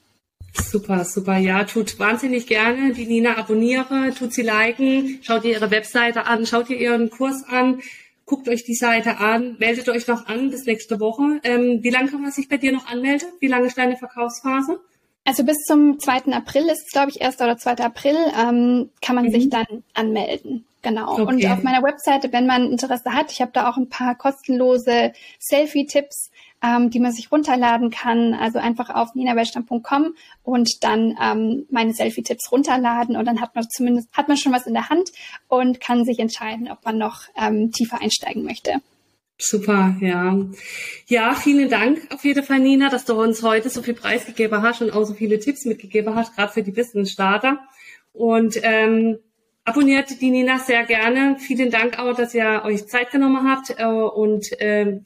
Super, 0.63 1.05
super. 1.05 1.37
Ja, 1.37 1.63
tut 1.63 1.99
wahnsinnig 1.99 2.47
gerne. 2.47 2.93
Die 2.93 3.05
Nina 3.05 3.37
abonniere, 3.37 4.13
tut 4.17 4.33
sie 4.33 4.41
liken, 4.41 5.19
schaut 5.21 5.45
ihr 5.45 5.51
ihre 5.51 5.71
Webseite 5.71 6.25
an, 6.25 6.45
schaut 6.45 6.69
ihr 6.69 6.77
ihren 6.77 7.09
Kurs 7.09 7.43
an, 7.47 7.81
guckt 8.25 8.49
euch 8.49 8.63
die 8.63 8.75
Seite 8.75 9.17
an, 9.17 9.55
meldet 9.59 9.89
euch 9.89 10.07
noch 10.07 10.27
an 10.27 10.49
bis 10.49 10.65
nächste 10.65 10.99
Woche. 10.99 11.39
Ähm, 11.43 11.79
wie 11.81 11.89
lange 11.89 12.09
kann 12.09 12.21
man 12.21 12.31
sich 12.31 12.49
bei 12.49 12.57
dir 12.57 12.71
noch 12.71 12.87
anmelden? 12.87 13.29
Wie 13.39 13.47
lange 13.47 13.67
ist 13.67 13.77
deine 13.77 13.97
Verkaufsphase? 13.97 14.79
Also 15.23 15.43
bis 15.43 15.57
zum 15.65 15.99
2. 15.99 16.33
April 16.33 16.63
ist 16.67 16.85
es, 16.85 16.91
glaube 16.93 17.09
ich, 17.09 17.21
1. 17.21 17.35
oder 17.41 17.57
2. 17.57 17.79
April, 17.79 18.15
ähm, 18.39 18.89
kann 19.01 19.15
man 19.15 19.25
mhm. 19.25 19.31
sich 19.31 19.49
dann 19.49 19.83
anmelden. 19.93 20.65
Genau. 20.81 21.13
Okay. 21.13 21.21
Und 21.23 21.45
auf 21.47 21.63
meiner 21.63 21.83
Webseite, 21.83 22.31
wenn 22.31 22.47
man 22.47 22.71
Interesse 22.71 23.11
hat, 23.11 23.31
ich 23.31 23.41
habe 23.41 23.51
da 23.53 23.69
auch 23.69 23.75
ein 23.75 23.89
paar 23.89 24.15
kostenlose 24.15 25.11
Selfie-Tipps, 25.39 26.31
ähm, 26.63 26.89
die 26.89 26.99
man 26.99 27.11
sich 27.11 27.31
runterladen 27.31 27.91
kann. 27.91 28.33
Also 28.33 28.59
einfach 28.59 28.89
auf 28.89 29.15
ninawelstamm.com 29.15 30.15
und 30.43 30.83
dann 30.83 31.15
ähm, 31.21 31.65
meine 31.69 31.93
Selfie-Tipps 31.93 32.51
runterladen 32.51 33.15
und 33.15 33.25
dann 33.25 33.41
hat 33.41 33.55
man 33.55 33.67
zumindest 33.69 34.09
hat 34.13 34.27
man 34.27 34.37
schon 34.37 34.53
was 34.53 34.67
in 34.67 34.73
der 34.73 34.89
Hand 34.89 35.11
und 35.47 35.79
kann 35.79 36.05
sich 36.05 36.19
entscheiden, 36.19 36.69
ob 36.71 36.83
man 36.85 36.97
noch 36.97 37.23
ähm, 37.39 37.71
tiefer 37.71 38.01
einsteigen 38.01 38.43
möchte. 38.43 38.81
Super, 39.39 39.95
ja. 40.01 40.35
Ja, 41.05 41.35
vielen 41.35 41.69
Dank 41.69 42.11
auf 42.11 42.25
jeden 42.25 42.43
Fall, 42.43 42.59
Nina, 42.59 42.89
dass 42.89 43.05
du 43.05 43.13
uns 43.21 43.43
heute 43.43 43.69
so 43.69 43.83
viel 43.83 43.93
preisgegeben 43.93 44.63
hast 44.63 44.81
und 44.81 44.91
auch 44.91 45.03
so 45.03 45.13
viele 45.13 45.39
Tipps 45.39 45.65
mitgegeben 45.65 46.15
hast, 46.15 46.35
gerade 46.35 46.51
für 46.51 46.63
die 46.63 46.71
Business-Starter. 46.71 47.59
Und 48.13 48.59
ähm, 48.63 49.19
abonniert 49.63 50.21
die 50.21 50.31
Nina 50.31 50.57
sehr 50.57 50.85
gerne. 50.85 51.37
Vielen 51.39 51.69
Dank 51.69 51.99
auch, 51.99 52.15
dass 52.15 52.33
ihr 52.33 52.63
euch 52.65 52.87
Zeit 52.87 53.11
genommen 53.11 53.47
habt 53.47 53.75
äh, 53.77 53.85
und 53.85 54.59
äh, 54.59 55.01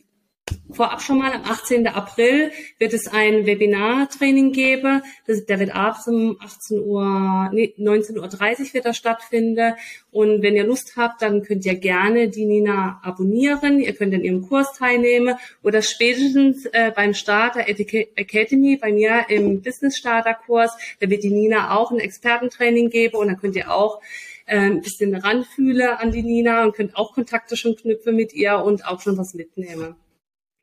vorab 0.74 1.02
schon 1.02 1.20
mal, 1.20 1.32
am 1.32 1.44
18. 1.44 1.88
April 1.88 2.52
wird 2.80 2.94
es 2.94 3.08
ein 3.08 3.46
Webinar-Training 3.46 4.52
geben. 4.52 5.02
Das, 5.28 5.46
der 5.46 5.60
wird 5.60 5.76
abends 5.76 6.08
um 6.08 6.38
18 6.40 6.82
Uhr, 6.82 7.50
nee, 7.54 7.74
19.30 7.78 8.20
Uhr 8.20 8.74
wird 8.74 8.86
er 8.86 8.94
stattfinden. 8.94 9.74
Und 10.12 10.42
wenn 10.42 10.56
ihr 10.56 10.66
Lust 10.66 10.94
habt, 10.98 11.22
dann 11.22 11.44
könnt 11.44 11.66
ihr 11.66 11.76
gerne 11.76 12.30
die 12.30 12.46
Nina 12.46 13.00
abonnieren. 13.04 13.80
Ihr 13.80 13.94
könnt 13.94 14.14
in 14.14 14.24
ihrem 14.24 14.42
Kurs 14.48 14.74
teilnehmen 14.78 15.36
oder 15.64 15.82
spätestens 15.82 16.66
äh, 16.66 16.92
beim 16.96 17.14
Starter 17.14 17.68
Academy, 17.68 18.78
bei 18.78 18.92
mir 18.92 19.26
im 19.30 19.62
Business 19.62 19.98
Starter 19.98 20.34
Kurs, 20.34 20.76
da 21.00 21.10
wird 21.10 21.24
die 21.24 21.30
Nina 21.30 21.76
auch 21.78 21.92
ein 21.92 22.00
Expertentraining 22.00 22.90
geben 22.90 23.18
und 23.18 23.28
dann 23.28 23.40
könnt 23.40 23.56
ihr 23.56 23.72
auch 23.72 24.02
äh, 24.46 24.58
ein 24.58 24.82
bisschen 24.82 25.16
ranfühlen 25.16 25.90
an 25.90 26.12
die 26.12 26.24
Nina 26.24 26.64
und 26.64 26.76
könnt 26.76 26.96
auch 26.96 27.14
Kontakte 27.14 27.56
schon 27.56 27.76
knüpfen 27.76 28.16
mit 28.16 28.34
ihr 28.34 28.58
und 28.58 28.86
auch 28.86 29.02
schon 29.02 29.18
was 29.18 29.34
mitnehmen. 29.34 29.96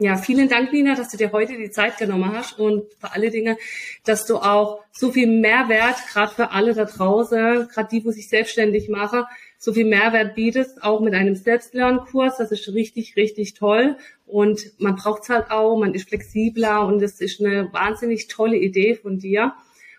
Ja, 0.00 0.16
vielen 0.16 0.48
Dank, 0.48 0.72
Nina, 0.72 0.94
dass 0.94 1.08
du 1.08 1.16
dir 1.16 1.32
heute 1.32 1.56
die 1.56 1.72
Zeit 1.72 1.98
genommen 1.98 2.32
hast 2.32 2.56
und 2.56 2.84
vor 3.00 3.12
alle 3.14 3.30
Dinge, 3.30 3.56
dass 4.04 4.26
du 4.26 4.36
auch 4.36 4.84
so 4.92 5.10
viel 5.10 5.26
Mehrwert, 5.26 5.96
gerade 6.12 6.32
für 6.32 6.52
alle 6.52 6.72
da 6.72 6.84
draußen, 6.84 7.66
gerade 7.66 7.88
die, 7.90 8.04
wo 8.04 8.12
sich 8.12 8.28
selbstständig 8.28 8.88
machen, 8.88 9.24
so 9.58 9.72
viel 9.72 9.86
Mehrwert 9.86 10.36
bietest, 10.36 10.84
auch 10.84 11.00
mit 11.00 11.14
einem 11.14 11.34
Selbstlernkurs. 11.34 12.36
Das 12.36 12.52
ist 12.52 12.68
richtig, 12.68 13.16
richtig 13.16 13.54
toll. 13.54 13.96
Und 14.24 14.72
man 14.78 14.94
braucht 14.94 15.24
es 15.24 15.30
halt 15.30 15.50
auch, 15.50 15.76
man 15.76 15.94
ist 15.94 16.08
flexibler 16.08 16.86
und 16.86 17.02
es 17.02 17.20
ist 17.20 17.40
eine 17.40 17.68
wahnsinnig 17.72 18.28
tolle 18.28 18.56
Idee 18.56 18.94
von 18.94 19.18
dir. 19.18 19.54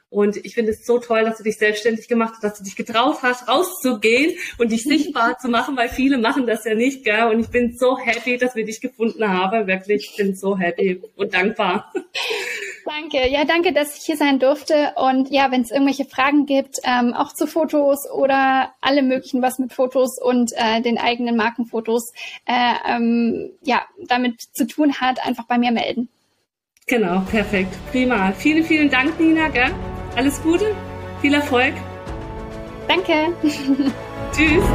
Und 0.10 0.38
ich 0.38 0.56
finde 0.56 0.72
es 0.72 0.86
so 0.86 0.98
toll, 0.98 1.24
dass 1.24 1.38
du 1.38 1.43
dich 1.43 1.58
selbstständig 1.58 2.08
gemacht 2.08 2.34
hast, 2.36 2.43
dass 2.43 2.58
du 2.58 2.63
dich 2.63 2.76
getraut 2.76 3.17
hast, 3.22 3.48
rauszugehen 3.48 4.36
und 4.58 4.72
dich 4.72 4.84
sichtbar 4.84 5.38
zu 5.38 5.50
machen, 5.50 5.78
weil 5.78 5.89
viele 5.89 6.17
machen 6.17 6.48
das 6.48 6.65
ja 6.65 6.74
nicht, 6.74 7.04
gell? 7.04 7.26
Und 7.26 7.39
ich 7.39 7.50
bin 7.50 7.78
so 7.78 7.98
happy, 7.98 8.38
dass 8.38 8.56
wir 8.56 8.65
dich 8.65 8.82
gefunden 8.82 9.28
haben. 9.28 9.67
Wirklich, 9.67 10.10
ich 10.10 10.17
bin 10.17 10.36
so 10.36 10.58
happy 10.58 11.02
und 11.15 11.34
dankbar. 11.34 11.93
Danke. 12.86 13.30
Ja, 13.30 13.45
danke, 13.45 13.72
dass 13.72 13.98
ich 13.98 14.06
hier 14.06 14.17
sein 14.17 14.39
durfte. 14.39 14.93
Und 14.95 15.30
ja, 15.30 15.52
wenn 15.52 15.62
es 15.62 15.69
irgendwelche 15.69 16.06
Fragen 16.06 16.48
gibt, 16.48 16.78
ähm, 16.84 17.13
auch 17.13 17.34
zu 17.34 17.45
Fotos 17.45 18.10
oder 18.10 18.74
alle 18.82 19.04
möglichen, 19.04 19.43
was 19.43 19.60
mit 19.60 19.74
Fotos 19.74 20.19
und 20.19 20.52
äh, 20.56 20.82
den 20.82 20.98
eigenen 20.98 21.36
Markenfotos 21.36 22.12
äh, 22.48 22.74
ähm, 22.88 23.52
ja, 23.62 23.84
damit 24.08 24.41
zu 24.41 24.65
tun 24.65 25.00
hat, 25.00 25.24
einfach 25.24 25.45
bei 25.45 25.60
mir 25.60 25.72
melden. 25.72 26.10
Genau, 26.88 27.22
perfekt. 27.30 27.78
Prima. 27.91 28.32
Vielen, 28.32 28.63
vielen 28.63 28.89
Dank, 28.89 29.19
Nina. 29.19 29.50
Gell? 29.50 29.69
Alles 30.19 30.43
Gute, 30.43 30.75
viel 31.21 31.34
Erfolg. 31.34 31.73
Danke. 32.89 33.32
Tschüss. 34.34 34.65